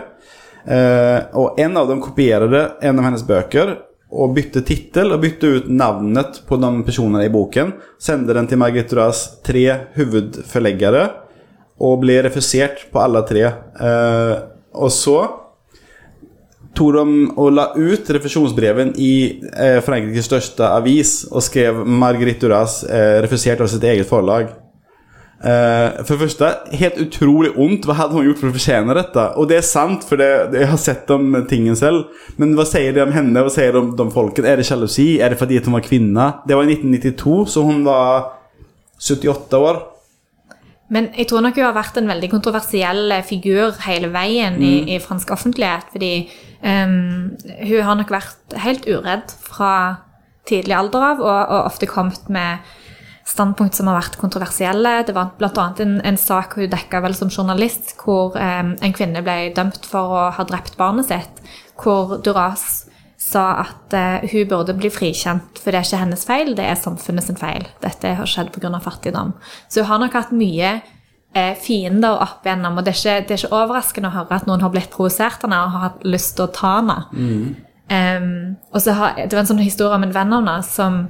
Eh, 0.67 1.37
och 1.37 1.61
en 1.61 1.77
av 1.77 1.89
dem 1.89 2.01
kopierte 2.01 2.73
en 2.81 2.99
av 2.99 3.05
hennes 3.05 3.27
bøker 3.27 3.77
og 4.11 4.35
bytte 4.35 4.63
titel 4.67 5.13
og 5.15 5.23
bytte 5.23 5.51
ut 5.59 5.71
navnet 5.71 6.41
på 6.47 6.59
de 6.59 6.71
personene 6.87 7.27
i 7.27 7.33
boken. 7.33 7.73
Sendte 8.03 8.35
den 8.35 8.49
til 8.51 8.59
Marguerite 8.59 8.95
Duras 8.95 9.25
tre 9.47 9.65
hovedforleggere 9.97 11.07
og 11.83 11.99
ble 12.03 12.21
refusert 12.25 12.87
på 12.93 13.03
alle 13.03 13.23
tre. 13.29 13.47
Eh, 13.47 14.37
og 14.77 14.93
så 14.93 15.19
tog 16.77 16.93
de 16.93 17.05
og 17.41 17.55
la 17.57 17.71
ut 17.77 18.11
refusjonsbreven 18.13 18.95
i 19.01 19.15
eh, 19.55 19.79
Frankrikes 19.85 20.29
største 20.29 20.67
avis 20.67 21.23
og 21.31 21.45
skrev 21.45 21.85
Marguerite 21.87 22.47
Duras 22.47 22.83
eh, 22.85 23.21
refusert 23.25 23.63
av 23.63 23.71
sitt 23.73 23.85
eget 23.85 24.09
förlag. 24.09 24.51
Eh, 25.37 26.05
for 26.07 26.17
det 26.17 26.23
første, 26.25 26.49
helt 26.81 27.01
utrolig 27.03 27.51
ondt. 27.61 27.85
Hva 27.85 27.99
hadde 27.99 28.17
hun 28.17 28.25
gjort 28.31 28.41
for 28.41 28.51
å 28.51 28.57
fortjene 28.57 28.97
dette? 28.97 29.25
Og 29.37 29.51
det 29.51 29.59
er 29.61 29.67
sant, 29.69 30.07
for 30.09 30.21
det, 30.21 30.31
det, 30.53 30.63
jeg 30.63 30.71
har 30.71 30.81
sett 30.81 31.11
de 31.11 31.43
tingen 31.51 31.77
selv. 31.77 32.07
Men 32.41 32.55
hva 32.57 32.65
sier 32.69 32.97
det 32.97 33.05
om 33.05 33.13
henne? 33.15 33.45
Hva 33.45 33.53
sier 33.53 33.75
det 33.75 33.83
om 33.83 33.93
de 33.99 34.07
folket? 34.15 34.49
Er 34.49 34.61
det 34.61 34.69
sjalusi? 34.69 35.17
Er 35.21 35.35
det 35.35 35.41
fordi 35.43 35.61
hun 35.61 35.77
var 35.77 35.85
kvinne? 35.85 36.31
Det 36.49 36.57
var 36.57 36.65
i 36.65 36.79
1992, 36.79 37.37
så 37.53 37.67
hun 37.69 37.85
var 37.87 38.33
78 38.97 39.61
år. 39.61 39.85
Men 40.89 41.11
jeg 41.19 41.27
tror 41.29 41.43
nok 41.43 41.57
hun 41.59 41.67
har 41.67 41.77
vært 41.77 41.97
en 41.99 42.09
veldig 42.09 42.29
kontroversiell 42.31 43.15
figur 43.27 43.75
hele 43.89 44.09
veien 44.15 44.57
i, 44.63 44.75
i 44.95 45.01
fransk 45.03 45.33
offentlighet. 45.35 45.91
Fordi 45.93 46.13
um, 46.63 47.35
hun 47.67 47.87
har 47.89 47.99
nok 47.99 48.13
vært 48.15 48.57
helt 48.63 48.87
uredd 48.87 49.35
fra 49.43 49.73
tidlig 50.47 50.77
alder 50.79 51.03
av, 51.03 51.23
og, 51.25 51.41
og 51.43 51.73
ofte 51.73 51.91
kommet 51.91 52.31
med 52.31 52.63
standpunkt 53.37 53.77
som 53.77 53.91
har 53.91 54.01
vært 54.01 54.19
kontroversielle. 54.21 54.97
Det 55.07 55.15
var 55.17 55.35
bl.a. 55.39 55.69
En, 55.85 56.01
en 56.01 56.19
sak 56.21 56.57
hun 56.59 56.71
dekka 56.73 57.03
vel 57.05 57.17
som 57.19 57.31
journalist, 57.31 57.95
hvor 58.01 58.37
eh, 58.41 58.65
en 58.65 58.97
kvinne 58.97 59.23
ble 59.25 59.53
dømt 59.57 59.87
for 59.89 60.17
å 60.17 60.27
ha 60.37 60.49
drept 60.49 60.79
barnet 60.81 61.13
sitt. 61.13 61.43
Hvor 61.77 62.17
Duras 62.25 62.87
sa 63.21 63.47
at 63.65 63.95
eh, 63.97 64.27
hun 64.33 64.49
burde 64.51 64.77
bli 64.77 64.91
frikjent, 64.93 65.61
for 65.61 65.73
det 65.73 65.81
er 65.81 65.89
ikke 65.89 66.03
hennes 66.03 66.27
feil, 66.29 66.53
det 66.59 66.67
er 66.67 66.81
samfunnet 66.81 67.27
sin 67.27 67.39
feil. 67.41 67.67
Dette 67.85 68.17
har 68.19 68.31
skjedd 68.31 68.53
pga. 68.55 68.73
fattigdom. 68.83 69.35
Så 69.69 69.83
hun 69.83 69.91
har 69.91 70.03
nok 70.05 70.17
hatt 70.19 70.35
mye 70.37 70.73
eh, 71.37 71.55
fiender 71.61 72.23
opp 72.23 72.47
igjennom, 72.47 72.79
og 72.79 72.87
det 72.87 72.95
er, 72.95 73.01
ikke, 73.01 73.29
det 73.29 73.37
er 73.37 73.45
ikke 73.45 73.63
overraskende 73.63 74.11
å 74.13 74.17
høre 74.21 74.41
at 74.41 74.49
noen 74.49 74.65
har 74.65 74.75
blitt 74.75 74.93
provosert 74.95 75.43
av 75.43 75.49
henne 75.49 75.63
og 75.65 75.77
har 75.77 75.87
hatt 75.91 76.05
lyst 76.07 76.37
til 76.37 76.47
å 76.47 76.53
ta 76.55 76.75
henne. 76.81 76.99
Em, 77.87 78.57
og 78.73 78.83
så 78.83 78.97
har, 78.99 79.15
Det 79.15 79.37
var 79.37 79.45
en 79.45 79.53
sånn 79.53 79.63
historie 79.63 79.95
om 79.95 80.03
en 80.03 80.15
venn 80.15 80.33
av 80.35 80.43
henne 80.43 80.63
som, 80.67 81.05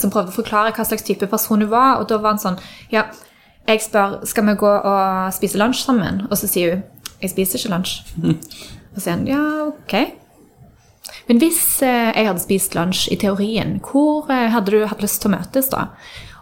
som 0.00 0.12
prøvde 0.12 0.32
å 0.32 0.36
forklare 0.36 0.72
hva 0.72 0.84
slags 0.88 1.04
type 1.04 1.26
person 1.28 1.60
hun 1.60 1.70
var, 1.70 2.00
og 2.00 2.08
da 2.08 2.16
var 2.20 2.34
han 2.34 2.42
sånn 2.42 2.60
Ja, 2.92 3.06
jeg 3.66 3.82
spør 3.82 4.20
skal 4.28 4.46
vi 4.46 4.54
gå 4.60 4.70
og 4.70 5.34
spise 5.36 5.58
lunsj 5.60 5.82
sammen, 5.84 6.22
og 6.30 6.38
så 6.40 6.48
sier 6.50 6.76
hun 6.76 6.84
jeg 7.20 7.32
spiser 7.32 7.60
ikke 7.60 7.72
lunsj. 7.72 7.94
Og 8.96 9.00
så 9.00 9.06
sier 9.06 9.14
han 9.16 9.26
ja, 9.28 9.42
ok. 9.70 9.94
Men 11.28 11.40
hvis 11.42 11.60
eh, 11.84 12.12
jeg 12.12 12.28
hadde 12.28 12.42
spist 12.42 12.76
lunsj 12.76 13.06
i 13.12 13.18
teorien, 13.20 13.76
hvor 13.84 14.30
eh, 14.32 14.50
hadde 14.52 14.72
du 14.72 14.86
hatt 14.88 15.02
lyst 15.04 15.22
til 15.22 15.30
å 15.30 15.36
møtes 15.36 15.70
da? 15.72 15.88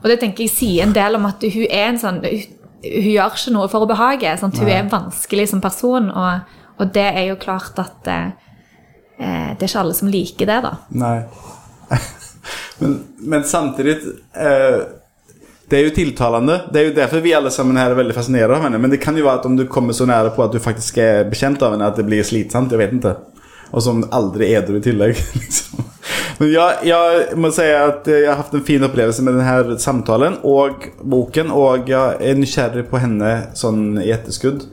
Og 0.02 0.10
det 0.10 0.18
tenker 0.20 0.44
jeg 0.44 0.52
sier 0.52 0.84
en 0.84 0.94
del 0.94 1.16
om 1.16 1.24
at 1.28 1.42
hun 1.42 1.64
er 1.70 1.88
en 1.88 2.00
sånn 2.00 2.20
Hun, 2.24 2.42
gjør 2.84 3.32
ikke 3.32 3.54
noe 3.54 3.68
for 3.72 3.86
å 3.86 3.88
behage. 3.88 4.34
Sant? 4.36 4.58
Hun 4.60 4.68
er 4.68 4.90
vanskelig 4.92 5.46
som 5.54 5.62
person, 5.64 6.10
og, 6.12 6.50
og 6.76 6.90
det 6.92 7.06
er 7.06 7.30
jo 7.30 7.38
klart 7.40 7.78
at 7.80 8.10
eh, 8.12 8.34
eh, 9.16 9.54
det 9.54 9.64
er 9.64 9.70
ikke 9.70 9.84
alle 9.86 9.96
som 9.96 10.10
liker 10.12 10.50
det, 10.50 10.58
da. 10.66 10.74
Nej. 10.92 11.24
men, 12.78 13.04
men 13.18 13.44
samtidigt, 13.44 14.04
eh, 14.36 14.80
det 15.68 15.78
er 15.78 15.86
jo 15.86 15.94
tiltalende. 15.94 16.60
Det 16.72 16.80
er 16.80 16.88
jo 16.88 16.96
derfor 16.96 17.22
vi 17.24 17.34
alle 17.34 17.50
sammen 17.50 17.78
her 17.80 17.92
er 17.92 17.98
veldig 17.98 18.16
fascinert 18.16 18.52
av 18.52 18.66
henne. 18.66 18.78
Men 18.78 18.92
det 18.92 19.00
kan 19.02 19.16
jo 19.16 19.24
være 19.26 19.40
at 19.40 19.48
om 19.48 19.56
du 19.56 19.64
kommer 19.70 19.96
så 19.96 20.06
nære 20.08 20.34
på 20.36 20.44
at 20.44 20.52
du 20.52 20.60
faktisk 20.62 20.98
er 21.02 21.24
bekjent 21.30 21.62
av 21.64 21.74
henne, 21.74 21.88
at 21.88 21.96
det 21.98 22.06
blir 22.08 22.26
slitsomt. 22.26 22.74
Jeg 22.74 22.82
vet 22.82 22.98
ikke. 22.98 23.16
Og 23.74 23.82
som 23.82 24.04
aldri 24.14 24.52
edru 24.54 24.78
i 24.78 24.84
tillegg. 24.84 25.18
Liksom. 25.40 25.90
Men 26.38 26.50
jeg, 26.50 26.78
jeg 26.90 27.38
må 27.38 27.48
si 27.54 27.64
at 27.70 28.08
jeg 28.10 28.26
har 28.26 28.40
hatt 28.40 28.54
en 28.58 28.64
fin 28.66 28.82
opplevelse 28.82 29.22
med 29.24 29.38
denne 29.38 29.78
samtalen 29.80 30.40
og 30.44 30.88
boken. 31.00 31.52
Og 31.54 31.90
jeg 31.90 32.18
er 32.20 32.38
nysgjerrig 32.38 32.88
på 32.90 33.00
henne 33.02 33.34
sånn 33.58 34.02
i 34.02 34.10
etterskudd. 34.14 34.66